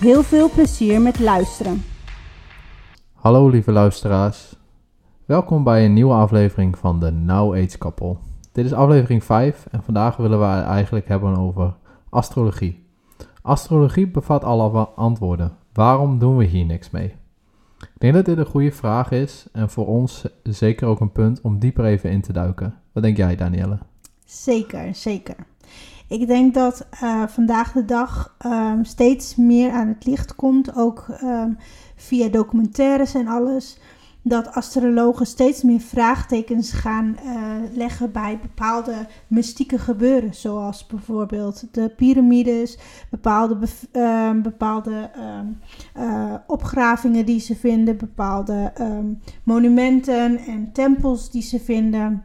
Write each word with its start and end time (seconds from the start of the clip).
Heel 0.00 0.22
veel 0.22 0.50
plezier 0.50 1.00
met 1.00 1.20
luisteren. 1.20 1.82
Hallo 3.12 3.48
lieve 3.48 3.72
luisteraars. 3.72 4.56
Welkom 5.24 5.64
bij 5.64 5.84
een 5.84 5.92
nieuwe 5.92 6.14
aflevering 6.14 6.78
van 6.78 7.00
de 7.00 7.10
Now 7.10 7.54
Age 7.54 7.78
Couple. 7.78 8.16
Dit 8.52 8.64
is 8.64 8.72
aflevering 8.72 9.24
5 9.24 9.66
en 9.70 9.82
vandaag 9.82 10.16
willen 10.16 10.38
we 10.38 10.44
het 10.44 10.64
eigenlijk 10.64 11.08
hebben 11.08 11.36
over 11.36 11.74
astrologie. 12.10 12.86
Astrologie 13.42 14.08
bevat 14.08 14.44
alle 14.44 14.88
antwoorden. 14.88 15.56
Waarom 15.72 16.18
doen 16.18 16.36
we 16.36 16.44
hier 16.44 16.64
niks 16.64 16.90
mee? 16.90 17.14
Ik 17.78 17.98
denk 17.98 18.14
dat 18.14 18.24
dit 18.24 18.38
een 18.38 18.46
goede 18.46 18.72
vraag 18.72 19.10
is 19.10 19.46
en 19.52 19.70
voor 19.70 19.86
ons 19.86 20.24
zeker 20.42 20.86
ook 20.86 21.00
een 21.00 21.12
punt 21.12 21.40
om 21.40 21.58
dieper 21.58 21.84
even 21.84 22.10
in 22.10 22.20
te 22.20 22.32
duiken. 22.32 22.74
Wat 22.92 23.02
denk 23.02 23.16
jij, 23.16 23.36
Danielle? 23.36 23.78
Zeker, 24.24 24.94
zeker. 24.94 25.36
Ik 26.08 26.26
denk 26.26 26.54
dat 26.54 26.86
uh, 27.02 27.26
vandaag 27.26 27.72
de 27.72 27.84
dag 27.84 28.36
um, 28.46 28.84
steeds 28.84 29.36
meer 29.36 29.70
aan 29.70 29.88
het 29.88 30.06
licht 30.06 30.34
komt, 30.34 30.76
ook 30.76 31.06
um, 31.22 31.58
via 31.96 32.28
documentaires 32.28 33.14
en 33.14 33.26
alles, 33.26 33.78
dat 34.22 34.52
astrologen 34.52 35.26
steeds 35.26 35.62
meer 35.62 35.80
vraagtekens 35.80 36.72
gaan 36.72 37.16
uh, 37.24 37.32
leggen 37.72 38.12
bij 38.12 38.38
bepaalde 38.42 38.94
mystieke 39.26 39.78
gebeuren, 39.78 40.34
zoals 40.34 40.86
bijvoorbeeld 40.86 41.64
de 41.74 41.88
piramides, 41.96 42.78
bepaalde, 43.10 43.56
uh, 43.92 44.30
bepaalde 44.42 45.10
uh, 45.96 46.34
opgravingen 46.46 47.26
die 47.26 47.40
ze 47.40 47.56
vinden, 47.56 47.96
bepaalde 47.96 48.72
monumenten 49.42 50.38
en 50.38 50.72
tempels 50.72 51.30
die 51.30 51.42
ze 51.42 51.60
vinden, 51.60 52.24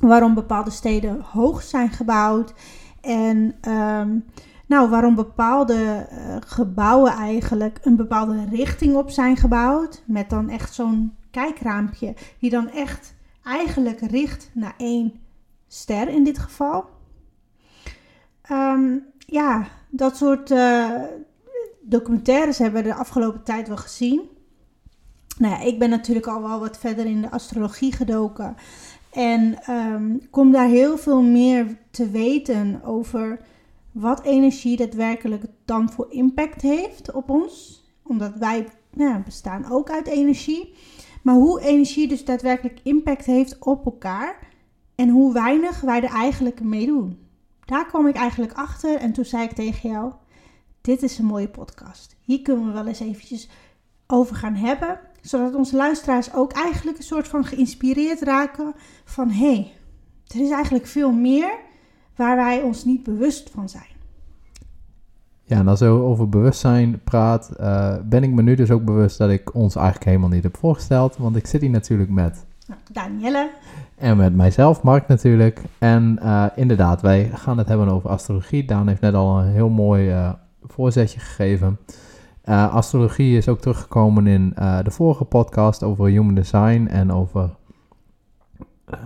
waarom 0.00 0.34
bepaalde 0.34 0.70
steden 0.70 1.20
hoog 1.20 1.62
zijn 1.62 1.90
gebouwd 1.90 2.54
en 3.02 3.54
um, 3.68 4.24
nou, 4.66 4.90
waarom 4.90 5.14
bepaalde 5.14 6.08
uh, 6.12 6.36
gebouwen 6.46 7.12
eigenlijk 7.12 7.78
een 7.82 7.96
bepaalde 7.96 8.44
richting 8.50 8.94
op 8.94 9.10
zijn 9.10 9.36
gebouwd. 9.36 10.02
Met 10.06 10.30
dan 10.30 10.48
echt 10.48 10.74
zo'n 10.74 11.14
kijkraampje 11.30 12.14
die 12.38 12.50
dan 12.50 12.70
echt 12.70 13.14
eigenlijk 13.44 14.00
richt 14.00 14.50
naar 14.54 14.74
één 14.76 15.20
ster 15.68 16.08
in 16.08 16.24
dit 16.24 16.38
geval. 16.38 16.84
Um, 18.50 19.04
ja, 19.18 19.66
dat 19.90 20.16
soort 20.16 20.50
uh, 20.50 21.02
documentaires 21.80 22.58
hebben 22.58 22.82
we 22.82 22.88
de 22.88 22.94
afgelopen 22.94 23.42
tijd 23.42 23.68
wel 23.68 23.76
gezien. 23.76 24.20
Nou 25.38 25.54
ja, 25.54 25.60
ik 25.60 25.78
ben 25.78 25.90
natuurlijk 25.90 26.26
al 26.26 26.42
wel 26.42 26.60
wat 26.60 26.78
verder 26.78 27.06
in 27.06 27.20
de 27.20 27.30
astrologie 27.30 27.92
gedoken. 27.92 28.56
En 29.12 29.70
um, 29.70 30.30
kom 30.30 30.52
daar 30.52 30.68
heel 30.68 30.98
veel 30.98 31.22
meer 31.22 31.78
te 31.90 32.10
weten 32.10 32.82
over 32.84 33.40
wat 33.92 34.22
energie 34.22 34.76
daadwerkelijk 34.76 35.44
dan 35.64 35.90
voor 35.90 36.06
impact 36.10 36.62
heeft 36.62 37.12
op 37.12 37.30
ons. 37.30 37.84
Omdat 38.02 38.32
wij 38.38 38.66
bestaan 39.24 39.70
ook 39.70 39.90
uit 39.90 40.06
energie. 40.06 40.74
Maar 41.22 41.34
hoe 41.34 41.60
energie 41.60 42.08
dus 42.08 42.24
daadwerkelijk 42.24 42.80
impact 42.82 43.24
heeft 43.24 43.58
op 43.58 43.84
elkaar. 43.84 44.38
En 44.94 45.08
hoe 45.08 45.32
weinig 45.32 45.80
wij 45.80 46.02
er 46.02 46.10
eigenlijk 46.10 46.60
mee 46.60 46.86
doen. 46.86 47.18
Daar 47.64 47.86
kwam 47.86 48.06
ik 48.06 48.16
eigenlijk 48.16 48.52
achter 48.52 48.96
en 48.96 49.12
toen 49.12 49.24
zei 49.24 49.44
ik 49.44 49.52
tegen 49.52 49.90
jou: 49.90 50.12
Dit 50.80 51.02
is 51.02 51.18
een 51.18 51.24
mooie 51.24 51.48
podcast. 51.48 52.16
Hier 52.20 52.42
kunnen 52.42 52.66
we 52.66 52.72
wel 52.72 52.86
eens 52.86 53.00
eventjes 53.00 53.48
over 54.12 54.36
gaan 54.36 54.54
hebben 54.54 54.98
zodat 55.20 55.54
onze 55.54 55.76
luisteraars 55.76 56.34
ook 56.34 56.52
eigenlijk 56.52 56.98
een 56.98 57.04
soort 57.04 57.28
van 57.28 57.44
geïnspireerd 57.44 58.22
raken 58.22 58.74
van 59.04 59.30
hé, 59.30 59.52
hey, 59.54 59.72
er 60.26 60.40
is 60.40 60.50
eigenlijk 60.50 60.86
veel 60.86 61.12
meer 61.12 61.50
waar 62.16 62.36
wij 62.36 62.62
ons 62.62 62.84
niet 62.84 63.02
bewust 63.02 63.50
van 63.50 63.68
zijn. 63.68 63.90
Ja, 65.44 65.58
en 65.58 65.68
als 65.68 65.78
je 65.78 65.86
over 65.86 66.28
bewustzijn 66.28 67.00
praat, 67.04 67.50
uh, 67.60 67.94
ben 68.04 68.22
ik 68.22 68.30
me 68.30 68.42
nu 68.42 68.54
dus 68.54 68.70
ook 68.70 68.84
bewust 68.84 69.18
dat 69.18 69.30
ik 69.30 69.54
ons 69.54 69.74
eigenlijk 69.76 70.06
helemaal 70.06 70.28
niet 70.28 70.42
heb 70.42 70.56
voorgesteld. 70.56 71.16
Want 71.16 71.36
ik 71.36 71.46
zit 71.46 71.60
hier 71.60 71.70
natuurlijk 71.70 72.10
met... 72.10 72.44
Danielle. 72.92 73.50
En 73.98 74.16
met 74.16 74.34
mijzelf, 74.34 74.82
Mark 74.82 75.08
natuurlijk. 75.08 75.60
En 75.78 76.18
uh, 76.22 76.46
inderdaad, 76.54 77.00
wij 77.00 77.30
gaan 77.34 77.58
het 77.58 77.68
hebben 77.68 77.88
over 77.88 78.10
astrologie. 78.10 78.64
Daan 78.64 78.88
heeft 78.88 79.00
net 79.00 79.14
al 79.14 79.38
een 79.38 79.48
heel 79.48 79.68
mooi 79.68 80.10
uh, 80.10 80.32
voorzetje 80.62 81.20
gegeven. 81.20 81.78
Uh, 82.48 82.74
astrologie 82.74 83.36
is 83.36 83.48
ook 83.48 83.60
teruggekomen 83.60 84.26
in 84.26 84.54
uh, 84.58 84.78
de 84.82 84.90
vorige 84.90 85.24
podcast 85.24 85.82
over 85.82 86.06
human 86.06 86.34
design 86.34 86.86
en 86.90 87.12
over. 87.12 87.50
Uh, 88.90 88.98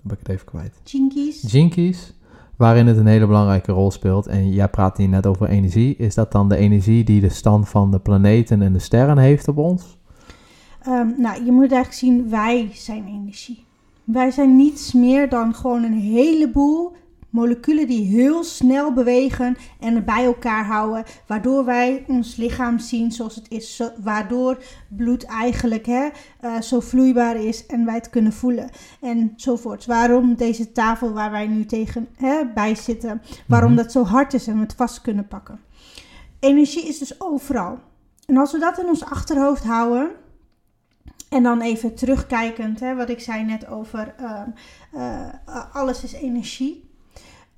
ben 0.00 0.12
ik 0.12 0.18
het 0.18 0.28
even 0.28 0.46
kwijt. 0.46 0.80
Jinkies. 0.84 1.52
Jinkies, 1.52 2.14
waarin 2.56 2.86
het 2.86 2.96
een 2.96 3.06
hele 3.06 3.26
belangrijke 3.26 3.72
rol 3.72 3.90
speelt. 3.90 4.26
En 4.26 4.52
jij 4.52 4.68
praat 4.68 4.96
hier 4.96 5.08
net 5.08 5.26
over 5.26 5.48
energie. 5.48 5.96
Is 5.96 6.14
dat 6.14 6.32
dan 6.32 6.48
de 6.48 6.56
energie 6.56 7.04
die 7.04 7.20
de 7.20 7.28
stand 7.28 7.68
van 7.68 7.90
de 7.90 7.98
planeten 7.98 8.62
en 8.62 8.72
de 8.72 8.78
sterren 8.78 9.18
heeft 9.18 9.48
op 9.48 9.56
ons? 9.56 9.98
Um, 10.88 11.14
nou, 11.18 11.44
je 11.44 11.52
moet 11.52 11.72
eigenlijk 11.72 11.92
zien, 11.92 12.30
wij 12.30 12.70
zijn 12.72 13.06
energie. 13.06 13.64
Wij 14.04 14.30
zijn 14.30 14.56
niets 14.56 14.92
meer 14.92 15.28
dan 15.28 15.54
gewoon 15.54 15.82
een 15.82 15.98
heleboel 15.98 16.92
moleculen 17.34 17.86
die 17.86 18.06
heel 18.06 18.44
snel 18.44 18.92
bewegen 18.92 19.56
en 19.80 20.04
bij 20.04 20.24
elkaar 20.24 20.66
houden, 20.66 21.04
waardoor 21.26 21.64
wij 21.64 22.04
ons 22.08 22.36
lichaam 22.36 22.78
zien 22.78 23.12
zoals 23.12 23.34
het 23.34 23.50
is, 23.50 23.76
zo, 23.76 23.90
waardoor 24.02 24.62
bloed 24.88 25.24
eigenlijk 25.24 25.86
hè, 25.86 26.08
uh, 26.40 26.60
zo 26.60 26.80
vloeibaar 26.80 27.36
is 27.36 27.66
en 27.66 27.84
wij 27.84 27.94
het 27.94 28.10
kunnen 28.10 28.32
voelen 28.32 28.70
enzovoorts. 29.00 29.86
Waarom 29.86 30.34
deze 30.34 30.72
tafel 30.72 31.12
waar 31.12 31.30
wij 31.30 31.46
nu 31.46 31.64
tegen 31.64 32.08
hè, 32.16 32.44
bij 32.54 32.74
zitten, 32.74 33.22
waarom 33.46 33.68
-hmm. 33.68 33.82
dat 33.82 33.92
zo 33.92 34.04
hard 34.04 34.34
is 34.34 34.46
en 34.46 34.54
we 34.54 34.60
het 34.60 34.74
vast 34.74 35.00
kunnen 35.00 35.28
pakken. 35.28 35.60
Energie 36.40 36.88
is 36.88 36.98
dus 36.98 37.20
overal. 37.20 37.78
En 38.26 38.36
als 38.36 38.52
we 38.52 38.58
dat 38.58 38.78
in 38.78 38.86
ons 38.86 39.04
achterhoofd 39.04 39.64
houden, 39.64 40.10
en 41.28 41.42
dan 41.42 41.60
even 41.60 41.94
terugkijkend, 41.94 42.80
hè, 42.80 42.94
wat 42.94 43.08
ik 43.08 43.20
zei 43.20 43.44
net 43.44 43.66
over 43.66 44.14
uh, 44.20 44.40
uh, 44.94 45.74
alles 45.74 46.02
is 46.02 46.12
energie 46.12 46.83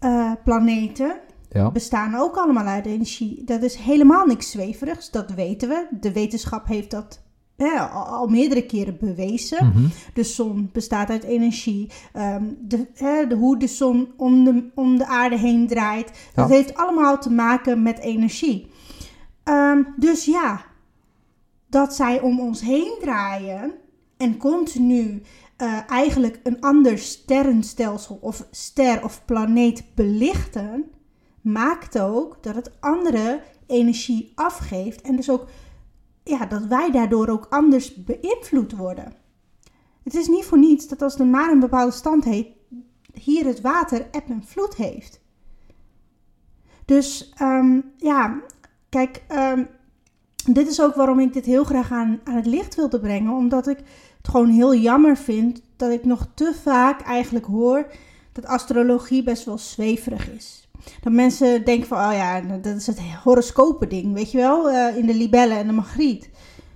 uh, 0.00 0.32
planeten 0.44 1.20
ja. 1.50 1.70
bestaan 1.70 2.14
ook 2.14 2.36
allemaal 2.36 2.66
uit 2.66 2.86
energie. 2.86 3.44
Dat 3.44 3.62
is 3.62 3.74
helemaal 3.74 4.26
niks 4.26 4.50
zweverigs, 4.50 5.10
dat 5.10 5.30
weten 5.30 5.68
we. 5.68 5.86
De 6.00 6.12
wetenschap 6.12 6.66
heeft 6.66 6.90
dat 6.90 7.24
hè, 7.56 7.80
al, 7.80 8.04
al, 8.04 8.26
meerdere 8.26 8.66
keren 8.66 8.96
bewezen. 9.00 9.66
Mhm. 9.66 9.78
Mm 9.78 9.82
-hmm. 9.82 9.92
De 10.14 10.24
zon 10.24 10.70
bestaat 10.72 11.10
uit 11.10 11.24
energie. 11.24 11.90
Um, 12.14 12.58
de, 12.60 12.86
hè, 12.94 13.26
de, 13.26 13.34
hoe 13.34 13.58
de 13.58 13.66
zon 13.66 14.12
om 14.16 14.44
de, 14.44 14.70
om 14.74 14.98
de 14.98 15.06
aarde 15.06 15.38
heen 15.38 15.66
draait. 15.66 16.08
Ja. 16.08 16.42
Dat 16.42 16.50
heeft 16.50 16.74
allemaal 16.74 17.18
te 17.18 17.30
maken 17.30 17.82
met 17.82 17.98
energie. 17.98 18.70
Um, 19.44 19.94
dus 19.96 20.24
ja, 20.24 20.64
dat 21.68 21.94
zij 21.94 22.20
om 22.20 22.40
ons 22.40 22.60
heen 22.60 22.96
draaien 23.00 23.72
en 24.16 24.36
continu 24.36 25.22
uh, 25.62 25.90
eigenlijk 25.90 26.40
een 26.42 26.60
ander 26.60 26.98
sterrenstelsel 26.98 28.18
of 28.20 28.46
ster 28.50 29.04
of 29.04 29.24
planeet 29.24 29.84
belichten, 29.94 30.84
maakt 31.40 31.98
ook 31.98 32.42
dat 32.42 32.54
het 32.54 32.70
andere 32.80 33.42
energie 33.66 34.32
afgeeft 34.34 35.00
en 35.00 35.16
dus 35.16 35.30
ook 35.30 35.46
ja, 36.24 36.46
dat 36.46 36.64
wij 36.64 36.90
daardoor 36.90 37.28
ook 37.28 37.46
anders 37.50 38.04
beïnvloed 38.04 38.72
worden. 38.72 39.12
Het 40.02 40.14
is 40.14 40.28
niet 40.28 40.44
voor 40.44 40.58
niets 40.58 40.88
dat 40.88 41.02
als 41.02 41.16
de 41.16 41.24
maan 41.24 41.50
een 41.50 41.60
bepaalde 41.60 41.92
stand 41.92 42.24
heeft, 42.24 42.48
hier 43.12 43.44
het 43.44 43.60
water 43.60 44.06
eb 44.10 44.28
en 44.28 44.44
vloed 44.44 44.76
heeft. 44.76 45.20
Dus 46.84 47.34
um, 47.42 47.92
ja, 47.96 48.40
kijk, 48.88 49.22
um, 49.32 49.68
dit 50.52 50.68
is 50.68 50.80
ook 50.80 50.94
waarom 50.94 51.20
ik 51.20 51.32
dit 51.32 51.44
heel 51.44 51.64
graag 51.64 51.92
aan, 51.92 52.20
aan 52.24 52.36
het 52.36 52.46
licht 52.46 52.74
wilde 52.74 53.00
brengen, 53.00 53.32
omdat 53.32 53.66
ik 53.66 53.78
het 54.26 54.34
gewoon 54.34 54.50
heel 54.50 54.74
jammer 54.74 55.16
vind 55.16 55.62
dat 55.76 55.90
ik 55.90 56.04
nog 56.04 56.26
te 56.34 56.54
vaak 56.62 57.00
eigenlijk 57.00 57.44
hoor 57.44 57.86
dat 58.32 58.46
astrologie 58.46 59.22
best 59.22 59.44
wel 59.44 59.58
zweverig 59.58 60.30
is. 60.30 60.68
Dat 61.00 61.12
mensen 61.12 61.64
denken 61.64 61.88
van, 61.88 61.98
oh 61.98 62.12
ja, 62.12 62.40
dat 62.40 62.76
is 62.76 62.86
het 62.86 63.00
horoscopen 63.24 63.88
ding, 63.88 64.14
weet 64.14 64.30
je 64.30 64.38
wel, 64.38 64.70
uh, 64.70 64.96
in 64.96 65.06
de 65.06 65.14
libellen 65.14 65.56
en 65.56 65.66
de 65.66 65.72
magriet. 65.72 66.30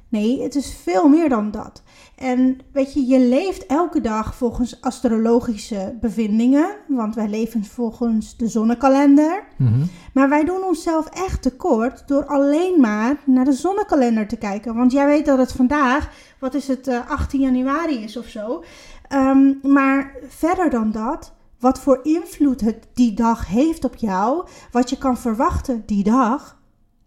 Nee, 0.09 0.43
het 0.43 0.55
is 0.55 0.75
veel 0.83 1.09
meer 1.09 1.29
dan 1.29 1.51
dat. 1.51 1.83
En 2.17 2.59
weet 2.73 2.93
je, 2.93 3.07
je 3.07 3.19
leeft 3.21 3.67
elke 3.67 4.01
dag 4.01 4.35
volgens 4.35 4.81
astrologische 4.81 5.97
bevindingen, 6.01 6.77
want 6.89 7.15
wij 7.15 7.29
leven 7.29 7.65
volgens 7.65 8.37
de 8.37 8.49
zonnekalender. 8.49 9.45
Mhm. 9.57 9.85
Maar 10.15 10.29
wij 10.29 10.45
doen 10.45 10.63
onszelf 10.63 11.07
echt 11.07 11.43
tekort 11.43 12.09
door 12.09 12.27
alleen 12.27 12.81
maar 12.81 13.17
naar 13.27 13.45
de 13.45 13.53
zonnekalender 13.53 14.29
te 14.29 14.37
kijken. 14.37 14.75
Want 14.75 14.93
jij 14.93 15.07
weet 15.07 15.27
dat 15.27 15.39
het 15.39 15.53
vandaag, 15.53 16.11
wat 16.41 16.55
is 16.55 16.69
het, 16.69 16.89
eh, 16.89 17.11
18 17.11 17.41
januari 17.41 18.03
is 18.03 18.17
of 18.17 18.27
zo. 18.27 18.65
Ehm, 19.09 19.53
maar 19.63 20.17
verder 20.29 20.71
dan 20.71 20.91
dat, 20.91 21.33
wat 21.59 21.81
voor 21.81 22.01
invloed 22.03 22.61
het 22.61 22.89
die 22.95 23.15
dag 23.15 23.49
heeft 23.49 23.85
op 23.85 23.97
jou, 23.97 24.49
wat 24.71 24.91
je 24.91 24.99
kan 24.99 25.19
verwachten 25.19 25.83
die 25.87 26.05
dag, 26.05 26.59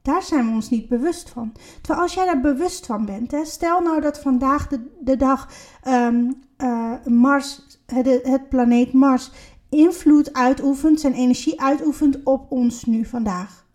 daar 0.01 0.23
zijn 0.23 0.45
we 0.45 0.51
ons 0.51 0.69
niet 0.69 0.89
bewust 0.89 1.29
van. 1.29 1.51
Terwijl 1.81 2.03
als 2.03 2.13
jij 2.13 2.25
daar 2.25 2.41
bewust 2.41 2.85
van 2.85 3.05
bent, 3.05 3.31
hè, 3.31 3.45
stel 3.45 3.81
nou 3.81 4.01
dat 4.01 4.19
vandaag 4.19 4.67
de, 4.67 4.91
de 4.99 5.15
dag 5.15 5.49
ehm, 5.81 6.31
eh, 6.57 6.91
Mars, 7.05 7.61
het, 7.85 8.19
het 8.23 8.49
planeet 8.49 8.93
Mars, 8.93 9.31
invloed 9.69 10.33
uitoefent, 10.33 10.99
zijn 10.99 11.13
energie 11.13 11.61
uitoefent 11.61 12.23
op 12.23 12.51
ons 12.51 12.85
nu 12.85 13.05
vandaag. 13.05 13.65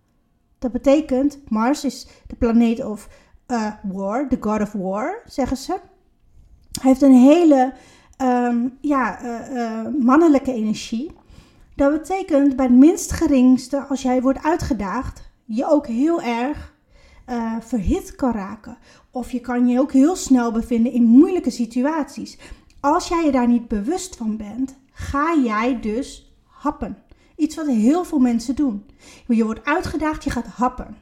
Dat 0.59 0.73
betekent, 0.73 1.39
Mars 1.49 1.85
is 1.85 2.07
de 2.27 2.37
planeet 2.37 2.85
of 2.85 3.09
eh, 3.49 3.73
war, 3.83 4.29
the 4.29 4.37
god 4.41 4.61
of 4.61 4.73
war, 4.73 5.23
zeggen 5.25 5.57
ze. 5.57 5.73
Hij 6.81 6.91
heeft 6.91 7.03
een 7.03 7.15
hele 7.15 7.73
ehm, 8.17 8.69
ja, 8.81 9.21
eh, 9.21 9.63
eh, 9.63 9.95
mannelijke 9.99 10.53
energie. 10.53 11.11
Dat 11.77 11.93
betekent 11.93 12.57
bij 12.57 12.65
het 12.65 12.75
minst 12.75 13.13
geringste, 13.13 13.81
als 13.81 14.03
jij 14.03 14.23
wordt 14.23 14.43
uitgedaagd, 14.43 15.31
je 15.45 15.67
ook 15.67 15.87
heel 15.87 16.23
erg 16.23 16.77
verhit 17.61 18.17
kan 18.17 18.33
raken. 18.33 18.79
Of 19.11 19.33
je 19.33 19.41
kan 19.41 19.69
je 19.69 19.81
ook 19.81 19.93
heel 19.93 20.17
snel 20.17 20.53
bevinden 20.53 20.93
in 20.93 21.03
moeilijke 21.03 21.51
situaties. 21.51 22.39
Als 22.81 23.09
jij 23.09 23.25
je 23.25 23.31
daar 23.31 23.49
niet 23.49 23.69
bewust 23.69 24.17
van 24.17 24.37
bent, 24.37 24.77
ga 24.93 25.37
jij 25.45 25.81
dus 25.81 26.37
happen. 26.45 26.99
Iets 27.37 27.57
wat 27.57 27.67
heel 27.67 28.05
veel 28.05 28.19
mensen 28.19 28.55
doen. 28.55 28.87
Je 29.27 29.45
wordt 29.45 29.65
uitgedaagd, 29.65 30.25
je 30.25 30.31
gaat 30.31 30.47
happen. 30.47 30.97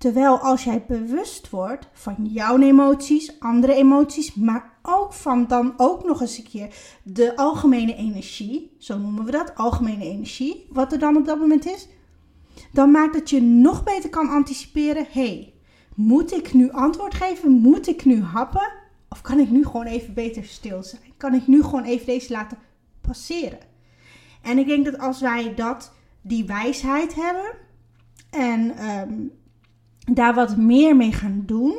Terwijl 0.00 0.38
als 0.38 0.64
jij 0.64 0.84
bewust 0.88 1.50
wordt 1.50 1.88
van 1.92 2.16
jouw 2.22 2.58
emoties, 2.58 3.40
andere 3.40 3.74
emoties, 3.74 4.34
maar 4.34 4.78
ook 4.82 5.12
van 5.12 5.46
dan 5.46 5.74
ook 5.76 6.04
nog 6.04 6.20
eens 6.20 6.38
een 6.38 6.48
keer 6.48 6.74
de 7.02 7.36
algemene 7.36 7.94
energie, 7.94 8.76
zo 8.78 8.98
noemen 8.98 9.24
we 9.24 9.30
dat, 9.30 9.54
algemene 9.54 10.04
energie, 10.04 10.66
wat 10.70 10.92
er 10.92 10.98
dan 10.98 11.16
op 11.16 11.26
dat 11.26 11.38
moment 11.38 11.66
is, 11.66 11.88
dan 12.72 12.90
maakt 12.90 13.12
dat 13.12 13.30
je 13.30 13.42
nog 13.42 13.84
beter 13.84 14.10
kan 14.10 14.28
anticiperen. 14.28 15.06
hey, 15.10 15.54
moet 15.94 16.32
ik 16.32 16.52
nu 16.52 16.70
antwoord 16.70 17.14
geven? 17.14 17.50
Moet 17.50 17.88
ik 17.88 18.04
nu 18.04 18.22
happen? 18.22 18.72
Of 19.08 19.20
kan 19.20 19.38
ik 19.38 19.50
nu 19.50 19.64
gewoon 19.64 19.86
even 19.86 20.14
beter 20.14 20.44
stil 20.44 20.82
zijn? 20.82 21.02
Kan 21.16 21.34
ik 21.34 21.46
nu 21.46 21.62
gewoon 21.62 21.84
even 21.84 22.06
deze 22.06 22.32
laten 22.32 22.58
passeren? 23.00 23.60
En 24.42 24.58
ik 24.58 24.66
denk 24.66 24.84
dat 24.84 24.98
als 24.98 25.20
wij 25.20 25.54
dat, 25.54 25.92
die 26.22 26.44
wijsheid 26.44 27.14
hebben 27.14 27.52
en 28.30 28.76
ehm, 28.76 29.12
daar 30.14 30.34
wat 30.34 30.56
meer 30.56 30.96
mee 30.96 31.12
gaan 31.12 31.42
doen. 31.46 31.78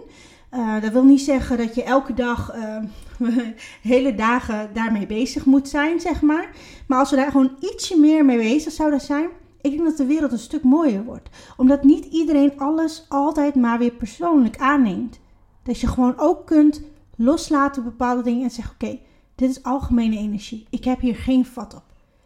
eh, 0.49 0.81
dat 0.81 0.91
wil 0.91 1.03
niet 1.03 1.21
zeggen 1.21 1.57
dat 1.57 1.75
je 1.75 1.83
elke 1.83 2.13
dag, 2.13 2.51
ehm, 2.51 2.85
hele 3.81 4.15
dagen 4.15 4.69
daarmee 4.73 5.05
bezig 5.05 5.45
moet 5.45 5.67
zijn, 5.69 5.99
zeg 5.99 6.21
maar. 6.21 6.49
Maar 6.87 6.99
als 6.99 7.09
we 7.09 7.15
daar 7.15 7.31
gewoon 7.31 7.55
ietsje 7.59 7.99
meer 7.99 8.25
mee 8.25 8.37
bezig 8.37 8.73
zouden 8.73 9.01
zijn, 9.01 9.29
ik 9.61 9.71
denk 9.71 9.83
dat 9.83 9.97
de 9.97 10.05
wereld 10.05 10.31
een 10.31 10.39
stuk 10.39 10.63
mooier 10.63 11.03
wordt. 11.03 11.29
Omdat 11.57 11.83
niet 11.83 12.05
iedereen 12.05 12.59
alles 12.59 13.05
altijd 13.09 13.55
maar 13.55 13.79
weer 13.79 13.91
persoonlijk 13.91 14.57
aanneemt. 14.57 15.19
Dat 15.63 15.79
je 15.79 15.87
gewoon 15.87 16.13
ook 16.17 16.45
kunt 16.45 16.81
loslaten 17.15 17.83
bepaalde 17.83 18.23
dingen 18.23 18.43
en 18.43 18.51
zeggen: 18.51 18.73
Oké, 18.73 18.99
dit 19.35 19.49
is 19.49 19.63
algemene 19.63 20.17
energie. 20.17 20.65
Ik 20.69 20.83
heb 20.83 20.99
hier 20.99 21.15
geen 21.15 21.45
vat 21.45 21.73
op. 21.75 21.83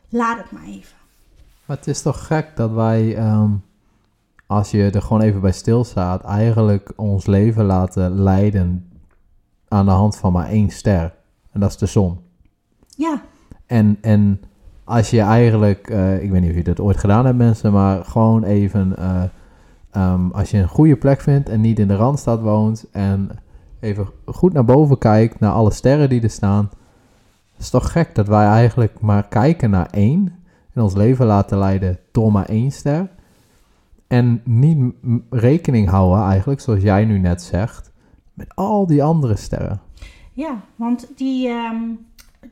Laat 0.09 0.37
het 0.37 0.51
maar 0.51 0.65
even. 0.65 0.97
Maar 1.65 1.77
het 1.77 1.87
is 1.87 2.01
toch 2.01 2.25
gek 2.27 2.51
dat 2.55 2.71
wij, 2.71 3.15
ehm, 3.15 3.51
als 4.47 4.71
je 4.71 4.89
er 4.89 5.01
gewoon 5.01 5.21
even 5.21 5.41
bij 5.41 5.51
stilstaat, 5.51 6.23
eigenlijk 6.23 6.93
ons 6.95 7.25
leven 7.25 7.65
laten 7.65 8.21
leiden 8.21 8.89
aan 9.67 9.85
de 9.85 9.91
hand 9.91 10.17
van 10.17 10.31
maar 10.31 10.49
één 10.49 10.69
ster. 10.69 11.13
En 11.51 11.59
dat 11.59 11.69
is 11.69 11.77
de 11.77 11.85
zon. 11.85 12.19
Ja, 12.87 13.21
En, 13.65 13.97
en 14.01 14.41
als 14.83 15.09
je 15.09 15.21
eigenlijk, 15.21 15.89
eh, 15.89 16.23
ik 16.23 16.31
weet 16.31 16.41
niet 16.41 16.49
of 16.49 16.55
je 16.55 16.63
dat 16.63 16.79
ooit 16.79 16.97
gedaan 16.97 17.25
hebt 17.25 17.37
mensen, 17.37 17.71
maar 17.71 18.05
gewoon 18.05 18.43
even, 18.43 18.97
eh, 18.97 19.23
ehm, 19.91 20.29
als 20.31 20.51
je 20.51 20.57
een 20.57 20.67
goede 20.67 20.95
plek 20.95 21.21
vindt 21.21 21.49
en 21.49 21.61
niet 21.61 21.79
in 21.79 21.87
de 21.87 21.95
Randstad 21.95 22.41
woont 22.41 22.85
en 22.91 23.29
even 23.79 24.07
goed 24.25 24.53
naar 24.53 24.65
boven 24.65 24.97
kijkt, 24.97 25.39
naar 25.39 25.51
alle 25.51 25.71
sterren 25.71 26.09
die 26.09 26.21
er 26.21 26.29
staan. 26.29 26.69
Het 27.51 27.63
is 27.63 27.69
toch 27.69 27.91
gek 27.91 28.15
dat 28.15 28.27
wij 28.27 28.45
eigenlijk 28.45 28.99
maar 28.99 29.27
kijken 29.27 29.69
naar 29.69 29.87
één 29.91 30.33
en 30.73 30.81
ons 30.81 30.93
leven 30.93 31.25
laten 31.25 31.57
leiden 31.57 31.99
door 32.11 32.31
maar 32.31 32.45
één 32.45 32.71
ster. 32.71 33.09
En 34.07 34.41
niet 34.43 34.93
rekening 35.29 35.89
houden 35.89 36.25
eigenlijk, 36.25 36.59
zoals 36.59 36.81
jij 36.81 37.05
nu 37.05 37.19
net 37.19 37.41
zegt, 37.41 37.91
met 38.33 38.55
al 38.55 38.87
die 38.87 39.03
andere 39.03 39.35
sterren. 39.35 39.81
Ja, 40.33 40.61
want 40.75 41.07
die, 41.15 41.47
ehm, 41.47 41.81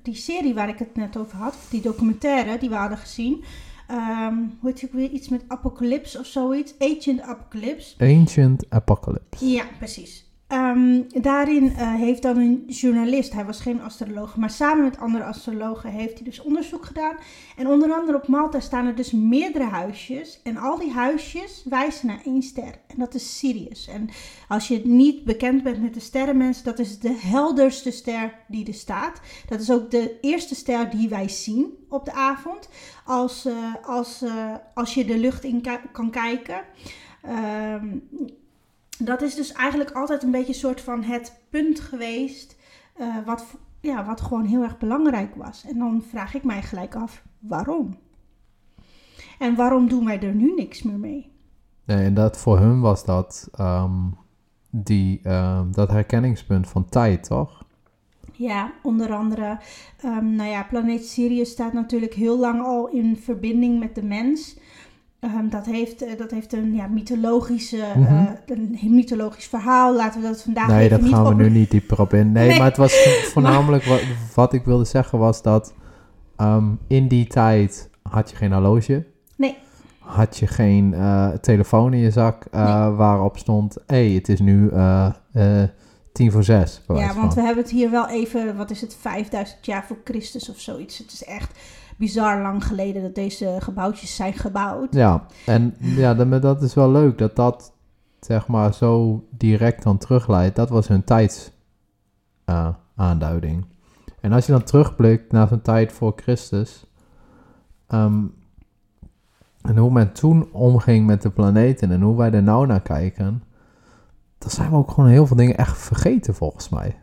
die 0.02 0.16
serie 0.16 0.54
waar 0.54 0.70
ik 0.70 0.80
het 0.80 0.96
net 0.96 1.18
over 1.18 1.38
had, 1.38 1.56
die 1.70 1.82
documentaire 1.82 2.58
die 2.58 2.70
we 2.70 2.76
hadden 2.76 2.98
gezien, 2.98 3.44
ehm 3.88 4.34
hoe 4.60 4.70
heet 4.70 4.86
ook 4.86 4.94
weer 4.94 5.10
iets 5.10 5.30
met 5.30 5.44
Apocalypse 5.48 6.20
of 6.20 6.26
zoiets? 6.26 6.74
Agent 6.80 7.22
Apocalypse. 7.22 7.96
Ancient 8.00 8.66
Apocalypse. 8.70 9.46
Ja, 9.46 9.64
precies. 9.78 10.23
Ehm, 10.54 11.02
daarin 11.22 11.76
eh, 11.76 11.94
heeft 11.94 12.22
dan 12.22 12.38
een 12.38 12.64
journalist, 12.68 13.34
hij 13.34 13.46
was 13.46 13.60
geen 13.60 13.82
astroloog, 13.82 14.38
maar 14.38 14.50
samen 14.50 14.84
met 14.84 14.98
andere 14.98 15.24
astrologen 15.24 15.90
heeft 15.90 16.14
hij 16.14 16.24
dus 16.24 16.42
onderzoek 16.42 16.86
gedaan. 16.86 17.16
En 17.58 17.68
onder 17.68 17.94
andere 17.94 18.18
op 18.18 18.28
Malta 18.28 18.60
staan 18.60 18.86
er 18.86 18.96
dus 18.96 19.12
meerdere 19.12 19.64
huisjes. 19.64 20.40
En 20.44 20.58
al 20.58 20.78
die 20.78 20.92
huisjes 20.92 21.64
wijzen 21.70 22.08
naar 22.08 22.22
één 22.26 22.42
ster. 22.42 22.80
En 22.88 22.96
dat 22.98 23.14
is 23.14 23.38
Sirius. 23.38 23.88
En 23.88 24.10
als 24.48 24.68
je 24.68 24.82
niet 24.86 25.24
bekend 25.24 25.64
bent 25.64 25.82
met 25.82 25.94
de 25.94 26.00
sterrenmensen, 26.00 26.64
dat 26.64 26.80
is 26.80 27.00
de 27.00 27.18
helderste 27.22 27.92
ster 27.92 28.34
die 28.48 28.68
er 28.68 28.74
staat. 28.74 29.22
Dat 29.48 29.60
is 29.60 29.72
ook 29.72 29.92
de 29.92 30.18
eerste 30.22 30.56
ster 30.56 30.90
die 30.90 31.10
wij 31.10 31.30
zien 31.30 31.74
op 31.90 32.06
de 32.06 32.14
avond. 32.14 32.70
Als, 33.06 33.46
eh, 33.46 33.54
als, 33.86 34.22
eh, 34.22 34.54
als 34.74 34.94
je 34.94 35.06
de 35.06 35.18
lucht 35.18 35.44
in 35.44 35.64
kan 35.92 36.10
kijken. 36.10 36.62
Ehm, 37.22 37.88
dat 39.06 39.22
is 39.22 39.36
dus 39.36 39.52
eigenlijk 39.52 39.92
altijd 39.92 40.24
een 40.24 40.32
beetje 40.32 40.54
een 40.54 40.60
soort 40.60 40.82
van 40.82 41.04
het 41.04 41.40
punt 41.50 41.80
geweest. 41.80 42.56
eh, 42.96 43.16
wat, 43.26 43.46
ja, 43.80 44.06
wat 44.06 44.22
gewoon 44.22 44.46
heel 44.46 44.64
erg 44.64 44.78
belangrijk 44.78 45.36
was. 45.36 45.66
En 45.66 45.78
dan 45.78 46.04
vraag 46.10 46.34
ik 46.34 46.44
mij 46.44 46.62
gelijk 46.62 46.96
af, 46.96 47.24
waarom? 47.40 47.98
En 49.40 49.56
waarom 49.56 49.88
doen 49.88 50.06
wij 50.06 50.22
er 50.22 50.34
nu 50.36 50.54
niks 50.56 50.84
meer 50.84 50.98
mee? 51.00 51.32
Nee, 51.86 52.06
en 52.06 52.14
dat 52.14 52.38
voor 52.38 52.60
hun 52.60 52.82
was 52.82 53.06
dat 53.06 53.50
ehm, 53.52 53.92
die, 54.70 55.20
ehm, 55.24 55.72
dat 55.72 55.90
herkenningspunt 55.90 56.70
van 56.70 56.90
tijd, 56.90 57.24
toch? 57.24 57.64
Ja, 58.32 58.72
onder 58.84 59.14
andere, 59.14 59.60
ehm, 60.02 60.36
nou 60.36 60.50
ja, 60.50 60.64
planeet 60.64 61.08
Sirius 61.08 61.50
staat 61.50 61.74
natuurlijk 61.74 62.14
heel 62.14 62.40
lang 62.40 62.62
al 62.62 62.88
in 62.88 63.18
verbinding 63.18 63.80
met 63.80 63.96
de 63.96 64.04
mens. 64.04 64.58
Ehm, 65.24 65.50
dat, 65.50 65.66
heeft, 65.66 66.02
eh, 66.02 66.18
dat 66.18 66.32
heeft 66.32 66.54
een 66.54 66.74
ja, 66.74 66.88
mythologische, 66.88 67.86
Mhm. 67.96 68.14
eh, 68.14 68.58
een 68.58 68.96
mythologisch 68.96 69.46
verhaal. 69.46 69.96
Laten 69.96 70.22
we 70.22 70.28
dat 70.28 70.42
vandaag 70.42 70.68
nee, 70.68 70.78
even 70.80 70.90
dat 70.90 71.02
niet 71.02 71.14
gaan 71.14 71.24
we 71.24 71.30
op... 71.32 71.38
nu 71.38 71.50
niet 71.50 71.72
dieper 71.72 72.02
op 72.02 72.14
in. 72.14 72.32
Nee, 72.32 72.48
Nee. 72.48 72.58
maar 72.58 72.68
het 72.68 72.78
was 72.78 72.94
voornamelijk 73.34 73.84
wat, 73.84 74.02
wat 74.36 74.54
ik 74.54 74.64
wilde 74.66 74.86
zeggen 74.86 75.20
was 75.20 75.42
dat 75.42 75.74
ehm, 76.38 76.66
in 76.88 77.08
die 77.08 77.28
tijd 77.28 77.90
had 78.10 78.30
je 78.30 78.36
geen 78.36 78.52
horloge. 78.52 79.06
Nee. 79.36 79.58
Had 80.00 80.38
je 80.38 80.48
geen 80.48 80.94
eh, 80.94 81.30
telefoon 81.30 81.94
in 81.94 82.00
je 82.00 82.12
zak 82.12 82.46
waarop 82.96 83.38
stond, 83.38 83.78
hé, 83.88 84.06
hey, 84.06 84.16
het 84.16 84.30
is 84.30 84.40
nu 84.40 84.72
tien 86.14 86.32
voor 86.32 86.44
zes. 86.44 86.82
Ja, 86.88 86.94
want 86.94 87.16
van. 87.16 87.30
we 87.30 87.42
hebben 87.42 87.64
het 87.64 87.72
hier 87.72 87.92
wel 87.92 88.08
even, 88.10 88.56
wat 88.58 88.72
is 88.72 88.82
het, 88.82 88.96
5000 89.00 89.66
jaar 89.66 89.86
voor 89.86 89.98
Christus 90.04 90.50
of 90.50 90.60
zoiets. 90.60 90.98
Het 90.98 91.12
is 91.12 91.24
echt 91.24 91.60
bizar 92.04 92.42
lang 92.42 92.66
geleden 92.66 93.02
dat 93.02 93.16
deze 93.16 93.58
gebouwtjes 93.60 94.16
zijn 94.16 94.34
gebouwd. 94.34 94.94
Ja, 94.94 95.26
en 95.46 95.76
ja, 95.80 96.14
dat, 96.40 96.62
is 96.62 96.74
wel 96.74 96.92
leuk 96.92 97.18
dat 97.18 97.36
dat 97.36 97.74
zeg 98.20 98.48
maar 98.48 98.74
zo 98.74 99.24
direct 99.30 99.84
dan 99.84 99.98
terugleidt. 99.98 100.56
Dat 100.56 100.70
was 100.70 100.88
hun 100.88 101.04
tijdsaanduiding. 101.04 103.66
en 104.22 104.32
als 104.32 104.46
je 104.46 104.52
dan 104.52 104.64
terugblikt 104.64 105.32
naar 105.32 105.48
zo'n 105.48 105.62
tijd 105.62 105.92
voor 105.92 106.14
Christus 106.16 106.86
ehm, 107.88 108.24
en 109.62 109.78
hoe 109.78 109.92
men 109.92 110.14
toen 110.14 110.52
omging 110.52 111.06
met 111.06 111.22
de 111.22 111.30
planeten 111.30 111.92
en 111.92 112.02
hoe 112.02 112.18
wij 112.18 112.32
er 112.32 112.44
nou 112.44 112.68
naar 112.68 112.82
kijken, 112.82 113.44
dan 114.38 114.50
zijn 114.50 114.70
we 114.70 114.76
ook 114.76 114.92
gewoon 114.92 115.10
heel 115.10 115.28
veel 115.28 115.38
dingen 115.38 115.58
echt 115.58 115.78
vergeten 115.78 116.36
volgens 116.36 116.70
mij. 116.70 116.96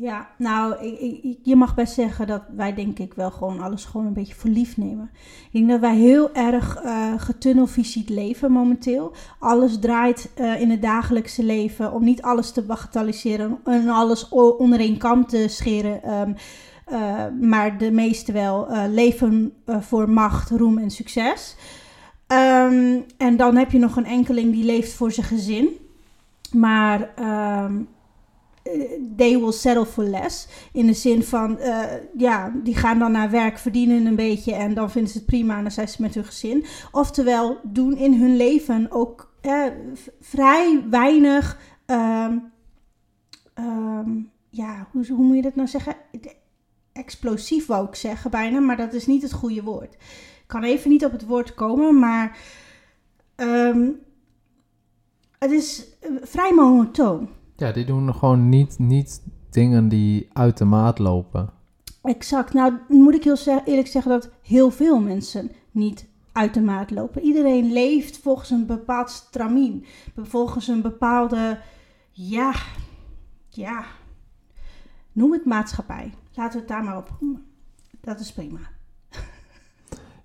Ja, 0.00 0.28
nou, 0.36 0.74
ik, 0.86 1.22
ik- 1.24 1.38
je 1.42 1.56
mag 1.56 1.74
best 1.74 1.94
zeggen 1.94 2.26
dat 2.26 2.42
wij 2.56 2.74
denk 2.74 2.98
ik 2.98 3.14
wel 3.14 3.30
gewoon 3.30 3.60
alles 3.60 3.84
gewoon 3.84 4.06
een 4.06 4.12
beetje 4.12 4.34
voor 4.34 4.50
nemen. 4.76 5.10
Ik 5.44 5.52
denk 5.52 5.68
dat 5.68 5.80
wij 5.80 5.96
heel 5.96 6.34
erg 6.34 6.76
eh 6.76 7.12
getunnelvisied 7.16 8.08
leven 8.08 8.52
momenteel. 8.52 9.12
Alles 9.38 9.78
draait 9.78 10.30
eh, 10.34 10.60
in 10.60 10.70
het 10.70 10.82
dagelijkse 10.82 11.44
leven 11.44 11.92
om 11.92 12.04
niet 12.04 12.22
alles 12.22 12.50
te 12.52 12.62
bagatelliseren 12.62 13.58
en 13.64 13.88
alles 13.88 14.28
onder 14.28 14.80
één 14.80 14.98
kam 14.98 15.26
te 15.26 15.48
scheren. 15.48 16.02
ehm, 16.02 16.32
eh, 16.84 17.24
maar 17.40 17.78
de 17.78 17.90
meeste 17.90 18.32
wel 18.32 18.68
leven 18.90 19.52
voor 19.66 20.10
macht, 20.10 20.50
roem 20.50 20.78
en 20.78 20.90
succes. 20.90 21.56
Ehm, 22.26 23.00
en 23.16 23.36
dan 23.36 23.56
heb 23.56 23.70
je 23.72 23.78
nog 23.78 23.96
een 23.96 24.04
enkeling 24.06 24.52
die 24.52 24.64
leeft 24.64 24.92
voor 24.92 25.12
zijn 25.12 25.26
gezin. 25.26 25.68
Maar 26.52 27.10
ehm, 27.16 27.72
eh, 27.76 27.80
they 29.16 29.38
will 29.38 29.52
settle 29.52 29.86
for 29.86 30.04
less. 30.04 30.46
In 30.72 30.86
de 30.86 30.92
zin 30.92 31.22
van, 31.24 31.58
eh, 31.58 31.84
ja, 32.16 32.52
die 32.62 32.76
gaan 32.76 32.98
dan 32.98 33.12
naar 33.12 33.30
werk, 33.30 33.58
verdienen 33.58 34.06
een 34.06 34.16
beetje 34.16 34.54
en 34.54 34.74
dan 34.74 34.90
vinden 34.90 35.10
ze 35.10 35.18
het 35.18 35.26
prima 35.26 35.56
en 35.56 35.62
dan 35.62 35.72
zijn 35.72 35.88
ze 35.88 36.02
met 36.02 36.14
hun 36.14 36.24
gezin. 36.24 36.64
Oftewel, 36.90 37.58
doen 37.62 37.96
in 37.96 38.14
hun 38.14 38.36
leven 38.36 38.90
ook 38.90 39.32
eh, 39.40 39.64
vrij 40.20 40.84
weinig, 40.90 41.58
ehm, 41.86 42.38
ehm, 43.54 44.10
ja, 44.50 44.88
hoe, 44.92 45.06
hoe 45.06 45.24
moet 45.24 45.36
je 45.36 45.42
dat 45.42 45.54
nou 45.54 45.68
zeggen? 45.68 45.96
Explosief 46.92 47.66
wou 47.66 47.86
ik 47.86 47.94
zeggen 47.94 48.30
bijna, 48.30 48.60
maar 48.60 48.76
dat 48.76 48.92
is 48.92 49.06
niet 49.06 49.22
het 49.22 49.32
goede 49.32 49.62
woord. 49.62 49.94
Ik 49.94 50.44
kan 50.46 50.62
even 50.62 50.90
niet 50.90 51.04
op 51.04 51.12
het 51.12 51.26
woord 51.26 51.54
komen, 51.54 51.98
maar 51.98 52.38
ehm, 53.34 53.90
het 55.38 55.50
is 55.50 55.86
eh, 56.00 56.10
vrij 56.22 56.52
monotoon. 56.52 57.28
Ja, 57.58 57.72
die 57.72 57.84
doen 57.84 58.14
gewoon 58.14 58.48
niet, 58.48 58.78
niet 58.78 59.22
dingen 59.50 59.88
die 59.88 60.28
uit 60.32 60.58
de 60.58 60.64
maat 60.64 60.98
lopen. 60.98 61.50
Exact. 62.02 62.52
Nou, 62.52 62.72
moet 62.88 63.14
ik 63.14 63.24
heel 63.24 63.62
eerlijk 63.64 63.88
zeggen 63.88 64.10
dat 64.10 64.30
heel 64.42 64.70
veel 64.70 65.00
mensen 65.00 65.50
niet 65.70 66.06
uit 66.32 66.54
de 66.54 66.60
maat 66.60 66.90
lopen. 66.90 67.22
Iedereen 67.22 67.72
leeft 67.72 68.18
volgens 68.18 68.50
een 68.50 68.66
bepaald 68.66 69.10
stramien. 69.10 69.84
Volgens 70.16 70.68
een 70.68 70.82
bepaalde, 70.82 71.60
ja, 72.10 72.54
ja, 73.48 73.84
noem 75.12 75.32
het 75.32 75.44
maatschappij. 75.44 76.14
Laten 76.34 76.52
we 76.52 76.58
het 76.58 76.68
daar 76.68 76.84
maar 76.84 76.96
op 76.96 77.16
noemen. 77.20 77.44
Dat 78.00 78.20
is 78.20 78.32
prima. 78.32 78.58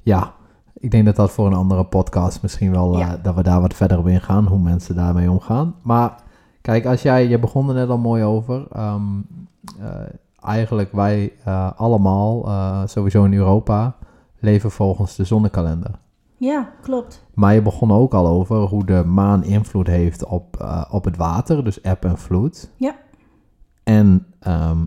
Ja, 0.01 0.33
ik 0.73 0.91
denk 0.91 1.05
dat 1.05 1.15
dat 1.15 1.31
voor 1.31 1.47
een 1.47 1.53
andere 1.53 1.85
podcast 1.85 2.41
misschien 2.41 2.71
wel, 2.71 2.99
eh, 2.99 3.13
dat 3.21 3.35
we 3.35 3.43
daar 3.43 3.61
wat 3.61 3.73
verder 3.73 3.97
op 3.97 4.07
ingaan, 4.07 4.47
hoe 4.47 4.59
mensen 4.59 4.95
daarmee 4.95 5.31
omgaan. 5.31 5.75
Maar 5.81 6.22
kijk, 6.63 6.85
als 6.85 7.01
jij, 7.01 7.27
je 7.27 7.39
begon 7.39 7.67
er 7.69 7.75
net 7.75 7.89
al 7.89 7.97
mooi 7.97 8.23
over, 8.23 8.65
ehm, 8.71 9.21
eh, 9.79 10.01
eigenlijk 10.39 10.91
wij 10.91 11.33
eh, 11.43 11.71
allemaal, 11.75 12.45
eh, 12.45 12.81
sowieso 12.85 13.23
in 13.23 13.33
Europa, 13.33 13.95
leven 14.39 14.71
volgens 14.71 15.15
de 15.15 15.23
zonnekalender. 15.23 15.91
Ja, 16.37 16.73
klopt. 16.81 17.25
Maar 17.33 17.53
je 17.53 17.61
begon 17.61 17.91
ook 17.91 18.13
al 18.13 18.27
over 18.27 18.57
hoe 18.57 18.85
de 18.85 19.03
maan 19.05 19.43
invloed 19.43 19.87
heeft 19.87 20.25
op, 20.25 20.75
op 20.91 21.05
het 21.05 21.17
water, 21.17 21.63
dus 21.63 21.81
eb 21.81 22.05
en 22.05 22.17
vloed. 22.17 22.71
Ja. 22.77 22.95
En 23.83 24.25
ehm, 24.39 24.85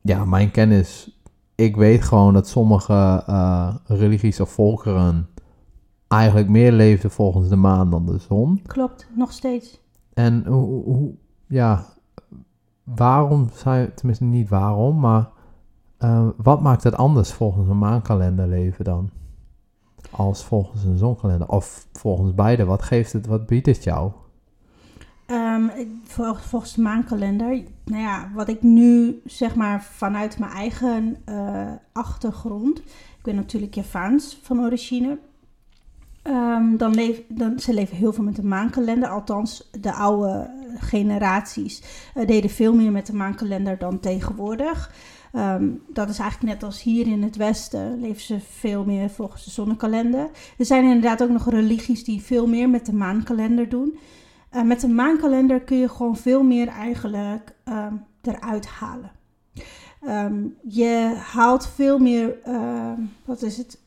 ja, 0.00 0.24
mijn 0.24 0.50
kennis, 0.50 1.20
ik 1.54 1.76
weet 1.76 2.02
gewoon 2.02 2.32
dat 2.32 2.48
sommige 2.48 3.22
religies 3.86 4.40
of 4.40 4.50
volkeren 4.50 5.28
eigenlijk 6.08 6.48
meer 6.48 6.72
leefden 6.72 7.10
volgens 7.10 7.48
de 7.48 7.56
maan 7.56 7.90
dan 7.90 8.06
de 8.06 8.18
zon. 8.18 8.62
Klopt, 8.66 9.06
nog 9.14 9.32
steeds. 9.32 9.83
En 10.14 10.46
hoe, 10.46 10.84
hoe 10.84 11.14
ja, 11.46 11.84
waarom 12.84 13.48
tenminste 13.94 14.24
niet 14.24 14.48
waarom, 14.48 15.00
maar 15.00 15.28
eh, 15.98 16.28
wat 16.36 16.60
maakt 16.60 16.82
het 16.82 16.96
anders 16.96 17.32
volgens 17.32 17.68
een 17.68 17.78
maankalender 17.78 18.48
leven 18.48 18.84
dan? 18.84 19.10
Als 20.10 20.44
volgens 20.44 20.84
een 20.84 20.98
zonkalender? 20.98 21.48
Of 21.48 21.86
volgens 21.92 22.34
beide, 22.34 22.64
wat 22.64 22.82
geeft 22.82 23.12
het, 23.12 23.26
wat 23.26 23.46
biedt 23.46 23.66
het 23.66 23.84
jou? 23.84 24.12
Ehm, 25.26 25.68
volgens 26.42 26.74
de 26.74 26.82
maankalender, 26.82 27.62
nou 27.84 28.02
ja, 28.02 28.30
wat 28.34 28.48
ik 28.48 28.62
nu 28.62 29.20
zeg 29.24 29.54
maar 29.54 29.82
vanuit 29.82 30.38
mijn 30.38 30.52
eigen 30.52 31.16
eh, 31.24 31.72
achtergrond, 31.92 32.78
ik 32.78 33.22
ben 33.22 33.34
natuurlijk 33.34 33.74
Javaans 33.74 34.40
van 34.42 34.60
origine, 34.60 35.18
Ehm, 36.24 36.76
dan 36.76 36.94
leef, 36.94 37.22
dan, 37.28 37.58
ze 37.58 37.74
leven 37.74 37.96
heel 37.96 38.12
veel 38.12 38.24
met 38.24 38.36
de 38.36 38.44
maankalender, 38.44 39.08
althans 39.08 39.70
de 39.80 39.92
oude 39.92 40.50
generaties 40.78 41.82
eh, 42.14 42.26
deden 42.26 42.50
veel 42.50 42.74
meer 42.74 42.92
met 42.92 43.06
de 43.06 43.12
maankalender 43.12 43.78
dan 43.78 44.00
tegenwoordig. 44.00 44.92
Ehm, 45.32 45.68
dat 45.88 46.08
is 46.08 46.18
eigenlijk 46.18 46.52
net 46.52 46.62
als 46.62 46.82
hier 46.82 47.06
in 47.06 47.22
het 47.22 47.36
Westen, 47.36 48.00
leven 48.00 48.20
ze 48.20 48.40
veel 48.40 48.84
meer 48.84 49.10
volgens 49.10 49.44
de 49.44 49.50
zonnekalender. 49.50 50.30
Er 50.58 50.64
zijn 50.64 50.84
inderdaad 50.84 51.22
ook 51.22 51.28
nog 51.28 51.50
religies 51.50 52.04
die 52.04 52.22
veel 52.22 52.46
meer 52.46 52.68
met 52.68 52.86
de 52.86 52.94
maankalender 52.94 53.68
doen. 53.68 53.98
Uh, 54.54 54.62
met 54.62 54.82
een 54.82 54.94
maankalender 54.94 55.60
kun 55.60 55.76
je 55.76 55.88
gewoon 55.88 56.16
veel 56.16 56.42
meer 56.42 56.68
eigenlijk 56.68 57.54
um, 57.64 58.04
eruit 58.22 58.66
halen. 58.66 59.10
Je 60.68 61.14
haalt 61.32 61.66
veel 61.66 61.98
meer, 61.98 62.36
wat 63.24 63.42
is 63.42 63.56
het, 63.56 63.78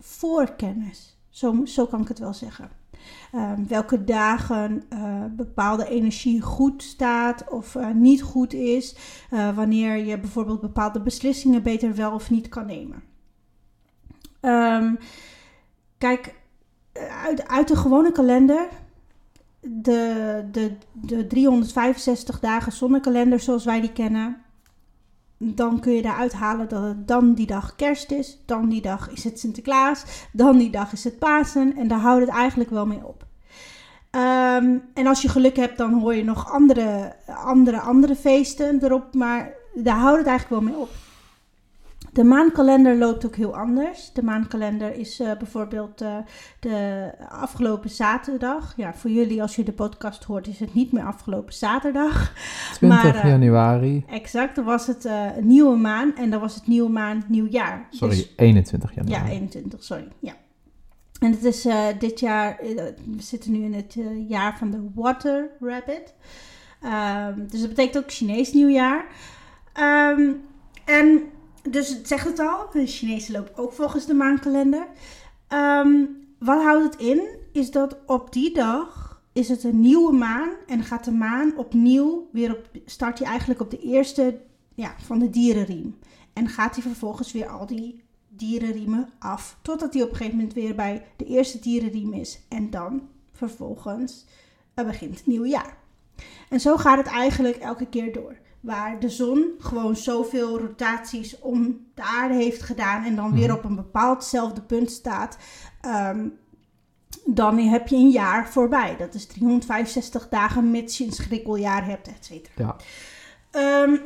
voorkennis. 0.00 1.18
Zo, 1.28 1.64
zo 1.64 1.86
kan 1.86 2.00
ik 2.00 2.08
het 2.08 2.18
wel 2.18 2.34
zeggen. 2.34 2.70
welke 3.68 4.04
dagen 4.04 4.82
uh, 4.92 5.24
bepaalde 5.36 5.88
energie 5.88 6.40
goed 6.40 6.82
staat 6.82 7.48
of 7.48 7.74
uh, 7.74 7.90
niet 7.90 8.22
goed 8.22 8.52
is. 8.52 8.96
Uh, 9.30 9.56
wanneer 9.56 9.96
je 9.96 10.18
bijvoorbeeld 10.18 10.60
bepaalde 10.60 11.00
beslissingen 11.00 11.62
beter 11.62 11.94
wel 11.94 12.12
of 12.12 12.30
niet 12.30 12.48
kan 12.48 12.66
nemen. 12.66 13.02
Ehm, 14.40 14.94
kijk, 15.98 16.34
uit, 17.24 17.48
uit 17.48 17.68
de 17.68 17.76
gewone 17.76 18.12
kalender 18.12 18.68
de, 19.60 20.44
de, 20.50 20.76
de 20.92 21.26
365 21.26 22.40
dagen 22.40 22.72
zonnekalender 22.72 23.40
zoals 23.40 23.64
wij 23.64 23.80
die 23.80 23.92
kennen, 23.92 24.42
dan 25.42 25.80
kun 25.80 25.92
je 25.92 26.02
daaruit 26.02 26.32
halen 26.32 26.68
dat 26.68 26.82
het 26.82 27.08
dan 27.08 27.34
die 27.34 27.46
dag 27.46 27.76
kerst 27.76 28.10
is, 28.10 28.42
dan 28.46 28.68
die 28.68 28.82
dag 28.82 29.10
is 29.10 29.24
het 29.24 29.38
Sinterklaas, 29.40 30.04
dan 30.32 30.58
die 30.58 30.70
dag 30.70 30.92
is 30.92 31.04
het 31.04 31.18
Pasen 31.18 31.76
en 31.76 31.88
daar 31.88 31.98
houdt 31.98 32.26
het 32.26 32.34
eigenlijk 32.34 32.70
wel 32.70 32.86
mee 32.86 33.06
op. 33.06 33.26
Um, 34.10 34.82
en 34.94 35.06
als 35.06 35.22
je 35.22 35.28
geluk 35.28 35.56
hebt, 35.56 35.78
dan 35.78 36.00
hoor 36.00 36.14
je 36.14 36.24
nog 36.24 36.52
andere, 36.52 37.16
andere, 37.26 37.80
andere 37.80 38.16
feesten 38.16 38.84
erop, 38.84 39.14
maar 39.14 39.52
daar 39.74 39.96
houdt 39.96 40.18
het 40.18 40.26
eigenlijk 40.26 40.62
wel 40.62 40.72
mee 40.72 40.82
op. 40.82 40.90
De 42.12 42.24
maankalender 42.24 42.96
loopt 42.96 43.26
ook 43.26 43.36
heel 43.36 43.56
anders. 43.56 44.12
De 44.12 44.22
maankalender 44.22 44.94
is 44.94 45.20
uh, 45.20 45.32
bijvoorbeeld 45.38 46.02
uh, 46.02 46.16
de 46.60 47.10
afgelopen 47.28 47.90
zaterdag. 47.90 48.72
Ja, 48.76 48.94
voor 48.94 49.10
jullie 49.10 49.42
als 49.42 49.56
je 49.56 49.62
de 49.62 49.72
podcast 49.72 50.24
hoort 50.24 50.46
is 50.46 50.58
het 50.58 50.74
niet 50.74 50.92
meer 50.92 51.04
afgelopen 51.04 51.54
zaterdag. 51.54 52.32
20 52.74 53.02
maar, 53.02 53.14
uh, 53.14 53.30
januari. 53.30 54.04
Exact, 54.10 54.54
dan 54.54 54.64
was 54.64 54.86
het 54.86 55.08
nieuwe 55.40 55.76
maan 55.76 56.16
en 56.16 56.30
dan 56.30 56.40
was 56.40 56.54
het 56.54 56.66
nieuwe 56.66 56.90
maan 56.90 57.24
nieuwjaar. 57.28 57.86
Sorry, 57.90 58.16
dus, 58.16 58.32
21 58.36 58.94
januari. 58.94 59.24
Ja, 59.24 59.30
21, 59.30 59.84
sorry. 59.84 60.08
Ja. 60.18 60.34
En 61.20 61.30
het 61.30 61.44
is 61.44 61.66
dit 61.98 62.20
jaar, 62.20 62.56
we 63.16 63.22
zitten 63.22 63.52
nu 63.52 63.62
in 63.64 63.74
het 63.74 63.96
jaar 64.28 64.58
van 64.58 64.70
de 64.70 64.90
Water 64.94 65.50
Rabbit. 65.60 66.14
Um, 66.82 67.46
dus 67.48 67.60
dat 67.60 67.68
betekent 67.68 68.04
ook 68.04 68.10
Chinees 68.10 68.52
nieuwjaar. 68.52 69.04
Um, 70.18 70.40
en 70.84 71.22
dus 71.70 71.88
het 71.88 72.08
zegt 72.08 72.24
het 72.24 72.38
al, 72.38 72.70
de 72.72 72.86
Chinezen 72.86 73.32
lopen 73.32 73.56
ook 73.56 73.72
volgens 73.72 74.06
de 74.06 74.14
maankalender. 74.14 74.86
Um, 75.48 76.18
wat 76.38 76.62
houdt 76.62 76.84
het 76.84 77.02
in? 77.02 77.28
Is 77.52 77.70
dat 77.70 77.96
op 78.06 78.32
die 78.32 78.54
dag 78.54 79.22
is 79.32 79.48
het 79.48 79.64
een 79.64 79.80
nieuwe 79.80 80.12
maan 80.12 80.50
en 80.66 80.84
gaat 80.84 81.04
de 81.04 81.12
maan 81.12 81.56
opnieuw 81.56 82.28
weer 82.32 82.56
op, 82.56 82.68
start 82.84 83.18
hij 83.18 83.28
eigenlijk 83.28 83.60
op 83.60 83.70
de 83.70 83.80
eerste 83.80 84.40
ja, 84.74 84.94
van 84.98 85.18
de 85.18 85.30
dierenriem. 85.30 85.98
En 86.32 86.48
gaat 86.48 86.74
hij 86.74 86.82
vervolgens 86.82 87.32
weer 87.32 87.48
al 87.48 87.66
die 87.66 88.04
dierenriemen 88.28 89.08
af, 89.18 89.58
totdat 89.62 89.94
hij 89.94 90.02
op 90.02 90.10
een 90.10 90.16
gegeven 90.16 90.36
moment 90.36 90.54
weer 90.54 90.74
bij 90.74 91.04
de 91.16 91.24
eerste 91.24 91.58
dierenriem 91.58 92.12
is. 92.12 92.40
En 92.48 92.70
dan 92.70 93.08
vervolgens 93.32 94.26
begint 94.74 95.16
het 95.16 95.26
nieuwe 95.26 95.48
jaar. 95.48 95.76
En 96.48 96.60
zo 96.60 96.76
gaat 96.76 96.98
het 96.98 97.06
eigenlijk 97.06 97.56
elke 97.56 97.86
keer 97.86 98.12
door 98.12 98.36
waar 98.60 99.00
de 99.00 99.08
zon 99.08 99.54
gewoon 99.58 99.96
zoveel 99.96 100.58
rotaties 100.58 101.38
om 101.38 101.86
de 101.94 102.02
aarde 102.02 102.34
heeft 102.34 102.62
gedaan 102.62 103.04
en 103.04 103.16
dan 103.16 103.32
weer 103.32 103.56
op 103.56 103.64
een 103.64 103.76
bepaaldzelfde 103.76 104.60
punt 104.60 104.90
staat, 104.90 105.38
um, 105.86 106.38
dan 107.24 107.58
heb 107.58 107.88
je 107.88 107.96
een 107.96 108.10
jaar 108.10 108.48
voorbij. 108.48 108.96
Dat 108.96 109.14
is 109.14 109.26
365 109.26 110.28
dagen 110.28 110.70
mits 110.70 110.98
je 110.98 111.04
een 111.04 111.12
schrikkeljaar 111.12 111.84
hebt, 111.84 112.08
et 112.08 112.24
cetera. 112.24 112.76
Ja. 113.52 113.82
Um, 113.82 114.00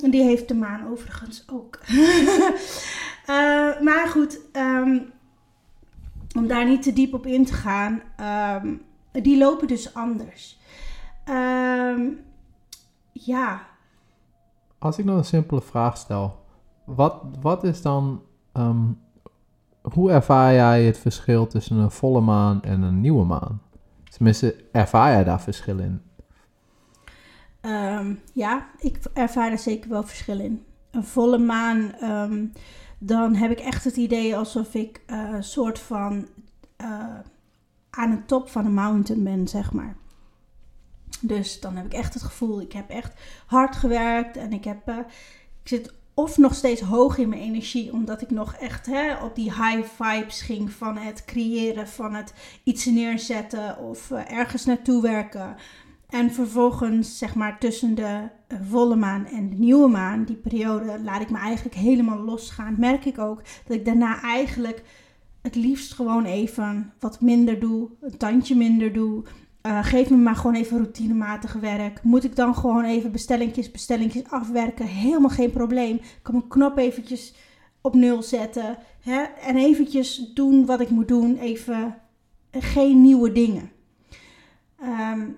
die 0.12 0.22
heeft 0.22 0.48
de 0.48 0.54
maan 0.54 0.88
overigens 0.90 1.44
ook. 1.52 1.80
uh, 1.88 3.80
maar 3.88 4.06
goed, 4.08 4.40
um, 4.52 5.12
om 6.36 6.46
daar 6.46 6.66
niet 6.66 6.82
te 6.82 6.92
diep 6.92 7.14
op 7.14 7.26
in 7.26 7.44
te 7.44 7.54
gaan, 7.54 8.02
die 9.12 9.38
lopen 9.38 9.66
dus 9.66 9.94
anders. 9.94 10.58
ja, 13.12 13.66
als 14.86 14.98
ik 14.98 15.06
dan 15.06 15.16
een 15.16 15.24
simpele 15.24 15.60
vraag 15.60 15.96
stel, 15.96 16.44
wat, 16.84 17.22
wat 17.40 17.64
is 17.64 17.82
dan, 17.82 18.22
ehm, 18.52 18.84
hoe 19.82 20.10
ervaar 20.10 20.52
jij 20.52 20.84
het 20.84 20.98
verschil 20.98 21.46
tussen 21.46 21.76
een 21.76 21.90
volle 21.90 22.20
maan 22.20 22.62
en 22.62 22.82
een 22.82 23.00
nieuwe 23.00 23.24
maan? 23.24 23.60
Tenminste, 24.10 24.56
ervaar 24.72 25.12
jij 25.12 25.24
daar 25.24 25.40
verschil 25.40 25.78
in? 25.78 26.00
Ehm, 27.60 28.14
ja, 28.32 28.66
ik 28.78 28.98
ervaar 29.12 29.50
er 29.50 29.58
zeker 29.58 29.90
wel 29.90 30.02
verschil 30.02 30.40
in. 30.40 30.64
Een 30.90 31.04
volle 31.04 31.38
maan, 31.38 31.92
ehm, 31.92 32.44
dan 32.98 33.34
heb 33.34 33.50
ik 33.50 33.60
echt 33.60 33.84
het 33.84 33.96
idee 33.96 34.36
alsof 34.36 34.74
ik 34.74 35.02
eh, 35.06 35.30
een 35.32 35.44
soort 35.44 35.78
van 35.78 36.26
eh, 36.76 37.18
aan 37.90 38.10
de 38.10 38.24
top 38.26 38.48
van 38.48 38.64
een 38.64 38.74
mountain 38.74 39.24
ben, 39.24 39.48
zeg 39.48 39.72
maar. 39.72 39.96
Dus 41.20 41.60
dan 41.60 41.76
heb 41.76 41.86
ik 41.86 41.92
echt 41.92 42.14
het 42.14 42.22
gevoel, 42.22 42.60
ik 42.60 42.72
heb 42.72 42.90
echt 42.90 43.12
hard 43.46 43.76
gewerkt 43.76 44.36
en 44.36 44.52
ik, 44.52 44.64
heb, 44.64 44.88
uh, 44.88 44.98
ik 45.62 45.68
zit 45.68 45.94
of 46.14 46.36
nog 46.36 46.54
steeds 46.54 46.80
hoog 46.80 47.18
in 47.18 47.28
mijn 47.28 47.40
energie, 47.40 47.92
omdat 47.92 48.22
ik 48.22 48.30
nog 48.30 48.54
echt 48.54 48.86
hè, 48.86 49.24
op 49.24 49.34
die 49.34 49.52
high 49.52 49.82
vibes 49.82 50.42
ging 50.42 50.72
van 50.72 50.96
het 50.96 51.24
creëren, 51.24 51.88
van 51.88 52.14
het 52.14 52.34
iets 52.62 52.84
neerzetten 52.84 53.78
of 53.78 54.10
ergens 54.10 54.64
naartoe 54.64 55.02
werken. 55.02 55.56
En 56.08 56.32
vervolgens, 56.32 57.18
zeg 57.18 57.34
maar, 57.34 57.58
tussen 57.58 57.94
de 57.94 58.28
eh, 58.46 58.58
volle 58.70 58.96
maan 58.96 59.26
en 59.26 59.50
de 59.50 59.56
nieuwe 59.56 59.88
maan, 59.88 60.24
die 60.24 60.36
periode, 60.36 61.02
laat 61.02 61.20
ik 61.20 61.30
me 61.30 61.38
eigenlijk 61.38 61.76
helemaal 61.76 62.18
losgaan. 62.18 62.74
Merk 62.78 63.04
ik 63.04 63.18
ook 63.18 63.42
dat 63.66 63.76
ik 63.76 63.84
daarna 63.84 64.22
eigenlijk 64.22 64.82
het 65.42 65.54
liefst 65.54 65.92
gewoon 65.92 66.24
even 66.24 66.92
wat 67.00 67.20
minder 67.20 67.60
doe, 67.60 67.88
een 68.00 68.16
tandje 68.16 68.56
minder 68.56 68.92
doe. 68.92 69.24
Uh, 69.66 69.84
geef 69.84 70.10
me 70.10 70.16
maar 70.16 70.36
gewoon 70.36 70.54
even 70.54 70.76
routinematig 70.76 71.52
werk. 71.52 72.02
Moet 72.02 72.24
ik 72.24 72.36
dan 72.36 72.54
gewoon 72.54 72.84
even 72.84 73.12
bestellingjes, 73.12 73.70
bestellingjes 73.70 74.30
afwerken? 74.30 74.86
Helemaal 74.86 75.30
geen 75.30 75.50
probleem. 75.50 75.96
Ik 75.96 76.18
kan 76.22 76.34
mijn 76.34 76.48
knop 76.48 76.78
eventjes 76.78 77.34
op 77.80 77.94
nul 77.94 78.22
zetten. 78.22 78.78
Hè? 79.00 79.22
En 79.22 79.56
eventjes 79.56 80.30
doen 80.34 80.66
wat 80.66 80.80
ik 80.80 80.90
moet 80.90 81.08
doen. 81.08 81.38
Even 81.38 81.96
geen 82.50 83.02
nieuwe 83.02 83.32
dingen. 83.32 83.70
Um, 84.82 85.36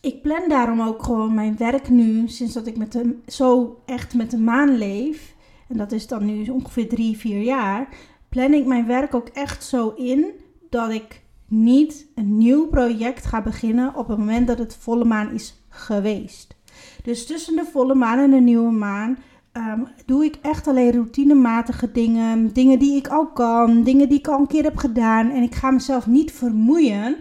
ik 0.00 0.22
plan 0.22 0.48
daarom 0.48 0.80
ook 0.80 1.02
gewoon 1.02 1.34
mijn 1.34 1.56
werk 1.56 1.88
nu, 1.88 2.28
sinds 2.28 2.52
dat 2.52 2.66
ik 2.66 2.76
met 2.76 3.04
zo 3.26 3.80
echt 3.86 4.14
met 4.14 4.30
de 4.30 4.38
maan 4.38 4.78
leef. 4.78 5.34
En 5.68 5.76
dat 5.76 5.92
is 5.92 6.06
dan 6.06 6.24
nu 6.24 6.48
ongeveer 6.48 6.88
drie, 6.88 7.16
vier 7.16 7.42
jaar. 7.42 7.88
Plan 8.28 8.52
ik 8.52 8.66
mijn 8.66 8.86
werk 8.86 9.14
ook 9.14 9.28
echt 9.28 9.64
zo 9.64 9.88
in 9.88 10.26
dat 10.70 10.90
ik 10.90 11.22
niet 11.50 12.06
een 12.14 12.36
nieuw 12.36 12.66
project 12.66 13.26
ga 13.26 13.42
beginnen 13.42 13.94
op 13.94 14.08
het 14.08 14.18
moment 14.18 14.46
dat 14.46 14.58
het 14.58 14.76
volle 14.76 15.04
maan 15.04 15.32
is 15.32 15.62
geweest. 15.68 16.56
Dus 17.02 17.26
tussen 17.26 17.56
de 17.56 17.64
volle 17.72 17.94
maan 17.94 18.18
en 18.18 18.30
de 18.30 18.40
nieuwe 18.40 18.70
maan 18.70 19.18
um, 19.52 19.86
doe 20.06 20.24
ik 20.24 20.38
echt 20.42 20.66
alleen 20.66 20.92
routinematige 20.92 21.92
dingen. 21.92 22.52
Dingen 22.52 22.78
die 22.78 22.96
ik 22.96 23.08
al 23.08 23.26
kan, 23.26 23.82
dingen 23.82 24.08
die 24.08 24.18
ik 24.18 24.28
al 24.28 24.38
een 24.38 24.46
keer 24.46 24.62
heb 24.62 24.76
gedaan. 24.76 25.30
En 25.30 25.42
ik 25.42 25.54
ga 25.54 25.70
mezelf 25.70 26.06
niet 26.06 26.32
vermoeien 26.32 27.16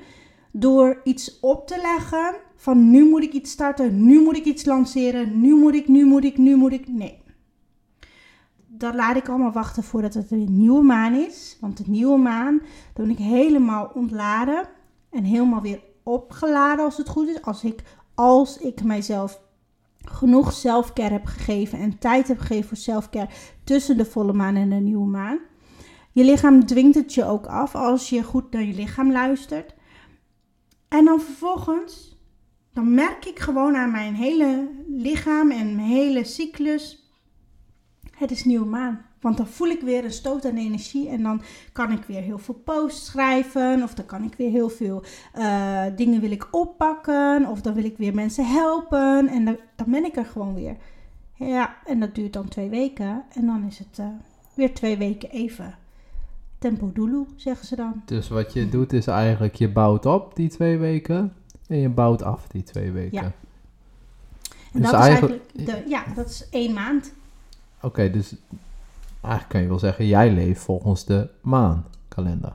door 0.51 1.01
iets 1.03 1.39
op 1.39 1.67
te 1.67 1.79
leggen 1.81 2.36
van 2.55 2.89
nu 2.89 3.09
moet 3.09 3.24
ik 3.24 3.33
iets 3.33 3.51
starten, 3.51 4.05
nu 4.05 4.21
moet 4.21 4.38
ik 4.38 4.45
iets 4.45 4.65
lanceren, 4.65 5.41
nu 5.41 5.55
moet 5.55 5.75
ik, 5.75 5.88
nu 5.88 6.05
moet 6.05 6.24
ik, 6.24 6.38
nu 6.38 6.55
moet 6.55 6.71
ik. 6.71 6.88
Nee. 6.88 7.17
Dat 8.79 8.95
laat 8.95 9.15
ik 9.15 9.29
allemaal 9.29 9.51
wachten 9.51 9.83
voordat 9.83 10.13
het 10.13 10.31
een 10.31 10.57
nieuwe 10.57 10.83
maan 10.83 11.13
is. 11.13 11.57
Want 11.62 11.77
de 11.77 11.83
nieuwe 11.88 12.17
maan, 12.17 12.62
dan 12.93 13.05
ben 13.05 13.09
ik 13.09 13.17
helemaal 13.17 13.91
ontladen 13.93 14.67
en 15.09 15.24
helemaal 15.24 15.62
weer 15.62 15.81
opgeladen 16.03 16.86
als 16.86 16.98
het 16.98 17.09
goed 17.09 17.27
is. 17.27 17.41
Als 17.41 17.63
ik, 17.63 17.83
als 18.15 18.57
ik 18.57 18.83
mijzelf 18.83 19.41
genoeg 19.98 20.53
zelfcare 20.53 21.13
heb 21.13 21.25
gegeven 21.25 21.79
en 21.79 21.98
tijd 21.98 22.27
heb 22.27 22.39
gegeven 22.39 22.67
voor 22.67 22.77
zelfcare 22.77 23.29
tussen 23.63 23.98
de 23.98 24.05
volle 24.05 24.33
maan 24.33 24.55
en 24.55 24.69
de 24.69 24.75
nieuwe 24.75 25.09
maan. 25.09 25.39
Je 26.12 26.24
lichaam 26.24 26.65
dwingt 26.65 26.95
het 26.95 27.13
je 27.13 27.25
ook 27.25 27.45
af 27.45 27.75
als 27.75 28.09
je 28.09 28.24
goed 28.24 28.51
naar 28.51 28.63
je 28.63 28.74
lichaam 28.74 29.12
luistert. 29.12 29.74
En 30.88 31.05
dan 31.05 31.21
vervolgens 31.21 32.19
dan 32.74 32.93
merk 32.93 33.25
ik 33.25 33.39
gewoon 33.39 33.75
aan 33.75 33.91
mijn 33.91 34.15
hele 34.15 34.69
lichaam 34.88 35.51
en 35.51 35.75
mijn 35.75 35.88
hele 35.88 36.24
cyclus, 36.24 37.09
het 38.20 38.32
is 38.32 38.46
nieuwe 38.46 38.66
maan. 38.66 39.02
Want 39.22 39.38
dan 39.38 39.48
voel 39.48 39.68
ik 39.68 39.82
weer 39.82 40.04
een 40.04 40.12
stoot 40.12 40.46
aan 40.46 40.58
energie 40.58 41.10
en 41.10 41.24
dan 41.24 41.42
kan 41.72 41.92
ik 41.92 42.04
weer 42.04 42.22
heel 42.22 42.38
veel 42.38 42.62
posts 42.64 43.06
schrijven. 43.06 43.84
Of 43.84 43.94
dan 43.94 44.06
kan 44.06 44.24
ik 44.24 44.34
weer 44.38 44.50
heel 44.50 44.70
veel 44.70 45.04
uh, 45.38 45.84
dingen 45.96 46.22
wil 46.22 46.32
ik 46.32 46.48
oppakken. 46.52 47.46
Of 47.48 47.62
dan 47.62 47.74
wil 47.74 47.84
ik 47.84 47.98
weer 47.98 48.14
mensen 48.14 48.46
helpen. 48.46 49.27
En 49.27 49.46
dan, 49.46 49.58
dan 49.75 49.92
ben 49.92 50.05
ik 50.05 50.16
er 50.16 50.25
gewoon 50.25 50.53
weer. 50.53 50.75
Ja, 51.34 51.77
en 51.86 52.00
dat 52.00 52.16
duurt 52.16 52.34
dan 52.34 52.48
twee 52.48 52.70
weken. 52.70 53.24
En 53.34 53.46
dan 53.46 53.66
is 53.68 53.77
het 53.77 53.98
uh, 54.00 54.05
weer 54.53 54.74
twee 54.74 54.98
weken 54.98 55.29
even 55.29 55.77
tempo 56.58 56.92
dulu, 56.94 57.25
zeggen 57.36 57.68
ze 57.68 57.75
dan. 57.75 58.01
Dus 58.05 58.29
wat 58.29 58.53
je 58.53 58.70
doet 58.70 58.94
is 58.94 59.08
eigenlijk, 59.08 59.55
je 59.55 59.70
bouwt 59.70 60.05
op 60.05 60.36
die 60.36 60.50
twee 60.50 60.77
weken. 60.77 61.34
En 61.68 61.77
je 61.77 61.90
bouwt 61.90 62.24
af 62.24 62.48
die 62.48 62.64
twee 62.64 62.92
weken. 62.92 63.22
Ja. 63.22 63.32
En 64.74 64.82
dus 64.82 64.92
dat 64.92 65.00
eigenlijk, 65.00 65.42
is 65.53 65.66
eigenlijk, 65.66 65.86
de, 65.86 65.90
ja, 65.90 66.03
dat 66.16 66.29
is 66.29 66.50
één 66.50 66.74
maand. 66.74 67.14
Oké, 67.81 68.09
dus 68.09 68.35
eigenlijk 69.22 69.50
kan 69.50 69.61
je 69.61 69.68
wel 69.68 69.79
zeggen, 69.79 70.07
jij 70.07 70.31
leeft 70.31 70.61
volgens 70.61 71.05
de 71.05 71.29
maankalender. 71.42 72.53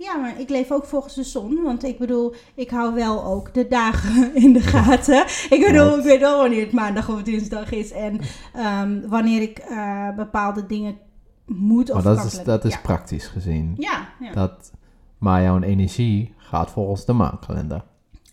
Ja, 0.00 0.16
maar 0.16 0.40
ik 0.40 0.48
leef 0.48 0.70
ook 0.70 0.84
volgens 0.84 1.14
de 1.14 1.22
zon. 1.22 1.62
Want 1.62 1.84
ik 1.84 1.98
bedoel, 1.98 2.34
ik 2.54 2.70
hou 2.70 2.94
wel 2.94 3.24
ook 3.24 3.54
de 3.54 3.68
dagen 3.68 4.34
in 4.44 4.52
de 4.52 4.60
gaten. 4.60 5.24
Ik 5.50 5.64
bedoel, 5.66 5.98
ik 5.98 6.04
weet 6.04 6.20
wel 6.20 6.38
wanneer 6.38 6.62
het 6.62 6.72
maandag 6.72 7.08
of 7.08 7.22
dinsdag 7.22 7.72
is. 7.72 7.92
En 7.92 8.20
um, 8.56 9.08
wanneer 9.08 9.42
ik 9.42 9.64
uh, 9.70 10.14
bepaalde 10.16 10.66
dingen 10.66 10.98
moet 11.46 11.90
of 11.90 11.94
Maar 11.94 12.14
dat 12.14 12.24
is, 12.24 12.42
dat 12.42 12.64
is 12.64 12.80
praktisch 12.80 13.26
gezien. 13.26 13.74
Ja, 13.78 14.08
ja. 14.20 14.32
Dat, 14.32 14.72
maar 15.18 15.42
jouw 15.42 15.60
energie 15.60 16.34
gaat 16.36 16.70
volgens 16.70 17.04
de 17.04 17.12
maankalender. 17.12 17.84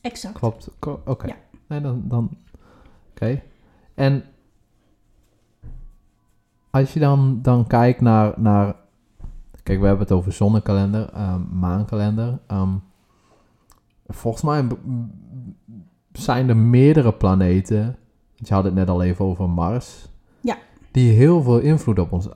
Exact. 0.02 0.40
Klopt. 0.40 0.70
Oké. 1.06 1.28
Ja. 1.28 1.36
Nee, 1.68 1.82
dan. 1.82 2.02
dan 2.06 2.30
Oké. 3.12 3.42
En 3.96 4.24
als 6.70 6.94
je 6.94 7.00
dan, 7.00 7.40
dan 7.42 7.68
kijkt 7.68 8.02
naar, 8.02 8.34
naar. 8.36 8.76
Kijk, 9.64 9.80
we 9.80 9.86
hebben 9.86 10.06
het 10.06 10.16
over 10.16 10.32
zonnekalender, 10.32 11.10
um, 11.18 11.48
maankalender. 11.52 12.40
Um, 12.52 12.84
volgens 14.08 14.44
mij 14.44 14.68
zijn 16.12 16.50
er 16.50 16.58
meerdere 16.58 17.14
planeten. 17.14 17.96
Je 18.36 18.54
had 18.54 18.64
het 18.64 18.74
net 18.74 18.90
al 18.90 19.04
even 19.04 19.26
over 19.26 19.50
Mars. 19.50 20.10
Ja. 20.42 20.58
Die 20.92 21.12
heel 21.12 21.42
veel 21.42 21.60
invloed 21.60 22.00
op 22.00 22.12
ons 22.12 22.30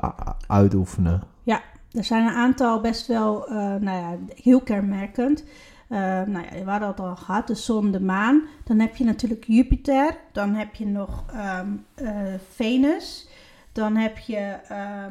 uitoefenen. 0.48 1.22
Ja, 1.44 1.62
er 1.92 2.04
zijn 2.04 2.28
een 2.28 2.36
aantal 2.36 2.82
best 2.82 3.08
wel, 3.08 3.50
uh, 3.50 3.56
nou 3.56 3.84
ja, 3.84 4.18
heel 4.36 4.62
kenmerkend. 4.62 5.44
Uh, 5.90 5.98
nou 6.00 6.32
ja, 6.32 6.64
we 6.64 6.70
hadden 6.70 6.88
het 6.88 7.00
al 7.00 7.16
gehad, 7.16 7.48
de 7.48 7.56
zon, 7.56 7.92
de 7.92 8.02
maan. 8.02 8.42
Dan 8.64 8.80
heb 8.80 8.96
je 8.96 9.04
natuurlijk 9.04 9.44
Jupiter. 9.48 10.18
Dan 10.32 10.54
heb 10.54 10.76
je 10.76 10.86
nog 10.86 11.26
um, 11.60 11.86
uh, 12.02 12.10
Venus. 12.54 13.28
Dan 13.72 13.96
heb 13.96 14.18
je, 14.18 14.60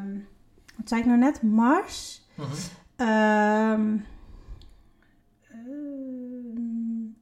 um, 0.01 0.27
wat 0.77 0.89
zei 0.89 1.01
ik 1.01 1.07
nou 1.07 1.19
net? 1.19 1.41
Mars. 1.41 2.21
Uh 2.39 2.45
-huh. 2.97 3.71
um, 3.71 4.05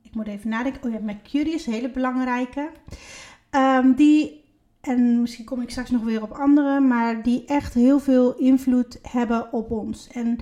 ik 0.02 0.16
moet 0.16 0.28
even 0.28 0.50
nadenken. 0.50 0.84
Oh 0.84 0.92
ja, 0.92 1.00
Mercurius, 1.00 1.56
is 1.56 1.66
een 1.66 1.74
hele 1.74 1.92
belangrijke. 1.92 2.72
die, 3.96 4.44
en 4.82 5.22
misschien 5.22 5.46
kom 5.46 5.62
ik 5.62 5.70
straks 5.70 5.90
nog 5.90 6.04
weer 6.04 6.22
op 6.22 6.32
andere, 6.32 6.80
maar 6.80 7.24
die 7.24 7.46
echt 7.46 7.74
heel 7.74 8.00
veel 8.00 8.36
invloed 8.36 9.00
hebben 9.02 9.54
op 9.54 9.72
ons. 9.72 10.08
En 10.08 10.38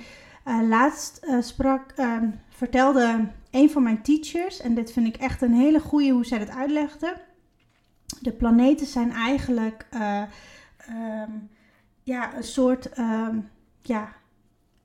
laatst 0.70 1.28
sprak 1.40 1.94
vertelde 2.50 3.28
een 3.52 3.70
van 3.70 3.84
mijn 3.84 4.02
teachers, 4.02 4.62
en 4.62 4.76
dit 4.76 4.92
vind 4.92 5.08
ik 5.08 5.16
echt 5.16 5.42
een 5.42 5.54
hele 5.54 5.80
goede 5.80 6.10
hoe 6.10 6.26
zij 6.26 6.40
het 6.40 6.50
uitlegde. 6.50 7.18
De 8.22 8.32
planeten 8.32 8.88
zijn 8.88 9.12
eigenlijk 9.12 9.88
um, 10.90 11.50
ja, 12.04 12.36
een 12.36 12.44
soort 12.44 12.98
um, 13.00 13.50
ja, 13.82 14.14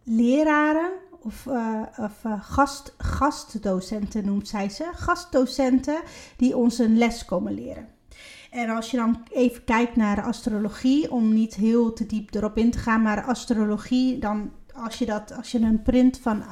leraren 0.02 0.90
of, 1.20 1.46
uh, 1.46 1.82
of 1.96 2.24
uh, 2.24 2.42
gast, 2.42 2.94
gastdocenten 2.98 4.24
noemt 4.24 4.48
zij 4.48 4.68
ze. 4.68 4.90
Gastdocenten 4.94 6.02
die 6.36 6.56
ons 6.56 6.78
een 6.78 6.98
les 6.98 7.24
komen 7.24 7.54
leren. 7.54 7.88
En 8.50 8.70
als 8.70 8.90
je 8.90 8.96
dan 8.96 9.22
even 9.30 9.64
kijkt 9.64 9.96
naar 9.96 10.22
astrologie, 10.22 11.10
om 11.10 11.32
niet 11.32 11.54
heel 11.54 11.92
te 11.92 12.06
diep 12.06 12.34
erop 12.34 12.56
in 12.56 12.70
te 12.70 12.78
gaan, 12.78 13.02
maar 13.02 13.24
astrologie, 13.24 14.18
dan 14.18 14.50
als 14.74 14.98
je, 14.98 15.06
dat, 15.06 15.36
als 15.36 15.50
je 15.50 15.60
een 15.60 15.82
print 15.82 16.18
van 16.18 16.42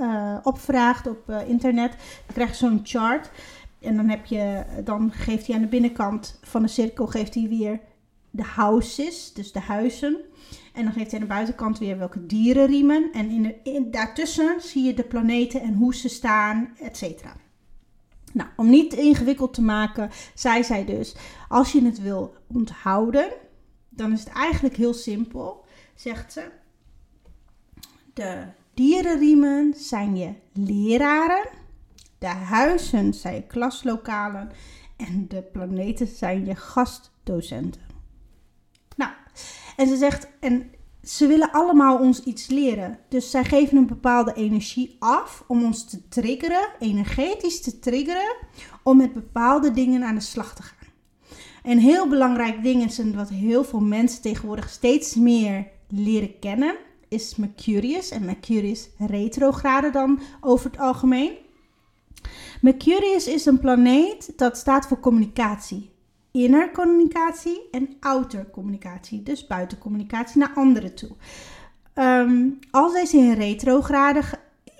uh, 0.00 0.36
opvraagt 0.42 1.06
op 1.06 1.30
internet, 1.46 1.90
dan 1.90 2.34
krijg 2.34 2.50
je 2.50 2.56
zo'n 2.56 2.80
chart. 2.82 3.30
En 3.80 3.96
dan, 3.96 4.08
heb 4.08 4.24
je, 4.24 4.64
dan 4.84 5.12
geeft 5.12 5.46
hij 5.46 5.56
aan 5.56 5.62
de 5.62 5.68
binnenkant 5.68 6.38
van 6.42 6.62
de 6.62 6.68
cirkel 6.68 7.06
geeft 7.06 7.34
hij 7.34 7.48
weer 7.48 7.80
de 8.32 8.42
houses, 8.42 9.32
dus 9.32 9.52
de 9.52 9.60
huizen. 9.60 10.20
En 10.72 10.84
dan 10.84 10.92
geeft 10.92 11.10
hij 11.10 11.20
aan 11.20 11.26
de 11.26 11.32
buitenkant 11.32 11.78
weer 11.78 11.98
welke 11.98 12.26
dieren 12.26 12.66
riemen. 12.66 13.10
En 13.12 13.30
in 13.30 13.42
de, 13.42 13.88
daartussen 13.90 14.60
zie 14.60 14.84
je 14.84 14.94
de 14.94 15.04
planeten 15.04 15.60
en 15.60 15.74
hoe 15.74 15.94
ze 15.94 16.08
staan, 16.08 16.74
et 16.80 16.96
cetera. 16.96 17.36
Nou, 18.32 18.48
om 18.56 18.70
niet 18.70 18.92
ingewikkeld 18.92 19.54
te 19.54 19.62
maken, 19.62 20.10
zei 20.34 20.64
zij 20.64 20.84
dus: 20.84 21.14
als 21.48 21.72
je 21.72 21.84
het 21.84 22.00
wil 22.00 22.34
onthouden, 22.46 23.32
dan 23.88 24.12
is 24.12 24.20
het 24.20 24.28
eigenlijk 24.28 24.76
heel 24.76 24.94
simpel, 24.94 25.64
zegt 25.94 26.32
ze. 26.32 26.50
De 28.14 28.44
dierenriemen 28.74 29.74
zijn 29.76 30.16
je 30.16 30.32
leraren, 30.52 31.48
de 32.18 32.26
huizen 32.26 33.14
zijn 33.14 33.34
je 33.34 33.46
klaslokalen 33.46 34.50
en 34.96 35.28
de 35.28 35.42
planeten 35.42 36.06
zijn 36.06 36.44
je 36.44 36.54
gastdocenten. 36.54 37.91
En 39.76 39.86
ze 39.86 39.96
zegt, 39.96 40.28
en 40.40 40.70
ze 41.02 41.26
willen 41.26 41.52
allemaal 41.52 41.98
ons 41.98 42.22
iets 42.22 42.46
leren. 42.46 42.98
Dus 43.08 43.30
zij 43.30 43.44
geven 43.44 43.76
een 43.76 43.86
bepaalde 43.86 44.32
energie 44.34 44.96
af 44.98 45.44
om 45.46 45.64
ons 45.64 45.84
te 45.84 46.08
triggeren, 46.08 46.68
energetisch 46.78 47.60
te 47.60 47.78
triggeren, 47.78 48.36
om 48.82 48.96
met 48.96 49.12
bepaalde 49.12 49.70
dingen 49.70 50.04
aan 50.04 50.14
de 50.14 50.20
slag 50.20 50.54
te 50.54 50.62
gaan. 50.62 50.88
Een 51.62 51.78
heel 51.78 52.08
belangrijk 52.08 52.62
ding 52.62 52.84
is, 52.84 52.98
en 52.98 53.16
wat 53.16 53.28
heel 53.28 53.64
veel 53.64 53.80
mensen 53.80 54.22
tegenwoordig 54.22 54.68
steeds 54.68 55.14
meer 55.14 55.66
leren 55.88 56.38
kennen, 56.38 56.76
is 57.08 57.36
Mercurius. 57.36 58.10
En 58.10 58.24
Mercurius 58.24 58.88
retrograde 58.98 59.90
dan 59.90 60.20
over 60.40 60.70
het 60.70 60.80
algemeen. 60.80 61.32
Mercurius 62.60 63.26
is 63.26 63.46
een 63.46 63.58
planeet 63.58 64.32
dat 64.36 64.56
staat 64.56 64.86
voor 64.86 65.00
communicatie. 65.00 65.91
Inner 66.32 66.70
communicatie 66.70 67.68
en 67.70 67.96
outer 68.00 68.50
communicatie. 68.50 69.22
Dus 69.22 69.46
buitencommunicatie 69.46 70.38
naar 70.38 70.52
anderen 70.54 70.94
toe. 70.94 71.10
Ehm, 71.94 72.48
als 72.70 72.92
deze 72.92 73.16
in 73.16 73.32
retrograde 73.32 74.22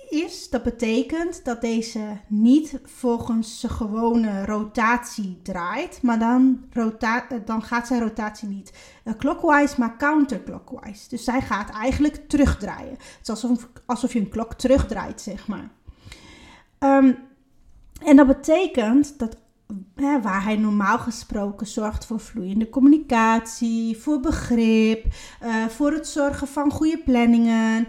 is, 0.09 0.49
dat 0.49 0.63
betekent 0.63 1.45
dat 1.45 1.61
deze 1.61 2.17
niet 2.27 2.79
volgens 2.83 3.59
zijn 3.59 3.71
gewone 3.71 4.45
rotatie 4.45 5.39
draait, 5.43 6.01
maar 6.01 6.19
dan, 6.19 6.65
rota 6.71 7.27
dan 7.45 7.61
gaat 7.61 7.87
zijn 7.87 8.01
rotatie 8.01 8.47
niet 8.47 8.73
uh, 9.05 9.13
clockwise, 9.17 9.75
maar 9.77 9.97
counterclockwise. 9.97 11.09
Dus 11.09 11.23
zij 11.23 11.41
gaat 11.41 11.69
eigenlijk 11.69 12.29
terugdraaien. 12.29 12.91
Het 12.91 13.19
is 13.21 13.29
alsof, 13.29 13.69
alsof 13.85 14.13
je 14.13 14.19
een 14.19 14.29
klok 14.29 14.53
terugdraait, 14.53 15.21
zeg 15.21 15.47
maar. 15.47 15.69
Um, 16.79 17.17
en 18.03 18.15
dat 18.15 18.27
betekent 18.27 19.19
dat 19.19 19.37
waar 20.21 20.43
hij 20.43 20.55
normaal 20.55 20.99
gesproken 20.99 21.67
zorgt 21.67 22.05
voor 22.05 22.19
vloeiende 22.19 22.69
communicatie, 22.69 23.97
voor 23.97 24.19
begrip, 24.19 25.05
uh, 25.43 25.65
voor 25.65 25.91
het 25.91 26.07
zorgen 26.07 26.47
van 26.47 26.71
goede 26.71 27.01
planningen 27.05 27.87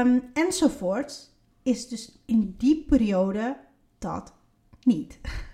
um, 0.00 0.22
enzovoort, 0.32 1.30
is 1.62 1.88
dus 1.88 2.18
in 2.26 2.54
die 2.58 2.84
periode 2.88 3.56
dat 3.98 4.32
niet. 4.82 5.18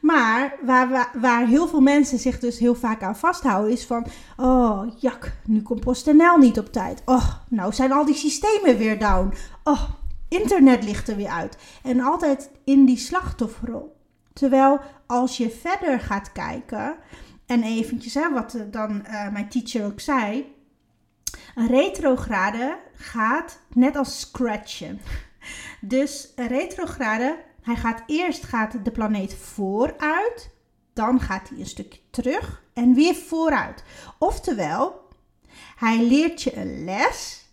Maar 0.00 0.56
waar, 0.64 0.88
waar, 0.88 1.10
waar, 1.20 1.46
heel 1.46 1.68
veel 1.68 1.80
mensen 1.80 2.18
zich 2.18 2.38
dus 2.38 2.58
heel 2.58 2.74
vaak 2.74 3.02
aan 3.02 3.16
vasthouden 3.16 3.72
is 3.72 3.84
van... 3.84 4.06
Oh, 4.36 4.86
jak, 4.96 5.36
nu 5.46 5.62
komt 5.62 5.80
PostNL 5.80 6.36
niet 6.38 6.58
op 6.58 6.72
tijd. 6.72 7.02
Oh, 7.04 7.34
nou 7.48 7.72
zijn 7.72 7.92
al 7.92 8.04
die 8.04 8.14
systemen 8.14 8.78
weer 8.78 8.98
down. 8.98 9.34
Oh, 9.62 9.82
internet 10.28 10.84
ligt 10.84 11.08
er 11.08 11.16
weer 11.16 11.28
uit. 11.28 11.56
En 11.82 12.00
altijd 12.00 12.50
in 12.64 12.84
die 12.84 12.96
slachtofferrol. 12.96 13.96
Terwijl 14.34 14.80
als 15.06 15.36
je 15.36 15.50
verder 15.50 16.00
gaat 16.00 16.32
kijken... 16.32 16.96
En 17.46 17.62
eventjes, 17.62 18.14
hè, 18.14 18.32
wat 18.32 18.58
dan 18.70 19.04
uh, 19.06 19.28
mijn 19.28 19.48
teacher 19.48 19.84
ook 19.84 20.00
zei... 20.00 20.54
Een 21.54 21.66
retrograde 21.66 22.78
gaat 22.94 23.60
net 23.68 23.96
als 23.96 24.20
scratchen. 24.20 25.00
Dus 25.80 26.32
een 26.36 26.46
retrograde, 26.46 27.44
hij 27.62 27.76
gaat 27.76 28.02
eerst 28.06 28.44
gaat 28.44 28.84
de 28.84 28.90
planeet 28.90 29.34
vooruit, 29.34 30.50
dan 30.92 31.20
gaat 31.20 31.48
hij 31.48 31.58
een 31.58 31.66
stukje 31.66 32.00
terug 32.10 32.62
en 32.72 32.94
weer 32.94 33.14
vooruit. 33.14 33.84
Oftewel, 34.18 35.08
hij 35.76 36.06
leert 36.06 36.42
je 36.42 36.56
een 36.56 36.84
les, 36.84 37.46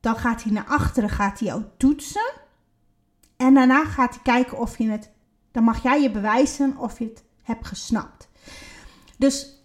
dan 0.00 0.16
gaat 0.16 0.42
hij 0.42 0.52
naar 0.52 0.66
achteren, 0.66 1.10
gaat 1.10 1.38
hij 1.38 1.48
jou 1.48 1.62
toetsen 1.76 2.32
en 3.36 3.54
daarna 3.54 3.84
gaat 3.84 4.14
hij 4.14 4.22
kijken 4.22 4.58
of 4.58 4.78
je 4.78 4.90
het, 4.90 5.10
dan 5.52 5.64
mag 5.64 5.82
jij 5.82 6.02
je 6.02 6.10
bewijzen 6.10 6.76
of 6.76 6.98
je 6.98 7.04
het 7.04 7.24
hebt 7.42 7.66
gesnapt. 7.66 8.28
Dus 9.18 9.62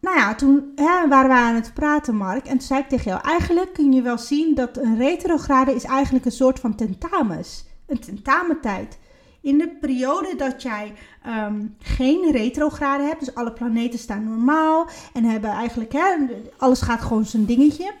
nou 0.00 0.18
ja, 0.18 0.34
toen 0.34 0.72
hè, 0.74 1.08
waren 1.08 1.30
we 1.30 1.36
aan 1.36 1.54
het 1.54 1.74
praten, 1.74 2.16
Mark. 2.16 2.44
En 2.44 2.58
toen 2.58 2.66
zei 2.66 2.80
ik 2.80 2.88
tegen 2.88 3.10
jou, 3.10 3.22
eigenlijk 3.22 3.72
kun 3.72 3.92
je 3.92 4.02
wel 4.02 4.18
zien 4.18 4.54
dat 4.54 4.76
een 4.76 4.96
retrograde 4.96 5.74
is 5.74 5.84
eigenlijk 5.84 6.24
een 6.24 6.32
soort 6.32 6.60
van 6.60 6.74
tentamens. 6.74 7.64
Een 7.86 7.98
tentamentijd. 7.98 8.98
In 9.40 9.58
de 9.58 9.68
periode 9.80 10.34
dat 10.36 10.62
jij 10.62 10.92
um, 11.26 11.76
geen 11.78 12.32
retrograde 12.32 13.02
hebt, 13.02 13.20
dus 13.20 13.34
alle 13.34 13.52
planeten 13.52 13.98
staan 13.98 14.24
normaal 14.24 14.88
en 15.12 15.24
hebben 15.24 15.50
eigenlijk, 15.50 15.92
hè, 15.92 16.16
alles 16.56 16.80
gaat 16.80 17.00
gewoon 17.00 17.24
zijn 17.24 17.44
dingetje. 17.44 17.92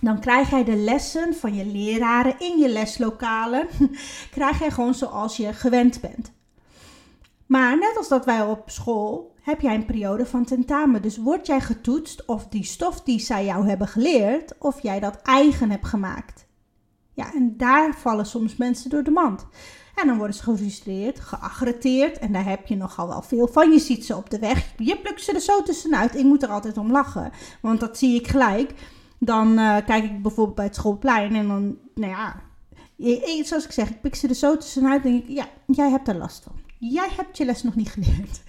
Dan 0.00 0.20
krijg 0.20 0.50
jij 0.50 0.64
de 0.64 0.76
lessen 0.76 1.34
van 1.34 1.54
je 1.54 1.66
leraren 1.66 2.34
in 2.38 2.58
je 2.58 2.68
leslokalen. 2.68 3.66
krijg 4.30 4.58
jij 4.58 4.70
gewoon 4.70 4.94
zoals 4.94 5.36
je 5.36 5.52
gewend 5.52 6.00
bent. 6.00 6.32
Maar 7.48 7.78
net 7.78 7.96
als 7.96 8.08
dat 8.08 8.24
wij 8.24 8.42
op 8.42 8.70
school 8.70 9.34
heb 9.42 9.60
jij 9.60 9.74
een 9.74 9.86
periode 9.86 10.26
van 10.26 10.44
tentamen. 10.44 11.02
Dus 11.02 11.16
word 11.16 11.46
jij 11.46 11.60
getoetst 11.60 12.24
of 12.24 12.46
die 12.48 12.64
stof 12.64 13.02
die 13.02 13.20
zij 13.20 13.44
jou 13.44 13.68
hebben 13.68 13.88
geleerd, 13.88 14.58
of 14.58 14.82
jij 14.82 15.00
dat 15.00 15.22
eigen 15.22 15.70
hebt 15.70 15.86
gemaakt. 15.86 16.46
Ja, 17.12 17.34
en 17.34 17.54
daar 17.56 17.94
vallen 17.94 18.26
soms 18.26 18.56
mensen 18.56 18.90
door 18.90 19.02
de 19.02 19.10
mand. 19.10 19.46
En 19.94 20.06
dan 20.06 20.16
worden 20.16 20.36
ze 20.36 20.42
gefrustreerd, 20.42 21.20
geagreteerd. 21.20 22.18
En 22.18 22.32
daar 22.32 22.44
heb 22.44 22.66
je 22.66 22.76
nogal 22.76 23.08
wel 23.08 23.22
veel 23.22 23.48
van. 23.48 23.72
Je 23.72 23.78
ziet 23.78 24.04
ze 24.04 24.16
op 24.16 24.30
de 24.30 24.38
weg. 24.38 24.72
Je 24.76 24.98
plukt 24.98 25.22
ze 25.22 25.32
er 25.32 25.40
zo 25.40 25.62
tussenuit. 25.62 26.16
Ik 26.16 26.24
moet 26.24 26.42
er 26.42 26.48
altijd 26.48 26.76
om 26.76 26.90
lachen. 26.90 27.32
Want 27.62 27.80
dat 27.80 27.98
zie 27.98 28.20
ik 28.20 28.28
gelijk. 28.28 28.74
Dan 29.18 29.58
uh, 29.58 29.76
kijk 29.86 30.04
ik 30.04 30.22
bijvoorbeeld 30.22 30.56
bij 30.56 30.64
het 30.64 30.74
schoolplein. 30.74 31.34
En 31.34 31.48
dan, 31.48 31.78
nou 31.94 32.12
ja. 32.12 32.40
Zoals 33.44 33.64
ik 33.64 33.72
zeg, 33.72 33.90
ik 33.90 34.00
pik 34.00 34.14
ze 34.14 34.28
er 34.28 34.34
zo 34.34 34.56
tussenuit. 34.56 35.02
denk 35.02 35.22
ik, 35.22 35.28
ja, 35.28 35.46
jij 35.66 35.90
hebt 35.90 36.08
er 36.08 36.16
last 36.16 36.42
van. 36.42 36.67
Jij 36.78 37.08
hebt 37.16 37.36
je 37.36 37.44
les 37.44 37.62
nog 37.62 37.74
niet 37.74 37.90
geleerd. 37.90 38.42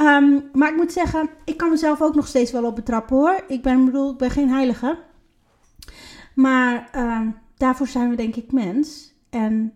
Um, 0.00 0.44
maar 0.52 0.70
ik 0.70 0.76
moet 0.76 0.92
zeggen, 0.92 1.28
ik 1.44 1.56
kan 1.56 1.70
mezelf 1.70 2.02
ook 2.02 2.14
nog 2.14 2.26
steeds 2.26 2.52
wel 2.52 2.64
op 2.64 2.74
betrappen 2.74 3.16
hoor. 3.16 3.44
Ik 3.48 3.62
ben, 3.62 3.84
bedoel, 3.84 4.12
ik 4.12 4.18
ben 4.18 4.30
geen 4.30 4.48
heilige. 4.48 4.98
Maar 6.34 6.90
um, 6.96 7.36
daarvoor 7.56 7.86
zijn 7.86 8.10
we 8.10 8.16
denk 8.16 8.36
ik 8.36 8.52
mens. 8.52 9.14
En 9.30 9.72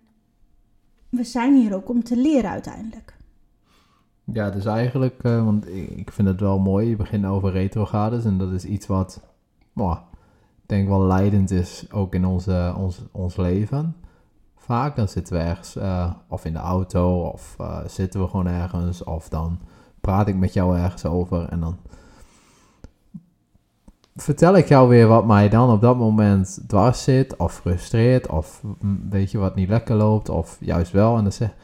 we 1.09 1.25
zijn 1.25 1.55
hier 1.55 1.75
ook 1.75 1.89
om 1.89 2.05
te 2.05 2.17
leren 2.17 2.51
uiteindelijk. 2.51 3.17
Ja, 4.25 4.51
dus 4.51 4.65
eigenlijk, 4.65 5.23
uh, 5.23 5.45
want 5.45 5.67
ik 5.69 6.13
vind 6.13 6.29
het 6.29 6.41
wel 6.41 6.59
mooi. 6.59 6.89
Je 6.89 6.97
begint 6.97 7.25
over 7.25 7.53
retrogrades 7.53 8.25
en 8.25 8.39
dat 8.39 8.53
is 8.53 8.65
iets 8.65 8.87
wat, 8.87 9.21
ik 9.75 10.67
denk 10.67 10.89
wel 10.89 11.03
leidend 11.03 11.51
is 11.51 11.87
ook 11.93 12.15
in 12.15 12.25
onze, 12.25 12.75
ons, 12.77 13.03
ons 13.13 13.37
leven 13.37 13.95
vaak. 14.71 14.97
Dan 14.97 15.09
zitten 15.09 15.37
we 15.37 15.43
ergens, 15.43 15.77
uh, 15.77 16.11
of 16.29 16.45
in 16.45 16.53
de 16.53 16.59
auto, 16.59 17.21
of 17.21 17.57
uh, 17.61 17.79
zitten 17.87 18.21
we 18.21 18.29
gewoon 18.29 18.47
ergens, 18.47 19.05
of 19.05 19.29
dan 19.29 19.59
praat 20.01 20.29
ik 20.29 20.37
met 20.37 20.53
jou 20.53 20.79
ergens 20.79 21.05
over 21.05 21.49
en 21.49 21.61
dan 21.61 21.77
vertel 24.17 24.57
ik 24.57 24.69
jou 24.69 24.89
weer 24.89 25.07
wat 25.07 25.27
mij 25.27 25.49
dan 25.49 25.71
op 25.71 25.81
dat 25.81 25.97
moment 25.97 26.63
dwars 26.67 27.03
zit, 27.03 27.37
of 27.37 27.53
frustreert, 27.53 28.27
of 28.27 28.63
weet 29.11 29.31
je 29.31 29.39
wat 29.39 29.55
niet 29.55 29.69
lekker 29.69 29.95
loopt, 29.95 30.29
of 30.29 30.57
juist 30.61 30.93
wel. 30.93 31.17
En 31.17 31.23
dan, 31.23 31.33
zeg, 31.33 31.55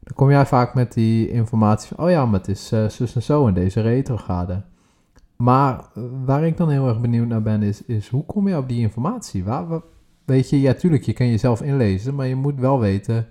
dan 0.00 0.14
kom 0.14 0.30
jij 0.30 0.46
vaak 0.46 0.74
met 0.74 0.92
die 0.92 1.30
informatie 1.30 1.94
van, 1.94 2.04
oh 2.04 2.10
ja, 2.10 2.26
maar 2.26 2.40
het 2.40 2.48
is 2.48 2.72
uh, 2.72 2.88
zus 2.88 3.14
en 3.14 3.22
zo 3.22 3.46
in 3.46 3.54
deze 3.54 3.80
retrograde. 3.80 4.62
Maar 5.36 5.84
waar 6.24 6.44
ik 6.44 6.56
dan 6.56 6.70
heel 6.70 6.88
erg 6.88 7.00
benieuwd 7.00 7.28
naar 7.28 7.42
ben, 7.42 7.62
is, 7.62 7.84
is 7.84 8.08
hoe 8.08 8.24
kom 8.24 8.48
je 8.48 8.56
op 8.56 8.68
die 8.68 8.80
informatie? 8.80 9.44
Waar, 9.44 9.80
weet 10.24 10.50
je, 10.50 10.60
ja, 10.60 10.74
tuurlijk, 10.74 11.02
je 11.02 11.12
kan 11.12 11.28
jezelf 11.28 11.62
inlezen, 11.62 12.14
maar 12.14 12.26
je 12.26 12.34
moet 12.34 12.58
wel 12.58 12.80
weten 12.80 13.26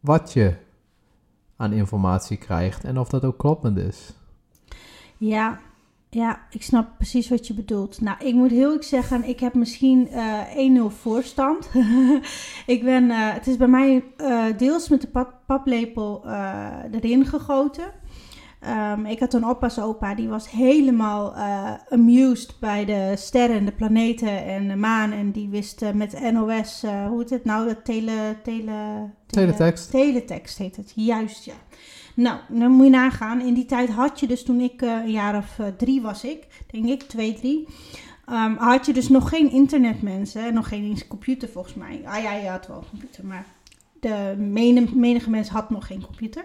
wat 0.00 0.32
je 0.32 0.54
aan 1.56 1.72
informatie 1.72 2.36
krijgt 2.36 2.84
en 2.84 2.98
of 2.98 3.08
dat 3.08 3.24
ook 3.24 3.38
kloppend 3.38 3.78
is. 3.78 4.14
Ja, 5.16 5.60
ja, 6.10 6.40
ik 6.50 6.62
snap 6.62 6.96
precies 6.96 7.28
wat 7.28 7.46
je 7.46 7.54
bedoelt. 7.54 8.00
Nou, 8.00 8.26
ik 8.26 8.34
moet 8.34 8.50
heel 8.50 8.60
eerlijk 8.60 8.84
zeggen, 8.84 9.28
ik 9.28 9.40
heb 9.40 9.54
misschien 9.54 10.08
uh, 10.12 10.66
eh, 10.66 10.90
1-0 10.90 10.94
voorstand. 11.00 11.70
ik 12.74 12.84
ben, 12.84 13.04
uh, 13.04 13.32
het 13.32 13.46
is 13.46 13.56
bij 13.56 13.68
mij 13.68 14.04
uh, 14.16 14.44
deels 14.56 14.88
met 14.88 15.00
de 15.00 15.06
pap 15.06 15.34
paplepel 15.46 16.24
erin 16.90 17.26
gegoten. 17.26 17.92
Um, 18.68 19.06
ik 19.06 19.20
had 19.20 19.34
een 19.34 19.46
oppas 19.46 19.80
opa, 19.80 20.14
die 20.14 20.28
was 20.28 20.50
helemaal 20.50 21.36
uh, 21.36 21.72
amused 21.88 22.54
bij 22.58 22.84
de 22.84 23.12
sterren 23.16 23.56
en 23.56 23.64
de 23.64 23.72
planeten 23.72 24.44
en 24.44 24.68
de 24.68 24.76
maan. 24.76 25.12
En 25.12 25.30
die 25.30 25.48
wist 25.48 25.82
uh, 25.82 25.90
met 25.90 26.32
NOS, 26.32 26.84
uh, 26.84 27.06
hoe 27.06 27.18
heet 27.18 27.30
het 27.30 27.44
nou, 27.44 27.68
de 27.68 27.82
tele, 27.82 28.36
tele, 28.42 29.10
teletext. 29.26 29.90
Teletext 29.90 30.58
heet 30.58 30.76
het, 30.76 30.92
juist 30.94 31.44
ja. 31.44 31.54
Nou, 32.14 32.38
dan 32.48 32.70
moet 32.70 32.84
je 32.84 32.90
nagaan. 32.90 33.40
In 33.40 33.54
die 33.54 33.64
tijd 33.64 33.88
had 33.88 34.20
je 34.20 34.26
dus, 34.26 34.42
toen 34.42 34.60
ik 34.60 34.80
een 34.80 35.10
jaar 35.10 35.36
of 35.36 35.58
drie 35.76 36.02
was 36.02 36.24
ik, 36.24 36.46
denk 36.70 36.86
ik, 36.86 37.02
twee, 37.02 37.34
drie. 37.34 37.68
Um, 38.30 38.56
had 38.56 38.86
je 38.86 38.92
dus 38.92 39.08
nog 39.08 39.28
geen 39.28 39.50
internetmensen, 39.50 40.54
nog 40.54 40.68
geen 40.68 40.84
eens 40.84 41.06
computer 41.06 41.48
volgens 41.48 41.74
mij. 41.74 42.00
Ah 42.04 42.22
ja, 42.22 42.32
je 42.32 42.48
had 42.48 42.66
wel 42.66 42.76
een 42.76 42.88
computer, 42.90 43.26
maar 43.26 43.46
de 44.00 44.34
menige, 44.38 44.96
menige 44.96 45.30
mens 45.30 45.48
had 45.48 45.70
nog 45.70 45.86
geen 45.86 46.02
computer. 46.02 46.44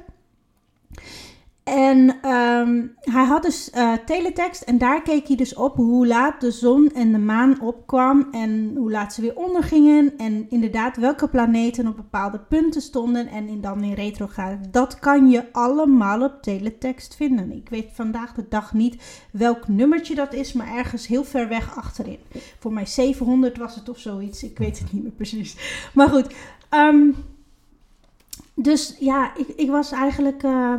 En 1.65 2.17
ehm, 2.21 2.88
hij 2.99 3.25
had 3.25 3.43
dus 3.43 3.69
uh, 3.75 3.93
teletext 3.93 4.62
en 4.62 4.78
daar 4.78 5.01
keek 5.01 5.28
hij 5.28 5.36
dus 5.36 5.56
op 5.56 5.75
hoe 5.75 6.08
laat 6.08 6.41
de 6.41 6.51
zon 6.51 6.91
en 6.91 7.12
de 7.12 7.17
maan 7.17 7.62
opkwam 7.62 8.28
en 8.32 8.75
hoe 8.75 8.91
laat 8.91 9.13
ze 9.13 9.21
weer 9.21 9.36
ondergingen 9.36 10.17
en 10.17 10.49
inderdaad 10.49 10.97
welke 10.97 11.28
planeten 11.28 11.88
op 11.88 11.95
bepaalde 11.95 12.39
punten 12.39 12.82
stonden 12.82 13.28
en 13.28 13.47
in, 13.47 13.62
dan 13.62 13.84
in 13.84 13.93
retrograde. 13.93 14.69
Dat 14.69 14.99
kan 14.99 15.30
je 15.30 15.51
allemaal 15.51 16.21
op 16.21 16.41
teletext 16.41 17.15
vinden. 17.15 17.51
Ik 17.51 17.69
weet 17.69 17.89
vandaag 17.93 18.34
de 18.34 18.45
dag 18.49 18.73
niet 18.73 19.28
welk 19.32 19.67
nummertje 19.67 20.15
dat 20.15 20.34
is, 20.34 20.54
maar 20.54 20.75
ergens 20.75 21.08
heel 21.08 21.23
ver 21.23 21.47
weg 21.47 21.78
achterin. 21.78 22.19
Voor 22.60 22.73
mij 22.73 22.86
700 22.86 23.58
was 23.58 23.75
het 23.75 23.89
of 23.89 23.99
zoiets, 23.99 24.43
ik 24.43 24.58
weet 24.58 24.80
het 24.80 24.93
niet 24.93 25.04
meer 25.04 25.12
precies. 25.12 25.58
Maar 25.93 26.10
goed, 26.10 26.36
um, 26.71 27.15
dus 28.56 28.95
ja, 28.99 29.36
ik, 29.38 29.47
ik 29.47 29.69
was 29.69 29.91
eigenlijk... 29.91 30.43
Uh, 30.43 30.73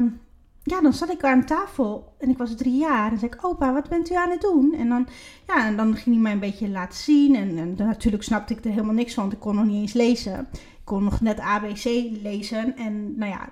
ja, 0.68 0.80
dan 0.80 0.92
zat 0.92 1.10
ik 1.10 1.24
aan 1.24 1.44
tafel 1.44 2.14
en 2.18 2.28
ik 2.28 2.38
was 2.38 2.56
drie 2.56 2.76
jaar. 2.76 3.12
En 3.12 3.18
zei 3.18 3.30
ik, 3.30 3.44
opa, 3.44 3.72
wat 3.72 3.88
bent 3.88 4.10
u 4.10 4.14
aan 4.14 4.30
het 4.30 4.40
doen? 4.40 4.74
En 4.78 4.88
dan, 4.88 5.08
ja, 5.46 5.66
en 5.66 5.76
dan 5.76 5.96
ging 5.96 6.14
hij 6.14 6.22
mij 6.22 6.32
een 6.32 6.38
beetje 6.38 6.68
laten 6.68 6.98
zien. 6.98 7.36
En, 7.36 7.58
en 7.58 7.74
natuurlijk 7.76 8.22
snapte 8.22 8.54
ik 8.54 8.64
er 8.64 8.70
helemaal 8.70 8.94
niks 8.94 9.14
van, 9.14 9.22
want 9.22 9.34
ik 9.34 9.40
kon 9.40 9.54
nog 9.54 9.64
niet 9.64 9.80
eens 9.80 9.92
lezen. 9.92 10.48
Ik 10.52 10.84
kon 10.84 11.04
nog 11.04 11.20
net 11.20 11.40
ABC 11.40 11.84
lezen. 12.22 12.76
En 12.76 13.18
nou 13.18 13.30
ja, 13.30 13.48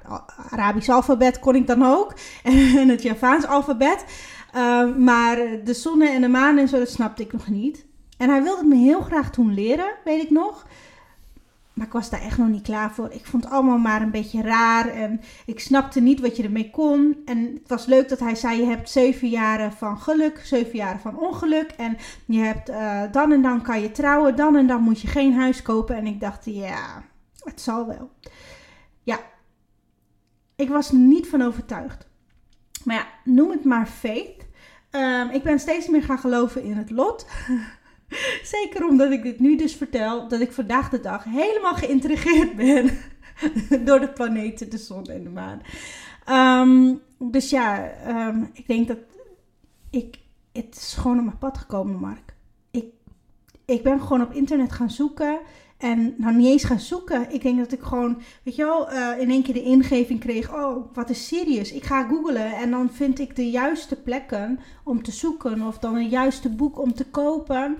Arabisch 0.50 0.88
alfabet 0.88 1.38
kon 1.38 1.55
ik 1.55 1.66
dan 1.66 1.83
ook. 1.83 2.14
En 2.81 2.88
het 2.88 3.03
Javaans 3.03 3.46
alfabet. 3.46 4.05
Uh, 4.55 4.96
maar 4.96 5.37
de 5.64 5.74
zon 5.74 6.03
en 6.03 6.20
de 6.20 6.29
maan 6.29 6.59
en 6.59 6.68
zo, 6.68 6.79
dat 6.79 6.90
snapte 6.90 7.22
ik 7.22 7.33
nog 7.33 7.48
niet. 7.48 7.87
En 8.18 8.29
hij 8.29 8.42
wilde 8.42 8.59
het 8.59 8.68
me 8.68 8.77
heel 8.77 9.00
graag 9.00 9.31
toen 9.31 9.55
leren, 9.55 9.92
weet 10.05 10.22
ik 10.22 10.31
nog. 10.31 10.66
Maar 11.74 11.87
ik 11.87 11.92
was 11.92 12.10
daar 12.10 12.20
echt 12.20 12.38
nog 12.38 12.48
niet 12.48 12.62
klaar 12.62 12.92
voor. 12.92 13.10
Ik 13.10 13.26
vond 13.26 13.44
het 13.44 13.52
allemaal 13.52 13.78
maar 13.78 14.02
een 14.02 14.10
beetje 14.10 14.42
raar. 14.42 14.88
En 14.88 15.20
ik 15.46 15.60
snapte 15.60 16.00
niet 16.00 16.20
wat 16.20 16.37
je 16.37 16.42
ermee 16.42 16.70
kon. 16.70 17.22
En 17.24 17.38
het 17.38 17.68
was 17.68 17.87
leuk 17.87 18.08
dat 18.08 18.20
hij 18.20 18.34
zei: 18.34 18.60
Je 18.60 18.66
hebt 18.66 18.90
zeven 18.90 19.28
jaren 19.28 19.72
van 19.72 19.98
geluk, 19.98 20.40
zeven 20.44 20.76
jaren 20.76 21.00
van 21.00 21.18
ongeluk. 21.18 21.70
En 21.70 21.96
je 22.24 22.38
hebt 22.38 22.70
uh, 22.70 23.02
dan 23.12 23.32
en 23.32 23.42
dan 23.42 23.62
kan 23.62 23.80
je 23.80 23.90
trouwen. 23.90 24.37
Dan 24.37 24.56
en 24.56 24.66
dan 24.66 24.82
moet 24.82 25.00
je 25.00 25.08
geen 25.08 25.34
huis 25.34 25.62
kopen. 25.62 25.96
En 25.96 26.06
ik 26.06 26.20
dacht: 26.20 26.44
Ja, 26.44 27.04
het 27.44 27.60
zal 27.60 27.87
wel. 27.87 28.10
Ja, 29.02 29.18
ik 30.56 30.68
was 30.68 30.88
er 30.88 30.98
niet 30.98 31.28
van 31.28 31.42
overtuigd. 31.42 32.06
Maar 32.84 32.96
ja, 32.96 33.06
noem 33.24 33.50
het 33.50 33.64
maar 33.64 33.87
faith. 33.87 34.46
Um, 34.90 35.30
ik 35.30 35.42
ben 35.42 35.58
steeds 35.58 35.88
meer 35.88 36.02
gaan 36.02 36.18
geloven 36.18 36.62
in 36.62 36.76
het 36.76 36.90
lot. 36.90 37.26
Zeker 38.55 38.87
omdat 38.87 39.11
ik 39.11 39.22
dit 39.22 39.40
nu 39.40 39.57
dus 39.57 39.74
vertel, 39.74 40.29
dat 40.29 40.40
ik 40.40 40.53
vandaag 40.53 40.90
de 40.90 41.00
dag 41.00 41.24
helemaal 41.24 41.74
geïntrigeerd 41.74 42.57
ben 42.57 42.90
door 43.87 44.00
de 44.00 44.12
planeten, 44.14 44.70
de 44.70 44.79
zon 44.79 45.05
en 45.05 45.22
de 45.22 45.31
maan. 45.31 45.62
Um, 46.29 47.00
dus 47.18 47.50
ja, 47.50 47.92
um, 48.29 48.50
ik 48.53 48.66
denk 48.66 48.88
dat 48.88 48.98
ik, 49.90 50.18
het 50.53 50.77
is 50.77 50.94
gewoon 50.98 51.18
op 51.18 51.24
mijn 51.24 51.38
pad 51.38 51.59
gekomen, 51.59 52.00
Mark. 52.00 52.35
Ik, 52.70 52.87
ik 53.64 53.83
ben 53.83 54.00
gewoon 54.00 54.22
op 54.22 54.33
internet 54.33 54.72
gaan 54.72 54.90
zoeken. 54.90 55.38
En 55.85 56.14
nou 56.16 56.35
niet 56.35 56.47
eens 56.47 56.64
gaan 56.64 56.81
zoeken. 56.81 57.33
Ik 57.33 57.42
denk 57.42 57.59
dat 57.59 57.73
ik 57.73 57.83
gewoon, 57.83 58.18
weet 58.42 58.57
je 58.57 58.64
wel, 58.64 58.92
uh, 58.92 59.20
in 59.20 59.31
één 59.31 59.42
keer 59.42 59.55
de 59.55 59.62
ingeving 59.62 60.20
kreeg. 60.20 60.55
Oh, 60.55 60.94
wat 60.94 61.11
is 61.11 61.27
Sirius? 61.27 61.73
Ik 61.73 61.85
ga 61.85 62.07
googlen 62.09 62.57
en 62.57 62.70
dan 62.70 62.90
vind 62.90 63.18
ik 63.18 63.37
de 63.37 63.51
juiste 63.51 63.97
plekken 63.97 64.61
om 64.85 65.03
te 65.03 65.11
zoeken. 65.11 65.62
Of 65.62 65.79
dan 65.79 65.94
een 65.94 66.09
juiste 66.09 66.49
boek 66.49 66.79
om 66.79 66.94
te 66.94 67.05
kopen. 67.05 67.77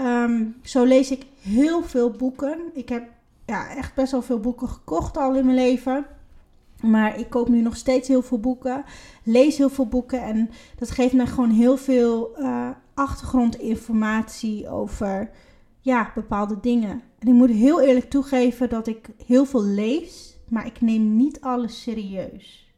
Um, 0.00 0.56
zo 0.62 0.84
lees 0.84 1.10
ik 1.10 1.26
heel 1.40 1.82
veel 1.82 2.10
boeken. 2.10 2.58
Ik 2.72 2.88
heb 2.88 3.08
ja, 3.46 3.68
echt 3.68 3.94
best 3.94 4.12
wel 4.12 4.22
veel 4.22 4.40
boeken 4.40 4.68
gekocht 4.68 5.16
al 5.16 5.34
in 5.34 5.44
mijn 5.44 5.56
leven. 5.56 6.06
Maar 6.80 7.18
ik 7.18 7.30
koop 7.30 7.48
nu 7.48 7.60
nog 7.60 7.76
steeds 7.76 8.08
heel 8.08 8.22
veel 8.22 8.40
boeken. 8.40 8.84
Lees 9.22 9.56
heel 9.56 9.70
veel 9.70 9.86
boeken. 9.86 10.22
En 10.22 10.50
dat 10.78 10.90
geeft 10.90 11.12
mij 11.12 11.26
gewoon 11.26 11.50
heel 11.50 11.76
veel 11.76 12.30
uh, 12.38 12.68
achtergrondinformatie 12.94 14.68
over 14.68 15.30
ja, 15.80 16.12
bepaalde 16.14 16.60
dingen. 16.60 17.02
En 17.24 17.30
ik 17.30 17.36
moet 17.36 17.50
heel 17.50 17.80
eerlijk 17.80 18.10
toegeven 18.10 18.68
dat 18.68 18.86
ik 18.86 19.08
heel 19.26 19.44
veel 19.44 19.64
lees. 19.64 20.38
Maar 20.48 20.66
ik 20.66 20.80
neem 20.80 21.16
niet 21.16 21.40
alles 21.40 21.82
serieus. 21.82 22.74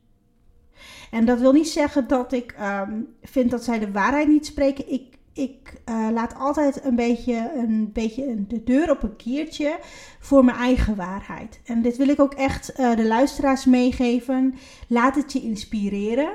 En 1.11 1.25
dat 1.25 1.41
wil 1.41 1.53
niet 1.53 1.69
zeggen 1.69 2.09
dat 2.09 2.33
ik 2.33 2.57
um, 2.61 3.15
vind 3.23 3.51
dat 3.51 3.65
zij 3.65 3.79
de 3.79 3.93
waarheid 3.93 4.29
niet 4.29 4.47
spreken. 4.47 4.93
Ik 4.93 5.17
ik 5.33 5.81
uh, 5.89 6.09
laat 6.13 6.35
altijd 6.35 6.85
een 6.85 6.97
beetje, 6.97 7.53
een 7.57 7.93
beetje 7.93 8.47
de 8.47 8.65
deur 8.65 8.91
op 8.91 9.03
een 9.03 9.17
kiertje 9.17 9.79
voor 10.21 10.45
mijn 10.45 10.57
eigen 10.57 10.97
waarheid. 10.97 11.61
En 11.65 11.83
dit 11.83 11.97
wil 11.97 12.09
ik 12.09 12.21
ook 12.21 12.35
echt 12.35 12.81
uh, 12.81 12.97
de 12.97 13.07
luisteraars 13.07 13.65
meegeven. 13.65 14.55
Laat 14.89 15.15
het 15.15 15.33
je 15.33 15.43
inspireren. 15.43 16.33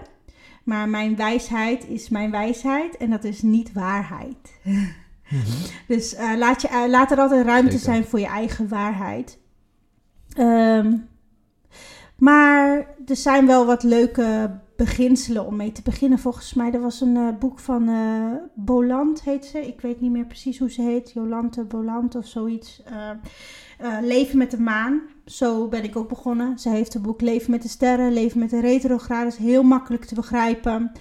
Maar 0.63 0.89
mijn 0.89 1.15
wijsheid 1.15 1.88
is 1.88 2.10
mijn 2.10 2.32
wijsheid 2.32 2.97
en 2.97 3.10
dat 3.10 3.24
is 3.24 3.41
niet 3.41 3.74
waarheid. 3.74 4.60
Mm 5.32 5.39
-hmm. 5.39 5.65
Dus 5.88 6.13
uh, 6.13 6.38
laat, 6.38 6.62
je, 6.62 6.88
laat 6.89 7.12
er 7.12 7.20
altijd 7.20 7.46
ruimte 7.46 7.72
Zeker. 7.72 7.86
zijn 7.86 8.06
voor 8.06 8.20
je 8.20 8.28
eigen 8.28 8.67
waarheid. 8.67 9.39
Um, 10.38 11.10
maar 12.17 12.88
er 13.06 13.15
zijn 13.15 13.46
wel 13.46 13.65
wat 13.65 13.84
leuke 13.84 14.60
beginselen 14.76 15.46
om 15.46 15.56
mee 15.56 15.72
te 15.72 15.82
beginnen. 15.82 16.20
Volgens 16.20 16.54
mij, 16.54 16.72
er 16.72 16.82
was 16.82 17.02
een 17.02 17.15
uh, 17.15 17.28
boek 17.39 17.60
van 17.60 17.89
uh, 17.89 18.32
Boland, 18.56 19.22
heet 19.22 19.46
ze. 19.46 19.67
Ik 19.67 19.82
weet 19.82 20.02
niet 20.02 20.12
meer 20.12 20.26
precies 20.26 20.60
hoe 20.60 20.72
ze 20.72 20.82
heet. 20.82 21.12
Jolante 21.12 21.63
Boland 21.63 22.15
of 22.15 22.26
zoiets. 22.26 22.84
Uh, 22.91 23.98
Leven 24.02 24.38
met 24.38 24.52
de 24.52 24.60
maan. 24.60 25.02
Zo 25.26 25.67
ben 25.67 25.84
ik 25.84 25.96
ook 25.96 26.10
begonnen. 26.10 26.60
Ze 26.60 26.70
heeft 26.70 26.94
een 26.94 27.02
boek 27.02 27.22
Leven 27.22 27.52
met 27.52 27.62
de 27.62 27.67
sterren, 27.67 28.13
Leven 28.13 28.39
met 28.39 28.50
de 28.50 28.60
retrograde. 28.60 29.28
is 29.28 29.38
heel 29.38 29.63
makkelijk 29.63 30.06
te 30.06 30.15
begrijpen. 30.15 30.91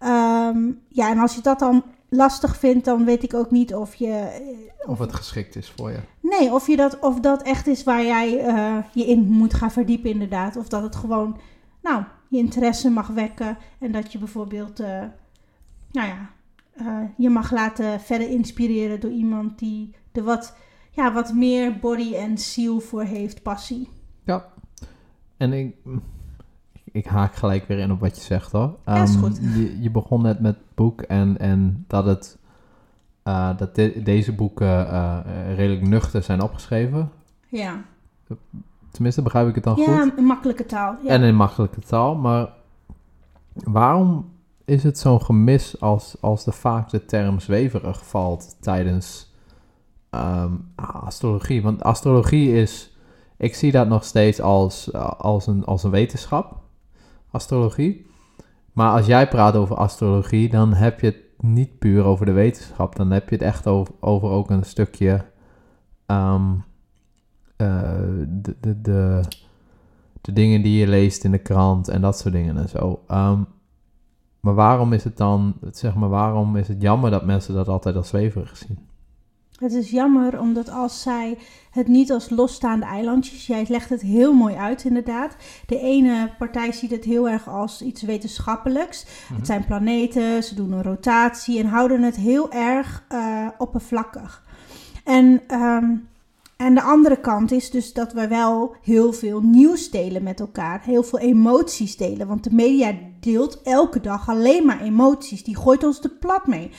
Um, 0.00 0.80
ja, 0.88 1.10
en 1.10 1.18
als 1.18 1.34
je 1.34 1.40
dat 1.40 1.58
dan 1.58 1.84
lastig 2.14 2.56
vindt, 2.56 2.84
dan 2.84 3.04
weet 3.04 3.22
ik 3.22 3.34
ook 3.34 3.50
niet 3.50 3.74
of 3.74 3.94
je... 3.94 4.30
Of 4.86 4.98
het 4.98 5.12
geschikt 5.12 5.56
is 5.56 5.70
voor 5.76 5.90
je. 5.90 5.98
Nee, 6.20 6.52
of, 6.52 6.66
je 6.66 6.76
dat, 6.76 6.98
of 7.00 7.20
dat 7.20 7.42
echt 7.42 7.66
is 7.66 7.84
waar 7.84 8.04
jij 8.04 8.46
uh, 8.46 8.76
je 8.92 9.04
in 9.04 9.20
moet 9.20 9.54
gaan 9.54 9.70
verdiepen 9.70 10.10
inderdaad. 10.10 10.56
Of 10.56 10.68
dat 10.68 10.82
het 10.82 10.96
gewoon, 10.96 11.38
nou, 11.82 12.04
je 12.28 12.38
interesse 12.38 12.90
mag 12.90 13.06
wekken. 13.06 13.58
En 13.78 13.92
dat 13.92 14.12
je 14.12 14.18
bijvoorbeeld, 14.18 14.80
uh, 14.80 14.86
nou 15.90 16.08
ja, 16.08 16.30
uh, 16.80 17.08
je 17.16 17.30
mag 17.30 17.50
laten 17.50 18.00
verder 18.00 18.28
inspireren 18.28 19.00
door 19.00 19.10
iemand 19.10 19.58
die 19.58 19.94
er 20.12 20.22
wat, 20.22 20.56
ja, 20.90 21.12
wat 21.12 21.34
meer 21.34 21.78
body 21.78 22.14
en 22.14 22.38
ziel 22.38 22.80
voor 22.80 23.02
heeft, 23.02 23.42
passie. 23.42 23.88
Ja, 24.24 24.52
en 25.36 25.52
ik, 25.52 25.76
ik 26.94 27.06
haak 27.06 27.34
gelijk 27.34 27.64
weer 27.66 27.78
in 27.78 27.92
op 27.92 28.00
wat 28.00 28.16
je 28.16 28.22
zegt 28.22 28.52
hoor. 28.52 28.76
Ja, 28.86 29.02
is 29.02 29.16
goed. 29.16 29.38
Um, 29.38 29.54
je, 29.54 29.82
je, 29.82 29.90
begon 29.90 30.22
net 30.22 30.40
met 30.40 30.54
het 30.54 30.74
boek 30.74 31.00
en, 31.00 31.38
en 31.38 31.84
dat, 31.88 32.04
het, 32.04 32.38
uh, 33.24 33.56
dat 33.56 33.74
de, 33.74 34.02
deze 34.02 34.32
boeken 34.32 34.86
uh, 34.86 35.18
redelijk 35.56 35.86
nuchter 35.88 36.22
zijn 36.22 36.40
opgeschreven. 36.40 37.10
Ja. 37.48 37.82
Tenminste, 38.90 39.22
begrijp 39.22 39.48
ik 39.48 39.54
het 39.54 39.64
dan 39.64 39.76
ja, 39.76 39.84
goed? 39.84 39.94
Ja, 39.94 40.16
in 40.16 40.24
makkelijke 40.24 40.66
taal. 40.66 40.96
Ja. 41.02 41.08
En 41.10 41.22
in 41.22 41.34
makkelijke 41.34 41.80
taal. 41.80 42.14
Maar 42.14 42.48
waarom 43.52 44.30
is 44.64 44.82
het 44.82 44.98
zo'n 44.98 45.22
gemis 45.22 45.80
als, 45.80 46.16
als 46.20 46.46
er 46.46 46.52
vaak 46.52 46.90
de 46.90 47.04
term 47.04 47.40
zweverig 47.40 48.06
valt 48.06 48.56
tijdens 48.60 49.34
um, 50.10 50.72
astrologie? 51.04 51.62
Want 51.62 51.82
astrologie 51.82 52.52
is, 52.52 52.96
ik 53.36 53.54
zie 53.54 53.72
dat 53.72 53.88
nog 53.88 54.04
steeds 54.04 54.40
als, 54.40 54.92
als, 55.18 55.46
een, 55.46 55.64
als 55.64 55.82
een 55.82 55.90
wetenschap 55.90 56.62
astrologie. 57.34 58.06
Maar 58.72 58.92
als 58.92 59.06
jij 59.06 59.28
praat 59.28 59.56
over 59.56 59.76
astrologie, 59.76 60.48
dan 60.48 60.72
heb 60.72 61.00
je 61.00 61.06
het 61.06 61.22
niet 61.38 61.78
puur 61.78 62.04
over 62.04 62.26
de 62.26 62.32
wetenschap. 62.32 62.96
Dan 62.96 63.10
heb 63.10 63.28
je 63.28 63.34
het 63.34 63.44
echt 63.44 63.66
over, 63.66 63.94
over 64.00 64.28
ook 64.28 64.50
een 64.50 64.64
stukje 64.64 65.24
um, 66.06 66.64
uh, 67.56 67.92
de, 68.28 68.56
de, 68.60 69.22
de, 70.20 70.32
dingen 70.32 70.62
die 70.62 70.78
je 70.78 70.86
leest 70.86 71.24
in 71.24 71.30
de 71.30 71.38
krant 71.38 71.88
en 71.88 72.00
dat 72.00 72.18
soort 72.18 72.34
dingen 72.34 72.58
en 72.58 72.68
zo. 72.68 73.04
Um, 73.08 73.46
maar 74.40 74.54
waarom 74.54 74.92
is 74.92 75.04
het 75.04 75.16
dan, 75.16 75.54
zeg 75.70 75.94
maar, 75.94 76.08
waarom 76.08 76.56
is 76.56 76.68
het 76.68 76.82
jammer 76.82 77.10
dat 77.10 77.24
mensen 77.24 77.54
dat 77.54 77.68
altijd 77.68 77.96
als 77.96 78.08
zweverig 78.08 78.56
zien? 78.56 78.78
Het 79.58 79.72
is 79.72 79.90
jammer 79.90 80.40
omdat 80.40 80.70
als 80.70 81.02
zij 81.02 81.38
het 81.70 81.88
niet 81.88 82.12
als 82.12 82.30
losstaande 82.30 82.86
eilandjes, 82.86 83.46
jij 83.46 83.64
legt 83.68 83.88
het 83.88 84.00
heel 84.00 84.32
mooi 84.32 84.54
uit 84.54 84.84
inderdaad. 84.84 85.36
De 85.66 85.78
ene 85.78 86.30
partij 86.38 86.72
ziet 86.72 86.90
het 86.90 87.04
heel 87.04 87.28
erg 87.28 87.48
als 87.48 87.82
iets 87.82 88.02
wetenschappelijks. 88.02 89.06
Het 89.34 89.46
zijn 89.46 89.64
planeten, 89.64 90.42
ze 90.42 90.54
doen 90.54 90.72
een 90.72 90.82
rotatie 90.82 91.58
en 91.58 91.66
houden 91.66 92.02
het 92.02 92.16
heel 92.16 92.52
erg 92.52 93.04
uh, 93.12 93.48
oppervlakkig. 93.58 94.44
En, 95.04 95.42
um, 95.60 96.08
en 96.56 96.74
de 96.74 96.82
andere 96.82 97.20
kant 97.20 97.52
is 97.52 97.70
dus 97.70 97.92
dat 97.92 98.12
we 98.12 98.28
wel 98.28 98.76
heel 98.82 99.12
veel 99.12 99.40
nieuws 99.40 99.90
delen 99.90 100.22
met 100.22 100.40
elkaar. 100.40 100.82
Heel 100.82 101.02
veel 101.02 101.18
emoties 101.18 101.96
delen. 101.96 102.26
Want 102.26 102.44
de 102.44 102.54
media 102.54 102.94
deelt 103.20 103.62
elke 103.62 104.00
dag 104.00 104.28
alleen 104.28 104.66
maar 104.66 104.80
emoties. 104.80 105.44
Die 105.44 105.56
gooit 105.56 105.84
ons 105.84 106.00
de 106.00 106.10
plat 106.10 106.46
mee. 106.46 106.70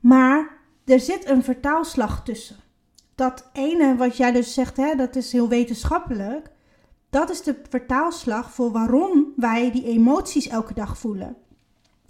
Maar 0.00 0.57
er 0.88 1.00
zit 1.00 1.28
een 1.28 1.42
vertaalslag 1.42 2.24
tussen. 2.24 2.56
Dat 3.14 3.50
ene 3.52 3.96
wat 3.96 4.16
jij 4.16 4.32
dus 4.32 4.54
zegt, 4.54 4.76
hè, 4.76 4.94
dat 4.94 5.16
is 5.16 5.32
heel 5.32 5.48
wetenschappelijk. 5.48 6.50
Dat 7.10 7.30
is 7.30 7.42
de 7.42 7.60
vertaalslag 7.68 8.50
voor 8.50 8.72
waarom 8.72 9.32
wij 9.36 9.70
die 9.70 9.84
emoties 9.84 10.48
elke 10.48 10.74
dag 10.74 10.98
voelen. 10.98 11.36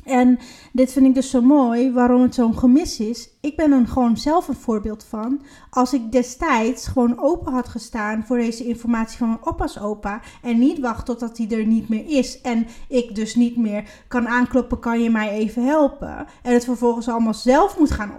En 0.04 0.38
dit 0.72 0.92
vind 0.92 1.06
ik 1.06 1.14
dus 1.14 1.30
zo 1.30 1.42
mooi, 1.42 1.92
waarom 1.92 2.22
het 2.22 2.34
zo'n 2.34 2.58
gemis 2.58 3.00
is. 3.00 3.30
Ik 3.40 3.56
ben 3.56 3.72
er 3.72 3.86
gewoon 3.86 4.16
zelf 4.16 4.48
een 4.48 4.54
voorbeeld 4.54 5.04
van. 5.04 5.42
Als 5.70 5.92
ik 5.92 6.12
destijds 6.12 6.86
gewoon 6.86 7.18
open 7.20 7.52
had 7.52 7.68
gestaan 7.68 8.24
voor 8.26 8.36
deze 8.36 8.64
informatie 8.64 9.18
van 9.18 9.28
mijn 9.28 9.44
oppas 9.44 9.80
opa. 9.80 10.20
En 10.42 10.58
niet 10.58 10.78
wacht 10.78 11.06
totdat 11.06 11.38
hij 11.38 11.48
er 11.50 11.66
niet 11.66 11.88
meer 11.88 12.04
is. 12.06 12.40
En 12.40 12.66
ik 12.88 13.14
dus 13.14 13.34
niet 13.34 13.56
meer 13.56 14.04
kan 14.08 14.28
aankloppen, 14.28 14.78
kan 14.78 15.02
je 15.02 15.10
mij 15.10 15.30
even 15.30 15.64
helpen. 15.64 16.26
En 16.42 16.52
het 16.52 16.64
vervolgens 16.64 17.08
allemaal 17.08 17.34
zelf 17.34 17.78
moet 17.78 17.90
gaan 17.90 18.12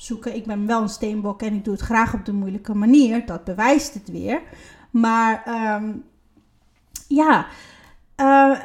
opzoeken. 0.00 0.34
Ik 0.34 0.46
ben 0.46 0.66
wel 0.66 0.82
een 0.82 0.88
steenbok 0.88 1.42
en 1.42 1.54
ik 1.54 1.64
doe 1.64 1.74
het 1.74 1.82
graag 1.82 2.14
op 2.14 2.24
de 2.24 2.32
moeilijke 2.32 2.74
manier. 2.74 3.26
Dat 3.26 3.44
bewijst 3.44 3.94
het 3.94 4.08
weer. 4.08 4.42
Maar 4.90 5.42
ehm, 5.44 5.92
ja, 7.08 7.46
uh, 8.16 8.58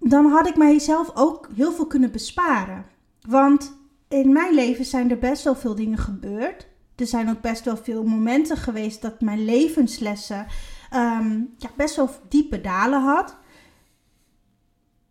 dan 0.00 0.26
had 0.26 0.46
ik 0.46 0.56
mijzelf 0.56 1.10
ook 1.14 1.48
heel 1.54 1.72
veel 1.72 1.86
kunnen 1.86 2.10
besparen. 2.10 2.84
Want 3.20 3.76
in 4.08 4.32
mijn 4.32 4.54
leven 4.54 4.84
zijn 4.84 5.10
er 5.10 5.18
best 5.18 5.44
wel 5.44 5.54
veel 5.54 5.74
dingen 5.74 5.98
gebeurd. 5.98 6.68
Er 6.96 7.06
zijn 7.06 7.30
ook 7.30 7.40
best 7.40 7.64
wel 7.64 7.76
veel 7.76 8.04
momenten 8.04 8.56
geweest 8.56 9.02
dat 9.02 9.20
mijn 9.20 9.44
levenslessen 9.44 10.46
um, 10.94 11.54
ja, 11.56 11.70
best 11.76 11.96
wel 11.96 12.10
diepe 12.28 12.60
dalen 12.60 13.02
had. 13.02 13.36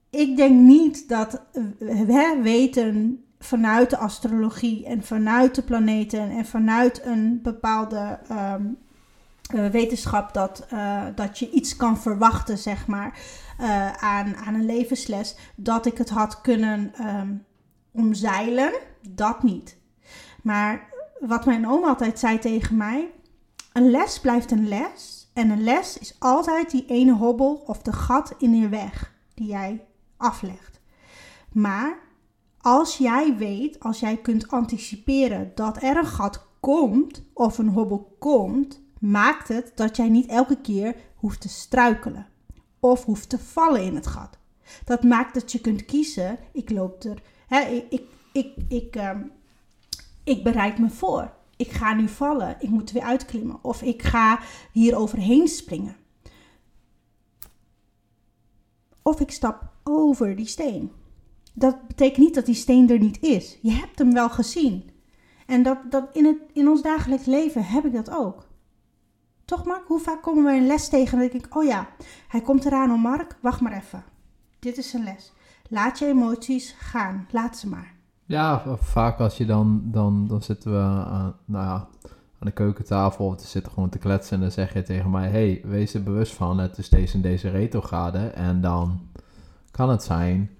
Ik 0.09 0.37
denk 0.37 0.61
niet 0.61 1.09
dat 1.09 1.41
we 1.79 2.39
weten 2.41 3.21
vanuit 3.39 3.89
de 3.89 3.97
astrologie 3.97 4.85
en 4.85 5.03
vanuit 5.03 5.55
de 5.55 5.61
planeten 5.61 6.29
en 6.29 6.45
vanuit 6.45 7.05
een 7.05 7.39
bepaalde 7.43 8.19
um, 8.31 8.77
wetenschap 9.71 10.33
dat, 10.33 10.67
uh, 10.73 11.03
dat 11.15 11.39
je 11.39 11.49
iets 11.49 11.75
kan 11.75 11.97
verwachten, 11.97 12.57
zeg 12.57 12.87
maar 12.87 13.19
uh, 13.61 13.93
aan, 13.93 14.35
aan 14.35 14.53
een 14.53 14.65
levensles, 14.65 15.37
dat 15.55 15.85
ik 15.85 15.97
het 15.97 16.09
had 16.09 16.41
kunnen 16.41 16.93
um, 17.01 17.45
omzeilen. 17.91 18.73
Dat 19.09 19.43
niet. 19.43 19.77
Maar 20.43 20.89
wat 21.19 21.45
mijn 21.45 21.67
oom 21.67 21.83
altijd 21.83 22.19
zei 22.19 22.39
tegen 22.39 22.77
mij: 22.77 23.09
een 23.73 23.89
les 23.89 24.19
blijft 24.19 24.51
een 24.51 24.67
les. 24.67 25.29
En 25.33 25.49
een 25.49 25.63
les 25.63 25.97
is 25.97 26.15
altijd 26.19 26.71
die 26.71 26.85
ene 26.87 27.13
hobbel 27.13 27.63
of 27.65 27.81
de 27.81 27.93
gat 27.93 28.33
in 28.37 28.55
je 28.55 28.69
weg 28.69 29.13
die 29.33 29.47
jij 29.47 29.85
aflegt. 30.17 30.79
Maar 31.51 31.97
als 32.67 32.97
jij 32.97 33.37
weet, 33.37 33.79
als 33.79 33.99
jij 33.99 34.17
kunt 34.17 34.47
anticiperen 34.47 35.51
dat 35.55 35.83
er 35.83 35.97
een 35.97 36.05
gat 36.05 36.45
komt 36.59 37.23
of 37.33 37.57
een 37.57 37.67
hobbel 37.67 38.15
komt, 38.19 38.81
maakt 38.99 39.47
het 39.47 39.71
dat 39.75 39.95
jij 39.95 40.09
niet 40.09 40.27
elke 40.29 40.61
keer 40.61 40.95
hoeft 41.15 41.41
te 41.41 41.49
struikelen 41.49 42.27
of 42.79 43.05
hoeft 43.05 43.29
te 43.29 43.39
vallen 43.39 43.83
in 43.83 43.95
het 43.95 44.07
gat. 44.07 44.37
Dat 44.83 45.03
maakt 45.03 45.33
dat 45.33 45.51
je 45.51 45.59
kunt 45.59 45.85
kiezen, 45.85 46.39
ik 46.53 46.69
loop 46.69 47.03
er, 47.03 47.21
hè, 47.47 47.59
ik, 47.59 47.85
ik, 47.89 48.05
ik, 48.31 48.53
ik, 48.67 48.95
um, 48.95 49.31
ik 50.23 50.43
bereid 50.43 50.79
me 50.79 50.89
voor. 50.89 51.33
Ik 51.55 51.71
ga 51.71 51.93
nu 51.93 52.07
vallen, 52.07 52.55
ik 52.59 52.69
moet 52.69 52.91
weer 52.91 53.03
uitklimmen 53.03 53.63
of 53.63 53.81
ik 53.81 54.01
ga 54.01 54.39
hier 54.71 54.95
overheen 54.95 55.47
springen. 55.47 55.95
Of 59.01 59.19
ik 59.19 59.31
stap 59.31 59.71
over 59.83 60.35
die 60.35 60.47
steen. 60.47 60.91
Dat 61.59 61.87
betekent 61.87 62.17
niet 62.17 62.35
dat 62.35 62.45
die 62.45 62.55
steen 62.55 62.89
er 62.89 62.99
niet 62.99 63.21
is. 63.21 63.57
Je 63.61 63.71
hebt 63.71 63.99
hem 63.99 64.13
wel 64.13 64.29
gezien. 64.29 64.89
En 65.45 65.63
dat, 65.63 65.77
dat 65.89 66.09
in, 66.13 66.25
het, 66.25 66.37
in 66.53 66.67
ons 66.67 66.81
dagelijks 66.81 67.25
leven 67.25 67.65
heb 67.65 67.85
ik 67.85 67.93
dat 67.93 68.11
ook. 68.11 68.47
Toch 69.45 69.65
Mark, 69.65 69.87
hoe 69.87 69.99
vaak 69.99 70.21
komen 70.21 70.43
we 70.43 70.51
een 70.51 70.67
les 70.67 70.89
tegen 70.89 71.17
en 71.17 71.23
ik 71.23 71.31
denk, 71.31 71.55
oh 71.55 71.63
ja, 71.63 71.87
hij 72.27 72.41
komt 72.41 72.65
eraan 72.65 72.91
om 72.91 72.99
Mark, 72.99 73.37
wacht 73.41 73.61
maar 73.61 73.71
even. 73.71 74.03
Dit 74.59 74.77
is 74.77 74.93
een 74.93 75.03
les. 75.03 75.33
Laat 75.69 75.99
je 75.99 76.05
emoties 76.05 76.75
gaan, 76.79 77.27
laat 77.31 77.57
ze 77.57 77.67
maar. 77.67 77.93
Ja, 78.25 78.77
vaak 78.77 79.19
als 79.19 79.37
je 79.37 79.45
dan, 79.45 79.81
dan, 79.83 80.27
dan 80.27 80.41
zitten 80.41 80.71
we 80.71 80.79
aan, 81.05 81.35
nou 81.45 81.65
ja, 81.65 81.87
aan 82.39 82.47
de 82.47 82.51
keukentafel 82.51 83.25
of 83.25 83.35
te 83.35 83.47
zitten 83.47 83.71
gewoon 83.71 83.89
te 83.89 83.97
kletsen 83.97 84.35
en 84.35 84.41
dan 84.41 84.51
zeg 84.51 84.73
je 84.73 84.83
tegen 84.83 85.09
mij, 85.09 85.29
hey, 85.29 85.61
wees 85.65 85.93
er 85.93 86.03
bewust 86.03 86.33
van, 86.33 86.57
het 86.57 86.77
is 86.77 86.89
deze 86.89 87.13
en 87.13 87.21
deze 87.21 87.49
retrograde 87.49 88.27
en 88.27 88.61
dan 88.61 88.99
kan 89.71 89.89
het 89.89 90.03
zijn 90.03 90.56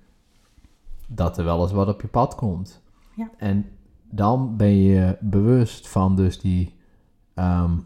dat 1.08 1.38
er 1.38 1.44
wel 1.44 1.62
eens 1.62 1.72
wat 1.72 1.88
op 1.88 2.02
je 2.02 2.08
pad 2.08 2.36
komt. 2.36 2.82
Ja. 3.16 3.30
En 3.38 3.70
dan 4.10 4.58
ben 4.58 4.76
je 4.76 5.18
bewust 5.20 5.88
van 5.88 6.16
dus 6.16 6.40
die... 6.40 6.76
Um, 7.36 7.86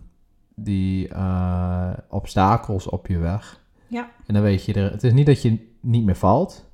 die 0.56 1.10
uh, 1.10 1.90
obstakels 2.10 2.88
op 2.88 3.08
je 3.08 3.18
weg. 3.18 3.62
Ja. 3.88 4.10
En 4.26 4.34
dan 4.34 4.44
weet 4.44 4.66
je 4.66 4.74
er. 4.74 4.92
Het 4.92 5.04
is 5.04 5.14
niet 5.14 5.26
dat 5.26 5.42
je 5.42 5.68
niet 5.80 6.06
meer 6.06 6.16
valt. 6.16 6.70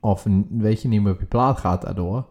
Of 0.00 0.26
weet 0.50 0.82
je 0.82 0.88
niet 0.88 1.02
meer 1.02 1.12
op 1.12 1.20
je 1.20 1.26
plaat 1.26 1.58
gaat 1.58 1.82
daardoor. 1.82 2.26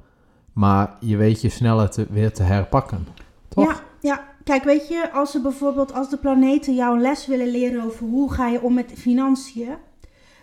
Maar 0.54 0.98
je 1.00 1.18
weet 1.18 1.42
je 1.42 1.50
sneller 1.50 1.90
te, 1.90 2.08
weer 2.10 2.34
te 2.34 2.44
herpakken. 2.44 3.08
Toch? 3.48 3.66
Ja, 3.66 3.80
ja. 4.02 4.34
Kijk, 4.44 4.64
weet 4.64 4.88
je, 4.88 5.12
als 5.14 5.32
ze 5.32 5.42
bijvoorbeeld 5.42 5.94
als 5.94 6.10
de 6.10 6.18
planeten 6.18 6.76
jou 6.76 6.96
een 6.96 7.02
les 7.02 7.28
willen 7.28 7.52
leren 7.52 7.84
over 7.84 8.08
hoe 8.08 8.34
ga 8.34 8.48
je 8.48 8.62
om 8.62 8.74
met 8.74 8.94
financiën, 8.96 9.76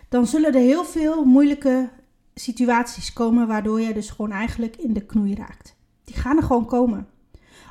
dan 0.09 0.25
zullen 0.25 0.53
er 0.53 0.59
heel 0.59 0.83
veel 0.83 1.25
moeilijke 1.25 1.89
situaties 2.35 3.13
komen 3.13 3.47
waardoor 3.47 3.81
je 3.81 3.93
dus 3.93 4.09
gewoon 4.09 4.31
eigenlijk 4.31 4.75
in 4.75 4.93
de 4.93 5.05
knoei 5.05 5.35
raakt. 5.35 5.75
Die 6.03 6.15
gaan 6.15 6.37
er 6.37 6.43
gewoon 6.43 6.65
komen. 6.65 7.07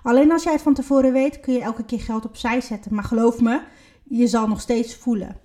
Alleen 0.03 0.33
als 0.33 0.42
jij 0.42 0.53
het 0.53 0.62
van 0.62 0.75
tevoren 0.75 1.12
weet, 1.12 1.40
kun 1.40 1.53
je 1.53 1.61
elke 1.61 1.85
keer 1.85 2.01
geld 2.01 2.25
opzij 2.25 2.61
zetten. 2.61 2.94
Maar 2.94 3.05
geloof 3.05 3.40
me, 3.40 3.62
je 4.03 4.27
zal 4.27 4.48
nog 4.48 4.61
steeds 4.61 4.96
voelen. 4.96 5.37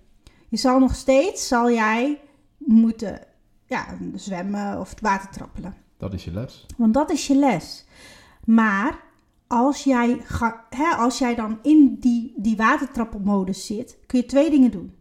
Je 0.49 0.57
zal 0.57 0.79
nog 0.79 0.95
steeds, 0.95 1.47
zal 1.47 1.71
jij 1.71 2.21
moeten 2.57 3.19
ja, 3.65 3.97
zwemmen 4.15 4.79
of 4.79 4.89
het 4.89 5.01
water 5.01 5.29
trappelen. 5.29 5.75
Dat 5.97 6.13
is 6.13 6.25
je 6.25 6.31
les. 6.31 6.65
Want 6.77 6.93
dat 6.93 7.11
is 7.11 7.27
je 7.27 7.35
les. 7.35 7.85
Maar 8.45 9.03
als 9.47 9.83
jij, 9.83 10.19
ga, 10.23 10.65
hè, 10.69 10.89
als 10.95 11.17
jij 11.17 11.35
dan 11.35 11.59
in 11.61 11.97
die, 11.99 12.33
die 12.37 12.57
watertrappelmodus 12.57 13.65
zit, 13.65 13.97
kun 14.05 14.19
je 14.19 14.25
twee 14.25 14.49
dingen 14.49 14.71
doen. 14.71 14.95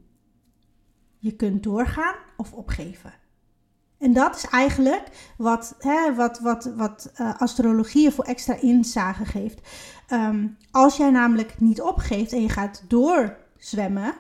Je 1.19 1.33
kunt 1.33 1.63
doorgaan 1.63 2.15
of 2.37 2.53
opgeven. 2.53 3.13
En 3.99 4.13
dat 4.13 4.37
is 4.37 4.47
eigenlijk 4.47 5.35
wat, 5.37 5.75
hè, 5.79 6.15
wat, 6.15 6.39
wat, 6.39 6.71
wat 6.77 7.13
uh, 7.21 7.41
astrologie 7.41 8.11
voor 8.11 8.25
extra 8.25 8.61
inzage 8.61 9.25
geeft. 9.25 9.61
Um, 10.13 10.57
als 10.71 10.97
jij 10.97 11.11
namelijk 11.11 11.61
niet 11.61 11.81
opgeeft 11.81 12.33
en 12.33 12.43
je 12.43 12.49
gaat 12.49 12.85
doorzwemmen, 12.89 14.15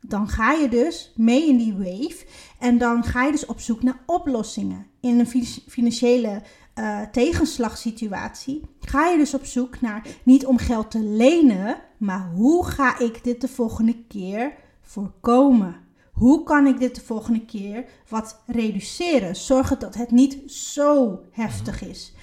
dan 0.00 0.28
ga 0.28 0.52
je 0.52 0.68
dus 0.68 1.12
mee 1.16 1.48
in 1.48 1.56
die 1.56 1.74
wave. 1.76 2.24
En 2.58 2.78
dan 2.78 3.04
ga 3.04 3.24
je 3.24 3.32
dus 3.32 3.46
op 3.46 3.60
zoek 3.60 3.82
naar 3.82 4.00
oplossingen. 4.06 4.86
In 5.00 5.18
een 5.18 5.46
financiële 5.68 6.42
uh, 6.74 7.00
tegenslagsituatie 7.00 8.62
ga 8.80 9.06
je 9.06 9.16
dus 9.16 9.34
op 9.34 9.44
zoek 9.44 9.80
naar 9.80 10.06
niet 10.22 10.46
om 10.46 10.58
geld 10.58 10.90
te 10.90 11.00
lenen, 11.00 11.76
maar 11.96 12.30
hoe 12.34 12.66
ga 12.66 12.98
ik 12.98 13.24
dit 13.24 13.40
de 13.40 13.48
volgende 13.48 14.04
keer 14.08 14.52
voorkomen? 14.80 15.76
Hoe 16.20 16.42
kan 16.42 16.66
ik 16.66 16.78
dit 16.78 16.94
de 16.94 17.00
volgende 17.00 17.44
keer 17.44 17.84
wat 18.08 18.42
reduceren? 18.46 19.36
Zorgen 19.36 19.78
dat 19.78 19.94
het 19.94 20.10
niet 20.10 20.52
zo 20.52 21.20
heftig 21.30 21.82
is. 21.82 22.14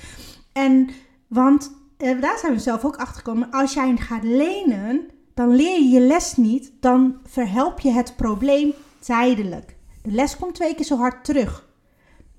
En 0.51 0.89
want 1.27 1.71
eh, 1.97 2.21
daar 2.21 2.37
zijn 2.37 2.53
we 2.53 2.59
zelf 2.59 2.85
ook 2.85 2.95
achter 2.95 3.15
gekomen. 3.15 3.51
Als 3.51 3.73
jij 3.73 3.97
gaat 3.97 4.23
lenen, 4.23 5.05
dan 5.33 5.55
leer 5.55 5.79
je 5.81 5.89
je 5.89 5.99
les 5.99 6.35
niet. 6.35 6.71
Dan 6.79 7.17
verhelp 7.23 7.79
je 7.79 7.91
het 7.91 8.15
probleem 8.15 8.73
tijdelijk. 8.99 9.75
De 10.01 10.11
les 10.11 10.37
komt 10.37 10.55
twee 10.55 10.75
keer 10.75 10.85
zo 10.85 10.97
hard 10.97 11.25
terug. 11.25 11.67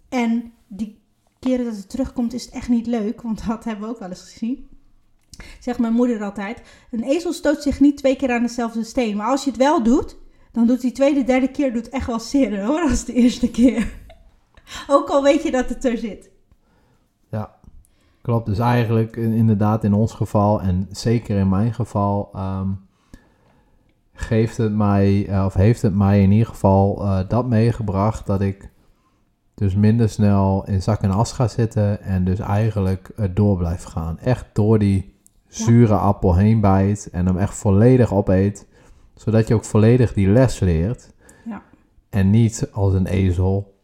En 0.09 0.53
die 0.66 1.01
keren 1.38 1.64
dat 1.64 1.77
het 1.77 1.90
terugkomt 1.90 2.33
is 2.33 2.44
het 2.44 2.55
echt 2.55 2.68
niet 2.68 2.87
leuk. 2.87 3.23
Want 3.23 3.47
dat 3.47 3.64
hebben 3.64 3.85
we 3.85 3.90
ook 3.90 3.99
wel 3.99 4.09
eens 4.09 4.31
gezien. 4.33 4.68
Zegt 5.61 5.79
mijn 5.79 5.92
moeder 5.92 6.23
altijd. 6.23 6.61
Een 6.90 7.03
ezel 7.03 7.33
stoot 7.33 7.62
zich 7.62 7.81
niet 7.81 7.97
twee 7.97 8.16
keer 8.16 8.31
aan 8.31 8.42
dezelfde 8.42 8.85
steen. 8.85 9.16
Maar 9.16 9.31
als 9.31 9.44
je 9.44 9.51
het 9.51 9.59
wel 9.59 9.83
doet, 9.83 10.16
dan 10.59 10.66
doet 10.66 10.81
die 10.81 10.92
tweede, 10.92 11.25
derde 11.25 11.51
keer 11.51 11.73
doet 11.73 11.88
echt 11.88 12.07
wel 12.07 12.21
zeer 12.21 12.64
hoor, 12.64 12.81
als 12.81 13.05
de 13.05 13.12
eerste 13.12 13.51
keer. 13.51 13.94
Ook 14.88 15.09
al 15.09 15.23
weet 15.23 15.42
je 15.42 15.51
dat 15.51 15.68
het 15.68 15.85
er 15.85 15.97
zit. 15.97 16.31
Ja, 17.31 17.55
klopt. 18.23 18.47
Dus 18.47 18.59
eigenlijk 18.59 19.16
inderdaad 19.16 19.85
in 19.85 19.92
ons 19.92 20.12
geval 20.12 20.61
en 20.61 20.88
zeker 20.90 21.38
in 21.38 21.49
mijn 21.49 21.75
geval 21.75 22.31
um, 22.37 22.81
geeft 24.12 24.57
het 24.57 24.73
mij, 24.73 25.27
eh, 25.29 25.44
of 25.44 25.55
heeft 25.55 25.83
het 25.83 25.94
mij 25.94 26.23
in 26.23 26.31
ieder 26.31 26.47
geval 26.47 27.03
uh, 27.03 27.21
dat 27.29 27.47
meegebracht 27.47 28.27
dat 28.27 28.40
ik 28.40 28.71
dus 29.55 29.75
minder 29.75 30.09
snel 30.09 30.64
in 30.66 30.83
zak 30.83 31.03
en 31.03 31.11
as 31.11 31.33
ga 31.33 31.49
zitten 31.49 32.03
en 32.03 32.25
dus 32.25 32.38
eigenlijk 32.38 33.11
uh, 33.17 33.27
door 33.35 33.56
blijf 33.56 33.83
gaan. 33.83 34.19
Echt 34.19 34.46
door 34.52 34.79
die 34.79 35.15
zure 35.46 35.94
ja. 35.94 36.00
appel 36.00 36.35
heen 36.35 36.61
bijt 36.61 37.09
en 37.13 37.27
hem 37.27 37.38
echt 37.38 37.54
volledig 37.54 38.15
opeet 38.15 38.67
zodat 39.19 39.48
je 39.48 39.54
ook 39.54 39.64
volledig 39.64 40.12
die 40.12 40.29
les 40.29 40.60
leert. 40.60 41.10
Ja. 41.44 41.62
En 42.10 42.31
niet 42.31 42.69
als 42.73 42.94
een 42.94 43.06
ezel 43.06 43.75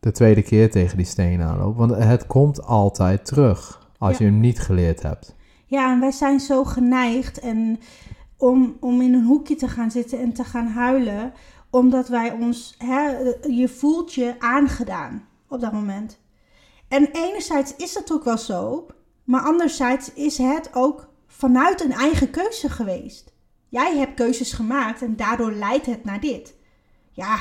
de 0.00 0.12
tweede 0.12 0.42
keer 0.42 0.70
tegen 0.70 0.96
die 0.96 1.06
steen 1.06 1.42
aanloopt. 1.42 1.78
Want 1.78 1.94
het 1.94 2.26
komt 2.26 2.62
altijd 2.64 3.24
terug 3.24 3.88
als 3.98 4.18
je 4.18 4.24
hem 4.24 4.40
niet 4.40 4.60
geleerd 4.60 5.02
hebt. 5.02 5.34
Ja, 5.66 5.92
en 5.92 6.00
wij 6.00 6.10
zijn 6.10 6.40
zo 6.40 6.64
geneigd 6.64 7.40
en 7.40 7.80
om, 8.36 8.76
om 8.80 9.00
in 9.00 9.14
een 9.14 9.24
hoekje 9.24 9.54
te 9.54 9.68
gaan 9.68 9.90
zitten 9.90 10.18
en 10.18 10.32
te 10.32 10.44
gaan 10.44 10.66
huilen. 10.66 11.32
Omdat 11.70 12.08
wij 12.08 12.32
ons, 12.32 12.74
hè, 12.78 13.08
je 13.48 13.68
voelt 13.68 14.14
je 14.14 14.34
aangedaan 14.38 15.28
op 15.48 15.60
dat 15.60 15.72
moment. 15.72 16.20
En 16.88 17.08
enerzijds 17.12 17.76
is 17.76 17.92
dat 17.92 18.12
ook 18.12 18.24
wel 18.24 18.38
zo, 18.38 18.86
maar 19.24 19.40
anderzijds 19.40 20.12
is 20.12 20.38
het 20.38 20.70
ook 20.72 21.08
vanuit 21.26 21.84
een 21.84 21.92
eigen 21.92 22.30
keuze 22.30 22.68
geweest. 22.68 23.31
Jij 23.72 23.96
hebt 23.96 24.14
keuzes 24.14 24.52
gemaakt 24.52 25.02
en 25.02 25.16
daardoor 25.16 25.52
leidt 25.52 25.86
het 25.86 26.04
naar 26.04 26.20
dit. 26.20 26.54
Ja, 27.12 27.38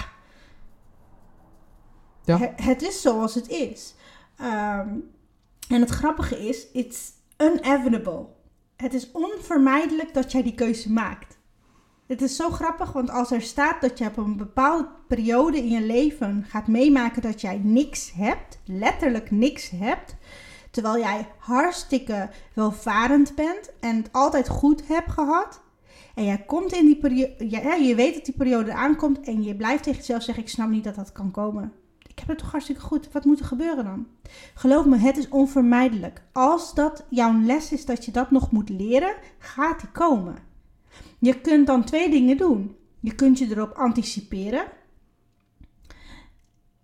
het 2.56 2.82
is 2.82 3.02
zoals 3.02 3.36
het 3.36 3.48
is. 3.48 3.96
Ehm, 4.38 4.90
en 5.70 5.82
het 5.82 5.90
grappige 5.90 6.48
is, 6.48 6.72
it's 6.72 7.12
unavoidable. 7.38 8.26
Het 8.76 8.94
is 8.94 9.12
onvermijdelijk 9.12 10.14
dat 10.14 10.32
jij 10.32 10.44
die 10.44 10.54
keuze 10.54 10.92
maakt. 10.92 11.38
Het 12.08 12.22
is 12.22 12.36
zo 12.36 12.50
grappig, 12.50 12.92
want 12.92 13.10
als 13.10 13.32
er 13.32 13.42
staat 13.42 13.82
dat 13.82 13.98
je 13.98 14.06
op 14.06 14.18
een 14.18 14.38
bepaalde 14.38 14.90
periode 15.08 15.58
in 15.58 15.70
je 15.70 15.82
leven 15.82 16.46
gaat 16.48 16.68
meemaken 16.68 17.22
dat 17.22 17.42
jij 17.42 17.58
niks 17.64 18.12
hebt, 18.12 18.60
letterlijk 18.66 19.32
niks 19.32 19.70
hebt, 19.70 20.16
terwijl 20.70 20.98
jij 20.98 21.28
hartstikke 21.38 22.30
welvarend 22.54 23.36
bent 23.36 23.72
en 23.80 23.96
het 23.96 24.10
altijd 24.12 24.50
goed 24.50 24.88
hebt 24.88 25.12
gehad, 25.12 25.62
en 26.16 26.26
jij 26.26 26.44
komt 26.46 26.74
in 26.74 26.86
die 26.86 26.98
periode, 26.98 27.50
ja, 27.50 27.74
je 27.74 27.96
weet 27.96 28.14
dat 28.14 28.26
die 28.26 28.34
periode 28.38 28.74
aankomt 28.74 29.20
en 29.20 29.44
je 29.44 29.56
blijft 29.56 29.84
tegen 29.84 30.00
jezelf 30.00 30.24
zeggen, 30.24 30.44
ik 30.44 30.50
snap 30.50 30.70
niet 30.70 30.84
dat 30.84 30.96
dat 30.96 31.12
kan 31.12 31.32
komen. 31.32 31.74
Ik 32.08 32.20
heb 32.20 32.28
het 32.28 32.38
toch 32.38 32.52
hartstikke 32.52 32.82
goed. 32.82 33.12
Wat 33.12 33.26
moet 33.26 33.40
er 33.40 33.46
gebeuren 33.46 33.84
dan? 33.84 34.08
Geloof 34.54 34.86
me, 34.86 34.98
het 34.98 35.18
is 35.18 35.30
onvermijdelijk. 35.30 36.22
Als 36.32 36.74
dat 36.74 37.06
jouw 37.10 37.42
les 37.42 37.72
is 37.72 37.86
dat 37.86 38.06
je 38.06 38.12
dat 38.12 38.32
nog 38.32 38.52
moet 38.52 38.70
leren, 38.70 39.16
gaat 39.38 39.80
die 39.80 39.90
komen. 39.90 40.36
Je 41.20 41.42
kunt 41.42 41.68
dan 41.68 41.84
twee 41.84 42.10
dingen 42.10 42.38
doen. 42.38 42.76
Je 43.00 43.16
kunt 43.16 43.40
je 43.40 43.50
erop 43.50 43.72
anticiperen. 43.72 44.66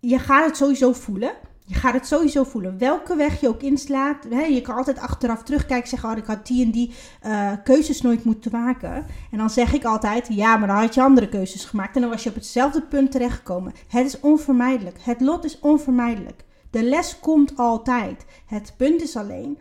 Je 0.00 0.18
gaat 0.18 0.46
het 0.46 0.56
sowieso 0.56 0.92
voelen. 0.92 1.32
Je 1.68 1.74
gaat 1.74 1.92
het 1.92 2.06
sowieso 2.06 2.44
voelen. 2.44 2.78
Welke 2.78 3.16
weg 3.16 3.40
je 3.40 3.48
ook 3.48 3.62
inslaat. 3.62 4.26
Hè, 4.30 4.40
je 4.42 4.60
kan 4.60 4.76
altijd 4.76 4.98
achteraf 4.98 5.42
terugkijken 5.42 5.82
en 5.82 5.88
zeggen: 5.88 6.10
oh, 6.10 6.16
ik 6.16 6.26
had 6.26 6.46
die 6.46 6.64
en 6.64 6.70
die 6.70 6.94
eh, 7.20 7.52
keuzes 7.64 8.00
nooit 8.02 8.24
moeten 8.24 8.50
maken. 8.50 9.06
En 9.30 9.38
dan 9.38 9.50
zeg 9.50 9.72
ik 9.72 9.84
altijd: 9.84 10.26
ja, 10.30 10.56
maar 10.56 10.68
dan 10.68 10.76
had 10.76 10.94
je 10.94 11.02
andere 11.02 11.28
keuzes 11.28 11.64
gemaakt. 11.64 11.94
En 11.94 12.00
dan 12.00 12.10
was 12.10 12.22
je 12.22 12.28
op 12.28 12.34
hetzelfde 12.34 12.82
punt 12.82 13.10
terechtgekomen. 13.10 13.72
Het 13.88 14.06
is 14.06 14.20
onvermijdelijk. 14.20 14.96
Het 15.00 15.20
lot 15.20 15.44
is 15.44 15.60
onvermijdelijk. 15.60 16.44
De 16.70 16.82
les 16.82 17.20
komt 17.20 17.56
altijd. 17.56 18.24
Het 18.46 18.74
punt 18.76 19.02
is 19.02 19.16
alleen: 19.16 19.58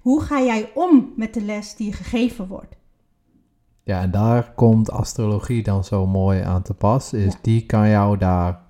hoe 0.00 0.20
ga 0.20 0.40
jij 0.40 0.70
om 0.74 1.12
met 1.16 1.34
de 1.34 1.42
les 1.42 1.76
die 1.76 1.86
je 1.86 1.92
gegeven 1.92 2.46
wordt? 2.46 2.76
Ja, 3.82 4.00
en 4.00 4.10
daar 4.10 4.52
komt 4.54 4.90
astrologie 4.90 5.62
dan 5.62 5.84
zo 5.84 6.06
mooi 6.06 6.40
aan 6.40 6.62
te 6.62 6.74
pas. 6.74 7.12
Is 7.12 7.32
Ja. 7.32 7.38
die 7.42 7.66
kan 7.66 7.88
jou 7.88 8.18
daar 8.18 8.63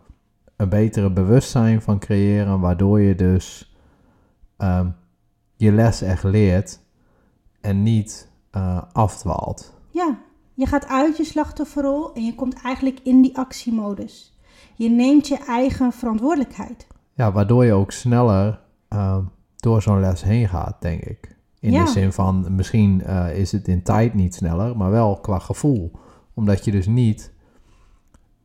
een 0.65 0.71
betere 0.71 1.11
bewustzijn 1.11 1.83
van 1.83 1.99
creëren, 1.99 2.61
waardoor 2.61 3.01
je 3.01 3.15
dus 3.15 3.75
ehm, 4.57 4.89
je 5.57 5.73
les 5.73 6.03
echt 6.03 6.23
leert 6.23 6.81
en 7.61 7.83
niet 7.83 8.29
eh, 8.51 8.83
afdwaalt. 8.93 9.75
Ja, 9.91 10.19
je 10.55 10.67
gaat 10.67 10.87
uit 10.87 11.17
je 11.17 11.25
slachtofferrol 11.25 12.13
en 12.15 12.25
je 12.25 12.35
komt 12.35 12.63
eigenlijk 12.63 13.01
in 13.03 13.23
die 13.23 13.37
actiemodus. 13.39 14.39
Je 14.75 14.89
neemt 14.91 15.29
je 15.29 15.39
eigen 15.47 15.93
verantwoordelijkheid. 15.93 16.87
Ja, 17.15 17.33
waardoor 17.33 17.65
je 17.65 17.73
ook 17.73 17.93
sneller 17.93 18.61
ehm, 18.89 19.23
door 19.57 19.83
zo'n 19.83 20.01
les 20.01 20.23
heen 20.23 20.49
gaat, 20.49 20.77
denk 20.81 21.03
ik. 21.03 21.37
In 21.61 21.73
Ja. 21.73 21.85
de 21.85 21.91
zin 21.91 22.13
van, 22.13 22.47
misschien 22.55 23.03
eh, 23.03 23.39
is 23.39 23.53
het 23.53 23.69
in 23.69 23.83
tijd 23.83 24.15
niet 24.15 24.35
sneller, 24.35 24.77
maar 24.77 24.91
wel 24.91 25.17
qua 25.21 25.39
gevoel. 25.39 25.91
Omdat 26.35 26.65
je 26.65 26.71
dus 26.71 26.87
niet 26.87 27.33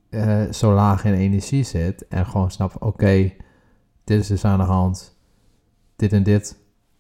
eh, 0.10 0.42
zo 0.52 0.74
laag 0.74 1.06
in 1.06 1.14
energie 1.14 1.64
zit 1.64 2.08
en 2.08 2.26
gewoon 2.26 2.52
snapt, 2.52 2.78
oké, 2.80 3.34
dit 4.04 4.20
is 4.20 4.28
dus 4.28 4.46
aan 4.46 4.58
de 4.60 4.66
hand. 4.66 5.18
Dit 5.96 6.14
en 6.14 6.24
dit, 6.24 6.58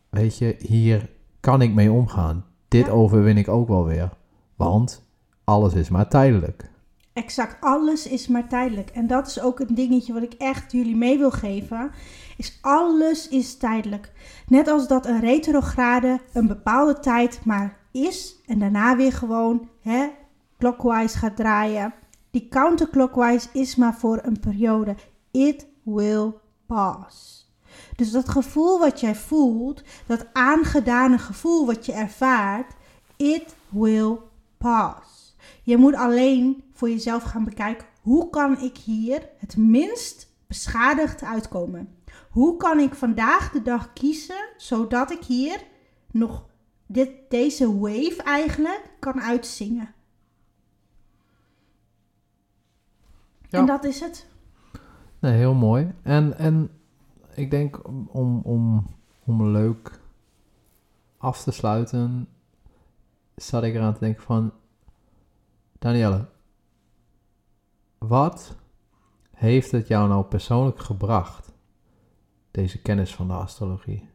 weet 0.09 0.37
je, 0.37 0.55
hier 0.59 1.09
kan 1.39 1.61
ik 1.61 1.73
mee 1.73 1.91
omgaan. 1.91 2.45
Dit 2.67 2.85
Ja. 2.85 2.91
overwin 2.91 3.37
ik 3.37 3.47
ook 3.47 3.67
wel 3.67 3.85
weer. 3.85 4.09
Want 4.55 5.05
alles 5.43 5.73
is 5.73 5.89
maar 5.89 6.07
tijdelijk. 6.09 6.69
Exact, 7.13 7.57
alles 7.59 8.07
is 8.07 8.27
maar 8.27 8.47
tijdelijk. 8.47 8.89
En 8.89 9.07
dat 9.07 9.27
is 9.27 9.41
ook 9.41 9.59
een 9.59 9.75
dingetje 9.75 10.13
wat 10.13 10.23
ik 10.23 10.33
echt 10.33 10.71
jullie 10.71 10.95
mee 10.95 11.17
wil 11.17 11.31
geven. 11.31 11.91
Is 12.37 12.57
alles 12.61 13.27
is 13.27 13.57
tijdelijk. 13.57 14.11
Net 14.47 14.67
als 14.67 14.87
dat 14.87 15.05
een 15.05 15.19
retrograde 15.19 16.19
een 16.33 16.47
bepaalde 16.47 16.99
tijd 16.99 17.45
maar 17.45 17.77
is. 17.91 18.35
En 18.45 18.59
daarna 18.59 18.95
weer 18.95 19.13
gewoon 19.13 19.69
hè, 19.81 20.07
clockwise 20.57 21.17
gaat 21.17 21.35
draaien. 21.35 21.93
Die 22.31 22.47
counterclockwise 22.47 23.47
is 23.53 23.75
maar 23.75 23.95
voor 23.95 24.19
een 24.23 24.39
periode. 24.39 24.95
It 25.31 25.67
will 25.83 26.33
pass. 26.65 27.47
Dus 27.95 28.11
dat 28.11 28.29
gevoel 28.29 28.79
wat 28.79 28.99
jij 28.99 29.15
voelt, 29.15 29.83
dat 30.05 30.25
aangedane 30.33 31.17
gevoel 31.17 31.65
wat 31.65 31.85
je 31.85 31.91
ervaart, 31.91 32.73
it 33.15 33.55
will 33.69 34.17
pass. 34.57 35.35
Je 35.63 35.77
moet 35.77 35.95
alleen 35.95 36.63
voor 36.73 36.89
jezelf 36.89 37.23
gaan 37.23 37.43
bekijken, 37.43 37.87
hoe 38.01 38.29
kan 38.29 38.61
ik 38.61 38.77
hier 38.77 39.29
het 39.37 39.57
minst 39.57 40.27
beschadigd 40.47 41.23
uitkomen? 41.23 41.95
Hoe 42.29 42.57
kan 42.57 42.79
ik 42.79 42.93
vandaag 42.93 43.51
de 43.51 43.61
dag 43.61 43.93
kiezen, 43.93 44.49
zodat 44.57 45.11
ik 45.11 45.23
hier 45.23 45.63
nog 46.11 46.45
dit, 46.85 47.09
deze 47.29 47.79
wave 47.79 48.21
eigenlijk 48.23 48.89
kan 48.99 49.21
uitzingen? 49.21 49.93
Ja. 53.49 53.59
En 53.59 53.65
dat 53.65 53.83
is 53.83 53.99
het. 53.99 54.27
Nee, 55.19 55.33
heel 55.33 55.53
mooi. 55.53 55.93
En, 56.01 56.37
en 56.37 56.69
ik 57.35 57.51
denk 57.51 57.87
om, 57.87 58.09
om, 58.11 58.41
om, 58.43 58.87
om 59.25 59.51
leuk 59.51 60.01
af 61.17 61.43
te 61.43 61.51
sluiten, 61.51 62.27
zat 63.35 63.63
ik 63.63 63.73
eraan 63.73 63.93
te 63.93 63.99
denken 63.99 64.23
van, 64.23 64.51
Danielle, 65.79 66.27
wat 67.97 68.55
heeft 69.31 69.71
het 69.71 69.87
jou 69.87 70.07
nou 70.07 70.23
persoonlijk 70.23 70.79
gebracht, 70.79 71.53
deze 72.51 72.81
kennis 72.81 73.15
van 73.15 73.27
de 73.27 73.33
astrologie? 73.33 74.09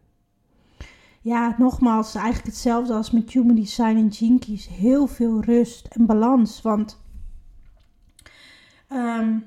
Ja, 1.21 1.55
nogmaals, 1.59 2.15
eigenlijk 2.15 2.47
hetzelfde 2.47 2.95
als 2.95 3.11
met 3.11 3.33
Human 3.33 3.55
Design 3.55 3.97
en 3.97 4.09
Jinkies. 4.09 4.69
Heel 4.69 5.07
veel 5.07 5.41
rust 5.41 5.87
en 5.87 6.07
balans. 6.07 6.63
Want 6.63 7.04
ehm, 8.89 9.39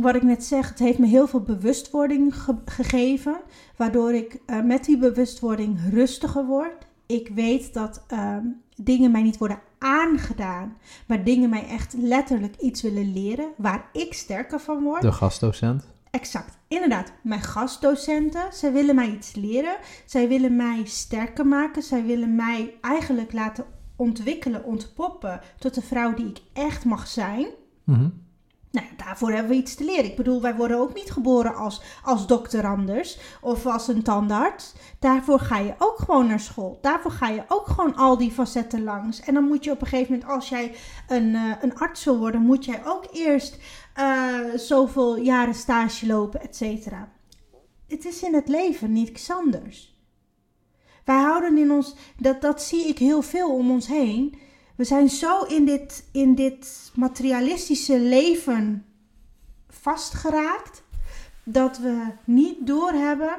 wat 0.00 0.14
ik 0.14 0.22
net 0.22 0.44
zeg, 0.44 0.68
het 0.68 0.78
heeft 0.78 0.98
me 0.98 1.06
heel 1.06 1.28
veel 1.28 1.40
bewustwording 1.42 2.34
ge- 2.36 2.58
gegeven. 2.64 3.40
Waardoor 3.76 4.12
ik 4.12 4.38
eh, 4.46 4.62
met 4.62 4.84
die 4.84 4.98
bewustwording 4.98 5.78
rustiger 5.90 6.46
word. 6.46 6.86
Ik 7.06 7.28
weet 7.34 7.74
dat 7.74 8.04
ehm, 8.08 8.44
dingen 8.76 9.10
mij 9.10 9.22
niet 9.22 9.38
worden 9.38 9.60
aangedaan. 9.78 10.76
Maar 11.06 11.24
dingen 11.24 11.50
mij 11.50 11.66
echt 11.68 11.94
letterlijk 11.98 12.56
iets 12.56 12.82
willen 12.82 13.12
leren. 13.12 13.48
Waar 13.56 13.88
ik 13.92 14.14
sterker 14.14 14.60
van 14.60 14.82
word. 14.82 15.02
De 15.02 15.12
gastdocent? 15.12 15.88
Exact, 16.10 16.58
inderdaad. 16.68 17.12
Mijn 17.22 17.40
gastdocenten, 17.42 18.52
zij 18.52 18.72
willen 18.72 18.94
mij 18.94 19.10
iets 19.10 19.34
leren. 19.34 19.76
Zij 20.06 20.28
willen 20.28 20.56
mij 20.56 20.80
sterker 20.84 21.46
maken. 21.46 21.82
Zij 21.82 22.04
willen 22.04 22.34
mij 22.34 22.74
eigenlijk 22.80 23.32
laten 23.32 23.64
ontwikkelen, 23.96 24.64
ontpoppen 24.64 25.40
tot 25.58 25.74
de 25.74 25.82
vrouw 25.82 26.14
die 26.14 26.26
ik 26.26 26.40
echt 26.52 26.84
mag 26.84 27.06
zijn. 27.08 27.46
Mhm. 27.84 28.08
Nou, 28.70 28.86
daarvoor 28.96 29.30
hebben 29.30 29.50
we 29.50 29.56
iets 29.56 29.74
te 29.74 29.84
leren. 29.84 30.04
Ik 30.04 30.16
bedoel, 30.16 30.40
wij 30.40 30.54
worden 30.54 30.78
ook 30.78 30.94
niet 30.94 31.10
geboren 31.10 31.54
als, 31.54 31.82
als 32.04 32.26
dokter 32.26 32.66
anders 32.66 33.18
of 33.40 33.66
als 33.66 33.88
een 33.88 34.02
tandarts. 34.02 34.72
Daarvoor 34.98 35.38
ga 35.38 35.58
je 35.58 35.74
ook 35.78 35.98
gewoon 35.98 36.26
naar 36.26 36.40
school. 36.40 36.78
Daarvoor 36.80 37.10
ga 37.10 37.28
je 37.28 37.44
ook 37.48 37.66
gewoon 37.66 37.96
al 37.96 38.16
die 38.16 38.30
facetten 38.30 38.84
langs. 38.84 39.20
En 39.20 39.34
dan 39.34 39.44
moet 39.44 39.64
je 39.64 39.70
op 39.70 39.80
een 39.80 39.86
gegeven 39.86 40.12
moment, 40.12 40.30
als 40.30 40.48
jij 40.48 40.74
een, 41.08 41.34
eh, 41.34 41.52
een 41.60 41.78
arts 41.78 42.04
wil 42.04 42.18
worden, 42.18 42.40
moet 42.40 42.64
jij 42.64 42.86
ook 42.86 43.06
eerst 43.12 43.58
eh, 43.94 44.34
zoveel 44.56 45.16
jaren 45.16 45.54
stage 45.54 46.06
lopen, 46.06 46.40
et 46.40 46.56
cetera. 46.56 47.12
Het 47.88 48.04
is 48.04 48.22
in 48.22 48.34
het 48.34 48.48
leven 48.48 48.92
niets 48.92 49.30
anders. 49.30 49.98
Wij 51.04 51.20
houden 51.20 51.58
in 51.58 51.70
ons, 51.70 51.94
dat, 52.16 52.40
dat 52.40 52.62
zie 52.62 52.88
ik 52.88 52.98
heel 52.98 53.22
veel 53.22 53.54
om 53.54 53.70
ons 53.70 53.86
heen. 53.86 54.38
We 54.76 54.84
zijn 54.84 55.08
zo 55.08 55.42
in 55.42 55.64
dit, 55.64 56.08
in 56.12 56.34
dit 56.34 56.89
materialistische 57.00 58.00
leven 58.00 58.84
vastgeraakt 59.68 60.82
dat 61.44 61.78
we 61.78 62.06
niet 62.24 62.66
doorhebben 62.66 63.36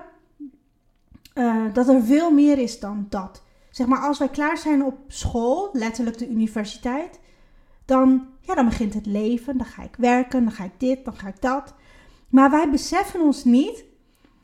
eh 1.34 1.66
dat 1.74 1.88
er 1.88 2.04
veel 2.04 2.32
meer 2.32 2.58
is 2.58 2.80
dan 2.80 3.06
dat. 3.10 3.44
Zeg 3.70 3.88
maar, 3.88 4.00
als 4.00 4.18
wij 4.20 4.30
klaar 4.30 4.58
zijn 4.58 4.84
op 4.84 4.98
school, 5.08 5.70
letterlijk 5.74 6.18
de 6.18 6.30
universiteit, 6.30 7.20
dan, 7.86 8.28
ja, 8.42 8.56
dan 8.56 8.66
begint 8.66 8.94
het 8.94 9.06
leven. 9.06 9.58
Dan 9.58 9.68
ga 9.68 9.84
ik 9.84 9.96
werken, 9.98 10.44
dan 10.44 10.52
ga 10.52 10.64
ik 10.64 10.80
dit, 10.80 11.06
dan 11.06 11.16
ga 11.16 11.28
ik 11.28 11.42
dat. 11.42 11.74
Maar 12.30 12.50
wij 12.52 12.70
beseffen 12.70 13.22
ons 13.22 13.44
niet 13.44 13.84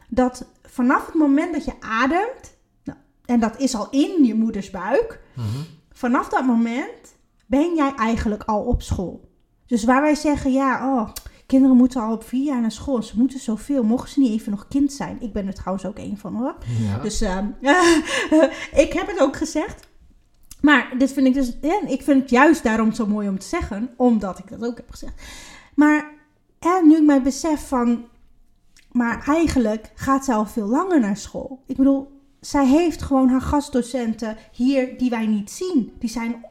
dat 0.09 0.47
vanaf 0.63 1.05
het 1.05 1.15
moment 1.15 1.53
dat 1.53 1.65
je 1.65 1.73
ademt, 1.79 2.57
nou, 2.83 2.97
en 3.25 3.39
dat 3.39 3.59
is 3.59 3.75
al 3.75 3.89
in 3.89 4.23
je 4.25 4.35
moeders 4.35 4.69
buik, 4.69 5.19
Mhm. 5.35 5.45
vanaf 5.91 6.29
dat 6.29 6.45
moment 6.45 7.15
ben 7.47 7.75
jij 7.75 7.93
eigenlijk 7.95 8.43
al 8.43 8.61
op 8.63 8.81
school? 8.81 9.29
Dus 9.65 9.83
waar 9.83 10.01
wij 10.01 10.15
zeggen, 10.15 10.51
ja, 10.51 10.95
oh, 10.95 11.09
kinderen 11.45 11.77
moeten 11.77 12.01
al 12.01 12.13
op 12.13 12.23
vier 12.23 12.43
jaar 12.43 12.61
naar 12.61 12.71
school. 12.71 13.03
Ze 13.03 13.17
moeten 13.17 13.39
zoveel. 13.39 13.83
Mogen 13.83 14.09
ze 14.09 14.19
niet 14.19 14.31
even 14.31 14.51
nog 14.51 14.67
kind 14.67 14.93
zijn? 14.93 15.17
Ik 15.21 15.33
ben 15.33 15.47
er 15.47 15.53
trouwens 15.53 15.85
ook 15.85 15.97
één 15.97 16.17
van 16.17 16.35
hoor. 16.35 16.55
Ja. 16.79 16.99
Dus 16.99 17.21
ehm, 17.21 17.47
ik 18.83 18.93
heb 18.93 19.07
het 19.07 19.19
ook 19.19 19.35
gezegd. 19.35 19.87
Maar 20.61 20.93
dit 20.97 21.11
vind 21.11 21.27
ik 21.27 21.33
dus, 21.33 21.57
ja, 21.61 21.81
ik 21.87 22.01
vind 22.01 22.21
het 22.21 22.29
juist 22.29 22.63
daarom 22.63 22.91
zo 22.91 23.05
mooi 23.05 23.29
om 23.29 23.39
te 23.39 23.47
zeggen, 23.47 23.89
omdat 23.95 24.39
ik 24.39 24.49
dat 24.49 24.65
ook 24.65 24.77
heb 24.77 24.91
gezegd. 24.91 25.13
Maar 25.75 26.11
en 26.59 26.87
nu 26.87 26.95
ik 26.95 27.03
mij 27.03 27.21
besef 27.21 27.67
van, 27.67 28.05
maar 28.91 29.23
eigenlijk 29.27 29.91
gaat 29.95 30.25
zij 30.25 30.35
al 30.35 30.45
veel 30.45 30.67
langer 30.67 30.99
naar 30.99 31.17
school. 31.17 31.63
Ik 31.65 31.77
bedoel, 31.77 32.21
zij 32.39 32.67
heeft 32.67 33.01
gewoon 33.01 33.29
haar 33.29 33.41
gastdocenten 33.41 34.37
hier 34.51 34.97
die 34.97 35.09
wij 35.09 35.25
niet 35.25 35.51
zien. 35.51 35.93
Die 35.99 36.09
zijn 36.09 36.45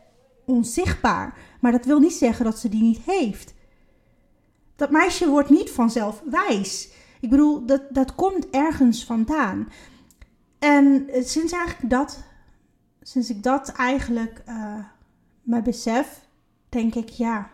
onzichtbaar. 0.46 1.38
Maar 1.60 1.72
dat 1.72 1.84
wil 1.84 1.98
niet 1.98 2.12
zeggen 2.12 2.44
dat 2.44 2.58
ze 2.58 2.68
die 2.68 2.82
niet 2.82 3.00
heeft. 3.04 3.54
Dat 4.76 4.90
meisje 4.90 5.28
wordt 5.28 5.50
niet 5.50 5.70
vanzelf 5.70 6.22
wijs. 6.30 6.90
Ik 7.20 7.30
bedoel, 7.30 7.66
dat, 7.66 7.82
dat 7.90 8.14
komt 8.14 8.50
ergens 8.50 9.04
vandaan. 9.04 9.68
En 10.58 11.08
eh, 11.08 11.24
sinds 11.24 11.52
eigenlijk 11.52 11.90
dat, 11.90 12.24
sinds 13.00 13.30
ik 13.30 13.42
dat 13.42 13.68
eigenlijk 13.68 14.42
uh, 14.48 14.84
me 15.42 15.62
besef, 15.62 16.28
denk 16.68 16.94
ik, 16.94 17.08
ja, 17.08 17.50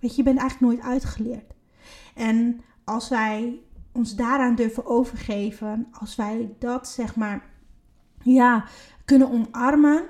weet 0.00 0.10
je, 0.10 0.16
je 0.16 0.22
bent 0.22 0.38
eigenlijk 0.38 0.72
nooit 0.72 0.92
uitgeleerd. 0.92 1.54
En 2.14 2.60
als 2.84 3.08
wij 3.08 3.60
ons 3.92 4.14
daaraan 4.14 4.54
durven 4.54 4.86
overgeven, 4.86 5.86
als 5.92 6.16
wij 6.16 6.54
dat 6.58 6.88
zeg 6.88 7.16
maar, 7.16 7.44
ja, 8.22 8.64
kunnen 9.04 9.30
omarmen 9.30 10.02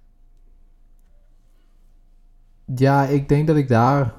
Ja, 2.76 3.04
ik 3.04 3.30
denk 3.30 3.48
dat 3.48 3.56
ik 3.56 3.68
daar 3.68 4.14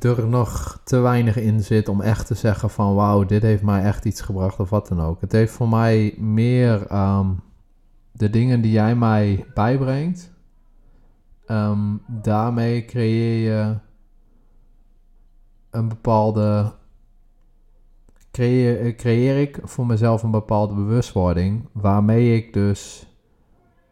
er 0.00 0.26
nog 0.26 0.80
te 0.84 0.98
weinig 0.98 1.36
in 1.36 1.62
zit 1.62 1.88
om 1.88 2.00
echt 2.00 2.26
te 2.26 2.34
zeggen 2.34 2.70
van 2.70 2.94
wauw, 2.94 3.24
dit 3.24 3.42
heeft 3.42 3.62
mij 3.62 3.82
echt 3.82 4.04
iets 4.04 4.20
gebracht 4.20 4.60
of 4.60 4.70
wat 4.70 4.88
dan 4.88 5.00
ook. 5.00 5.20
Het 5.20 5.32
heeft 5.32 5.52
voor 5.52 5.68
mij 5.68 6.14
meer 6.18 6.94
um, 6.94 7.40
de 8.12 8.30
dingen 8.30 8.60
die 8.60 8.72
jij 8.72 8.94
mij 8.94 9.46
bijbrengt. 9.54 10.30
Um, 11.46 12.02
daarmee 12.06 12.84
creëer 12.84 13.50
je 13.50 13.76
een 15.70 15.88
bepaalde 15.88 16.72
creëer, 18.30 18.94
creëer 18.94 19.40
ik 19.40 19.58
voor 19.62 19.86
mezelf 19.86 20.22
een 20.22 20.30
bepaalde 20.30 20.74
bewustwording, 20.74 21.68
waarmee 21.72 22.36
ik 22.36 22.52
dus 22.52 23.06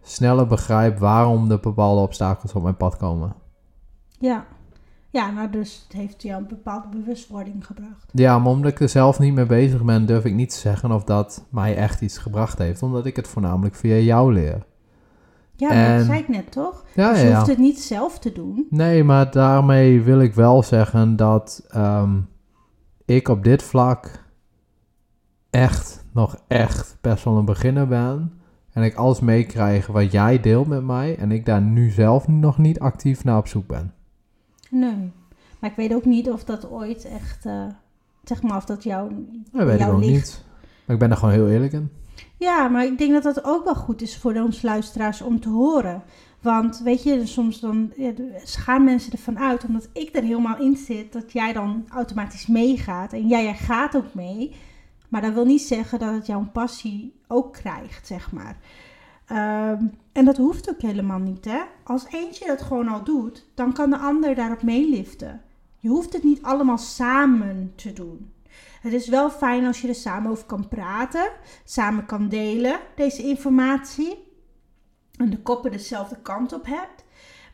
sneller 0.03 0.47
begrijp 0.47 0.99
waarom 0.99 1.49
de 1.49 1.59
bepaalde 1.59 2.01
obstakels 2.01 2.53
op 2.53 2.63
mijn 2.63 2.77
pad 2.77 2.97
komen. 2.97 3.35
Ja, 4.19 4.47
ja 5.11 5.31
nou 5.31 5.51
dus 5.51 5.85
het 5.89 5.97
heeft 5.97 6.23
jou 6.23 6.43
een 6.43 6.49
bepaalde 6.49 6.89
bewustwording 6.89 7.67
gebracht. 7.67 8.11
Ja, 8.13 8.39
maar 8.39 8.53
omdat 8.53 8.71
ik 8.71 8.81
er 8.81 8.89
zelf 8.89 9.19
niet 9.19 9.35
mee 9.35 9.47
bezig 9.47 9.85
ben, 9.85 10.07
durf 10.07 10.25
ik 10.25 10.35
niet 10.35 10.51
te 10.51 10.59
zeggen 10.59 10.93
of 10.93 11.05
dat 11.05 11.47
mij 11.51 11.77
echt 11.77 12.01
iets 12.01 12.19
gebracht 12.19 12.59
heeft, 12.59 12.83
omdat 12.83 13.07
ik 13.07 13.17
het 13.17 13.29
voornamelijk 13.29 13.75
via 13.75 13.97
jou 13.97 14.33
leer. 14.33 14.67
Ja, 15.57 15.71
en... 15.71 15.97
dat 15.97 16.07
zei 16.07 16.19
ik 16.19 16.29
net 16.29 16.53
toch? 16.53 16.85
Ja, 16.95 17.11
dus 17.11 17.21
je 17.21 17.27
ja, 17.27 17.35
hoeft 17.35 17.47
ja. 17.47 17.53
het 17.53 17.61
niet 17.61 17.81
zelf 17.81 18.19
te 18.19 18.33
doen. 18.33 18.67
Nee, 18.71 19.05
maar 19.05 19.31
daarmee 19.31 20.03
wil 20.03 20.21
ik 20.21 20.35
wel 20.35 20.63
zeggen 20.63 21.17
dat 21.17 21.67
um, 21.77 22.29
ik 23.05 23.29
op 23.29 23.45
dit 23.45 23.63
vlak 23.63 24.25
echt, 25.51 26.05
nog 26.13 26.43
echt 26.49 26.99
best 27.01 27.25
wel 27.25 27.37
een 27.37 27.45
beginner 27.45 27.89
ben. 27.89 28.33
En 28.73 28.83
ik 28.83 28.95
alles 28.95 29.21
meekrijg 29.21 29.87
wat 29.87 30.13
jij 30.13 30.41
deelt 30.41 30.67
met 30.67 30.85
mij. 30.85 31.17
En 31.17 31.33
ik 31.33 31.47
daar 31.47 31.63
nu 31.63 31.91
zelf 31.91 32.29
nog 32.29 32.59
niet 32.59 32.81
actief 32.81 33.25
naar 33.25 33.39
op 33.39 33.47
zoek 33.47 33.67
ben. 33.67 33.95
Nee. 34.71 35.13
Maar 35.59 35.71
ik 35.71 35.77
weet 35.77 35.95
ook 35.95 36.05
niet 36.05 36.31
of 36.31 36.45
dat 36.45 36.71
ooit 36.71 37.05
echt, 37.05 37.47
uh, 37.47 37.67
zeg 38.25 38.43
maar, 38.43 38.57
of 38.57 38.65
dat 38.65 38.83
jou. 38.83 39.11
Dat 39.53 39.67
weet 39.67 39.81
ik 39.81 39.87
ook 39.89 40.01
ligt. 40.01 40.13
niet. 40.13 40.45
Maar 40.85 40.95
ik 40.95 41.03
ben 41.03 41.11
er 41.11 41.17
gewoon 41.17 41.35
heel 41.35 41.49
eerlijk 41.49 41.73
in. 41.73 41.91
Ja, 42.37 42.69
maar 42.69 42.85
ik 42.85 42.99
denk 42.99 43.13
dat 43.13 43.23
dat 43.23 43.45
ook 43.45 43.65
wel 43.65 43.75
goed 43.75 44.03
is 44.03 44.17
voor 44.17 44.35
onze 44.35 44.67
luisteraars 44.67 45.23
om 45.23 45.41
te 45.41 45.49
horen. 45.49 46.03
Want 46.41 46.81
weet 46.85 47.03
je, 47.03 47.27
soms 47.27 47.61
dan 47.61 47.93
ja, 47.97 48.13
gaan 48.35 48.85
mensen 48.85 49.13
ervan 49.13 49.39
uit, 49.39 49.65
omdat 49.65 49.89
ik 49.93 50.17
er 50.17 50.23
helemaal 50.23 50.59
in 50.59 50.77
zit, 50.77 51.13
dat 51.13 51.33
jij 51.33 51.53
dan 51.53 51.87
automatisch 51.89 52.47
meegaat. 52.47 53.13
En 53.13 53.29
jij, 53.29 53.43
jij 53.43 53.55
gaat 53.55 53.97
ook 53.97 54.15
mee. 54.15 54.55
Maar 55.09 55.21
dat 55.21 55.33
wil 55.33 55.45
niet 55.45 55.63
zeggen 55.63 55.99
dat 55.99 56.15
het 56.15 56.27
jouw 56.27 56.49
passie 56.53 57.13
ook 57.27 57.53
krijgt, 57.53 58.07
zeg 58.07 58.33
maar. 58.33 58.57
Um, 59.33 59.93
en 60.13 60.25
dat 60.25 60.37
hoeft 60.37 60.71
ook 60.71 60.81
helemaal 60.81 61.19
niet, 61.19 61.45
hè. 61.45 61.61
Als 61.85 62.07
eentje 62.11 62.47
dat 62.47 62.63
gewoon 62.63 62.89
al 62.89 63.05
doet, 63.05 63.47
dan 63.55 63.73
kan 63.73 63.91
de 63.91 63.99
ander 63.99 64.35
daarop 64.35 64.63
meeliften. 64.63 65.43
Je 65.79 65.89
hoeft 65.89 66.13
het 66.13 66.23
niet 66.23 66.43
allemaal 66.43 66.79
samen 66.79 67.73
te 67.75 67.93
doen. 67.93 68.33
Het 68.81 68.93
is 68.93 69.09
wel 69.09 69.31
fijn 69.31 69.67
als 69.67 69.81
je 69.81 69.89
er 69.89 69.95
samen 69.95 70.31
over 70.31 70.45
kan 70.45 70.69
praten, 70.69 71.31
samen 71.65 72.07
kan 72.07 72.29
delen, 72.29 72.81
deze 72.97 73.23
informatie. 73.23 74.29
En 75.17 75.31
de 75.31 75.43
koppen 75.43 75.71
dezelfde 75.71 76.17
kant 76.23 76.53
op 76.53 76.67
hebt. 76.67 77.05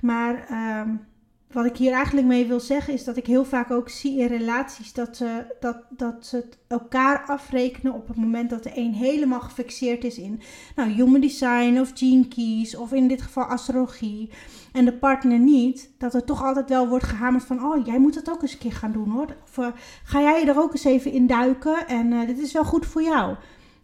Maar 0.00 0.48
um, 0.80 1.06
wat 1.52 1.64
ik 1.64 1.76
hier 1.76 1.92
eigenlijk 1.92 2.26
mee 2.26 2.46
wil 2.46 2.60
zeggen 2.60 2.92
is 2.92 3.04
dat 3.04 3.16
ik 3.16 3.26
heel 3.26 3.44
vaak 3.44 3.70
ook 3.70 3.88
zie 3.88 4.18
in 4.18 4.26
relaties 4.26 4.92
dat 4.92 5.16
ze, 5.16 5.56
dat, 5.60 5.76
dat 5.90 6.26
ze 6.26 6.36
het 6.36 6.58
elkaar 6.66 7.24
afrekenen 7.26 7.92
op 7.92 8.08
het 8.08 8.16
moment 8.16 8.50
dat 8.50 8.62
de 8.62 8.72
een 8.74 8.92
helemaal 8.92 9.40
gefixeerd 9.40 10.04
is 10.04 10.18
in 10.18 10.40
nou, 10.76 10.90
human 10.90 11.20
design 11.20 11.78
of 11.80 11.92
gene 11.94 12.28
keys 12.28 12.76
of 12.76 12.92
in 12.92 13.08
dit 13.08 13.22
geval 13.22 13.44
astrologie 13.44 14.30
en 14.72 14.84
de 14.84 14.92
partner 14.92 15.38
niet, 15.38 15.90
dat 15.98 16.14
er 16.14 16.24
toch 16.24 16.44
altijd 16.44 16.68
wel 16.68 16.88
wordt 16.88 17.04
gehamerd 17.04 17.44
van 17.44 17.64
oh 17.64 17.86
jij 17.86 17.98
moet 17.98 18.14
het 18.14 18.30
ook 18.30 18.42
eens 18.42 18.52
een 18.52 18.58
keer 18.58 18.72
gaan 18.72 18.92
doen 18.92 19.10
hoor. 19.10 19.36
Of 19.44 19.56
uh, 19.56 19.66
ga 20.04 20.20
jij 20.20 20.48
er 20.48 20.58
ook 20.58 20.72
eens 20.72 20.84
even 20.84 21.12
in 21.12 21.26
duiken 21.26 21.88
en 21.88 22.12
uh, 22.12 22.26
dit 22.26 22.38
is 22.38 22.52
wel 22.52 22.64
goed 22.64 22.86
voor 22.86 23.02
jou. 23.02 23.36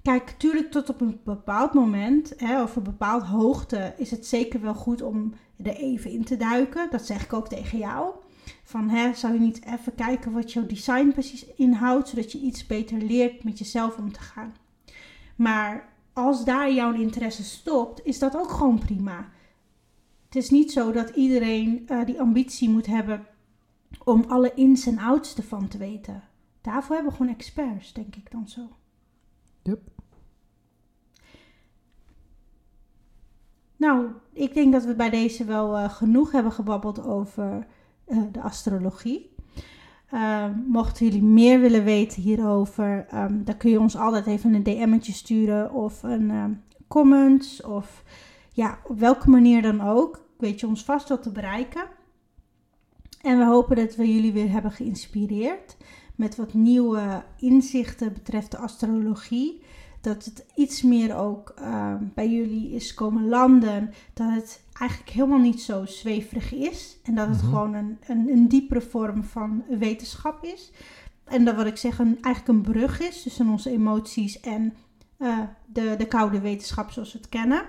Kijk, 0.02 0.24
natuurlijk 0.24 0.70
tot 0.70 0.88
op 0.88 1.00
een 1.00 1.20
bepaald 1.24 1.74
moment, 1.74 2.32
hè, 2.36 2.62
of 2.62 2.76
een 2.76 2.82
bepaald 2.82 3.22
hoogte, 3.22 3.94
is 3.96 4.10
het 4.10 4.26
zeker 4.26 4.60
wel 4.60 4.74
goed 4.74 5.02
om 5.02 5.34
er 5.62 5.76
even 5.76 6.10
in 6.10 6.24
te 6.24 6.36
duiken. 6.36 6.90
Dat 6.90 7.06
zeg 7.06 7.24
ik 7.24 7.32
ook 7.32 7.48
tegen 7.48 7.78
jou. 7.78 8.14
Van, 8.64 8.88
hè, 8.88 9.14
zou 9.14 9.32
je 9.32 9.40
niet 9.40 9.64
even 9.64 9.94
kijken 9.94 10.32
wat 10.32 10.52
jouw 10.52 10.66
design 10.66 11.08
precies 11.12 11.46
inhoudt, 11.56 12.08
zodat 12.08 12.32
je 12.32 12.38
iets 12.38 12.66
beter 12.66 12.98
leert 12.98 13.44
met 13.44 13.58
jezelf 13.58 13.96
om 13.96 14.12
te 14.12 14.20
gaan. 14.20 14.54
Maar 15.36 15.88
als 16.12 16.44
daar 16.44 16.72
jouw 16.72 16.92
interesse 16.92 17.44
stopt, 17.44 18.04
is 18.04 18.18
dat 18.18 18.36
ook 18.36 18.50
gewoon 18.50 18.78
prima. 18.78 19.30
Het 20.24 20.36
is 20.36 20.50
niet 20.50 20.72
zo 20.72 20.92
dat 20.92 21.10
iedereen 21.10 21.86
uh, 21.88 22.04
die 22.04 22.20
ambitie 22.20 22.68
moet 22.68 22.86
hebben 22.86 23.26
om 24.04 24.24
alle 24.28 24.54
ins 24.54 24.86
en 24.86 24.98
outs 24.98 25.34
ervan 25.34 25.68
te 25.68 25.78
weten. 25.78 26.22
Daarvoor 26.60 26.94
hebben 26.94 27.12
we 27.12 27.18
gewoon 27.18 27.34
experts, 27.34 27.92
denk 27.92 28.16
ik 28.16 28.30
dan 28.30 28.48
zo. 28.48 28.68
Yep. 29.62 30.01
Nou, 33.82 34.06
ik 34.32 34.54
denk 34.54 34.72
dat 34.72 34.84
we 34.84 34.94
bij 34.94 35.10
deze 35.10 35.44
wel 35.44 35.78
uh, 35.78 35.90
genoeg 35.90 36.32
hebben 36.32 36.52
gebabbeld 36.52 37.04
over 37.04 37.66
uh, 38.08 38.22
de 38.32 38.40
astrologie. 38.40 39.30
Uh, 40.14 40.44
mochten 40.66 41.06
jullie 41.06 41.22
meer 41.22 41.60
willen 41.60 41.84
weten 41.84 42.22
hierover, 42.22 43.06
um, 43.14 43.44
dan 43.44 43.56
kun 43.56 43.70
je 43.70 43.80
ons 43.80 43.96
altijd 43.96 44.26
even 44.26 44.54
een 44.54 44.62
DM'tje 44.62 45.12
sturen 45.12 45.72
of 45.72 46.02
een 46.02 46.30
um, 46.30 46.62
comments 46.88 47.62
of 47.62 48.02
ja, 48.52 48.78
op 48.84 48.98
welke 48.98 49.30
manier 49.30 49.62
dan 49.62 49.80
ook. 49.80 50.24
Weet 50.38 50.60
je 50.60 50.66
ons 50.66 50.84
vast 50.84 51.08
wel 51.08 51.18
te 51.18 51.32
bereiken. 51.32 51.84
En 53.22 53.38
we 53.38 53.44
hopen 53.44 53.76
dat 53.76 53.96
we 53.96 54.14
jullie 54.14 54.32
weer 54.32 54.50
hebben 54.50 54.72
geïnspireerd 54.72 55.76
met 56.16 56.36
wat 56.36 56.54
nieuwe 56.54 57.22
inzichten 57.38 58.12
betreft 58.12 58.50
de 58.50 58.58
astrologie. 58.58 59.62
Dat 60.02 60.24
het 60.24 60.44
iets 60.54 60.82
meer 60.82 61.16
ook 61.16 61.54
uh, 61.60 61.94
bij 62.14 62.30
jullie 62.30 62.70
is 62.72 62.94
komen 62.94 63.28
landen. 63.28 63.90
Dat 64.14 64.30
het 64.30 64.62
eigenlijk 64.72 65.10
helemaal 65.12 65.38
niet 65.38 65.60
zo 65.62 65.84
zweverig 65.84 66.54
is. 66.54 66.96
En 67.04 67.14
dat 67.14 67.28
het 67.28 67.36
Mhm. 67.42 67.46
gewoon 67.46 67.74
een, 67.74 67.98
een, 68.06 68.28
een 68.28 68.48
diepere 68.48 68.80
vorm 68.80 69.24
van 69.24 69.64
wetenschap 69.78 70.44
is. 70.44 70.70
En 71.24 71.44
dat 71.44 71.56
wat 71.56 71.66
ik 71.66 71.76
zeg, 71.76 71.98
een, 71.98 72.18
eigenlijk 72.20 72.48
een 72.48 72.72
brug 72.72 73.00
is 73.00 73.22
tussen 73.22 73.48
onze 73.48 73.70
emoties 73.70 74.40
en 74.40 74.74
eh, 75.18 75.38
de, 75.66 75.94
de 75.98 76.06
koude 76.06 76.40
wetenschap 76.40 76.90
zoals 76.90 77.12
we 77.12 77.18
het 77.18 77.28
kennen. 77.28 77.62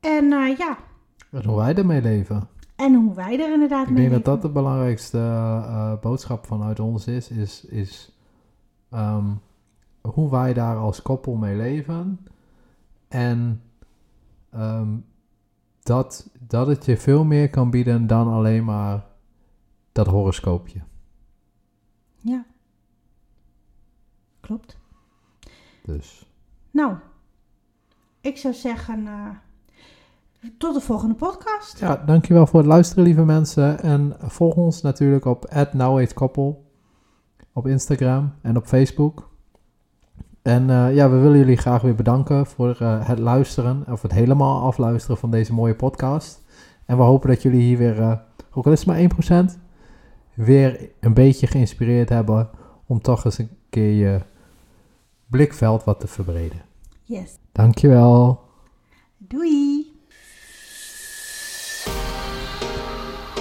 En 0.00 0.32
eh, 0.32 0.56
ja, 0.58 0.78
En 1.30 1.44
hoe 1.44 1.56
wij 1.56 1.74
ermee 1.74 2.02
leven. 2.02 2.48
en 2.76 2.94
hoe 2.94 3.14
wij 3.14 3.40
er 3.40 3.52
inderdaad 3.52 3.86
Ik 3.86 3.92
mee 3.92 4.08
denk 4.08 4.12
dat 4.12 4.24
dat 4.24 4.34
leven. 4.34 4.48
de 4.48 4.54
belangrijkste 4.60 5.18
eh, 5.18 5.92
boodschap 6.00 6.46
vanuit 6.46 6.80
ons 6.80 7.06
is. 7.06 7.28
Is, 7.28 7.64
is 7.64 8.16
ehm, 8.90 9.26
hoe 10.02 10.30
wij 10.30 10.52
daar 10.52 10.76
als 10.76 11.02
koppel 11.02 11.34
mee 11.34 11.56
leven. 11.56 12.26
En 13.08 13.62
ehm, 14.50 14.96
dat, 15.82 16.30
dat 16.40 16.66
het 16.66 16.84
je 16.84 16.96
veel 16.96 17.24
meer 17.24 17.50
kan 17.50 17.70
bieden 17.70 18.06
dan 18.06 18.28
alleen 18.28 18.64
maar 18.64 19.06
dat 19.92 20.06
horoscoopje. 20.06 20.80
Ja. 22.18 22.44
Klopt. 24.40 24.78
Dus 25.84 26.26
Nou, 26.70 26.96
ik 28.20 28.36
zou 28.36 28.54
zeggen, 28.54 29.06
eh, 29.06 29.28
tot 30.58 30.74
de 30.74 30.80
volgende 30.80 31.14
podcast. 31.14 31.78
ja, 31.78 31.96
dankjewel 31.96 32.46
voor 32.46 32.58
het 32.58 32.68
luisteren, 32.68 33.04
lieve 33.04 33.24
mensen. 33.24 33.80
En 33.80 34.16
volg 34.18 34.54
ons 34.54 34.82
natuurlijk 34.82 35.24
op 35.24 35.68
@noweetkoppel 35.72 36.70
op 37.52 37.66
Instagram 37.66 38.34
en 38.42 38.56
op 38.56 38.66
Facebook. 38.66 39.30
En 40.42 40.70
eh, 40.70 40.94
ja, 40.94 41.10
we 41.10 41.16
willen 41.16 41.38
jullie 41.38 41.56
graag 41.56 41.82
weer 41.82 41.94
bedanken 41.94 42.46
voor 42.46 42.76
eh, 42.78 43.08
het 43.08 43.18
luisteren, 43.18 43.84
of 43.88 44.02
het 44.02 44.12
helemaal 44.12 44.62
afluisteren 44.62 45.16
van 45.16 45.30
deze 45.30 45.52
mooie 45.52 45.74
podcast. 45.74 46.42
En 46.86 46.96
we 46.96 47.02
hopen 47.02 47.28
dat 47.28 47.42
jullie 47.42 47.60
hier 47.60 47.78
weer, 47.78 48.00
eh, 48.00 48.12
ook 48.52 48.66
al 48.66 48.72
is 48.72 48.78
het 48.78 48.88
maar 48.88 48.98
1%, 48.98 49.58
weer 50.34 50.90
een 51.00 51.14
beetje 51.14 51.46
geïnspireerd 51.46 52.08
hebben 52.08 52.50
om 52.86 53.00
toch 53.00 53.24
eens 53.24 53.38
een 53.38 53.50
keer 53.68 53.92
je 53.92 54.20
blikveld 55.26 55.84
wat 55.84 56.00
te 56.00 56.06
verbreden. 56.06 56.60
Yes. 57.02 57.38
Dankjewel. 57.52 58.40
Doei. 59.18 59.90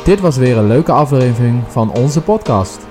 Dit 0.06 0.20
was 0.20 0.38
weer 0.38 0.58
een 0.58 0.68
leuke 0.68 0.92
aflevering 0.92 1.64
van 1.68 1.92
onze 1.92 2.22
podcast. 2.22 2.91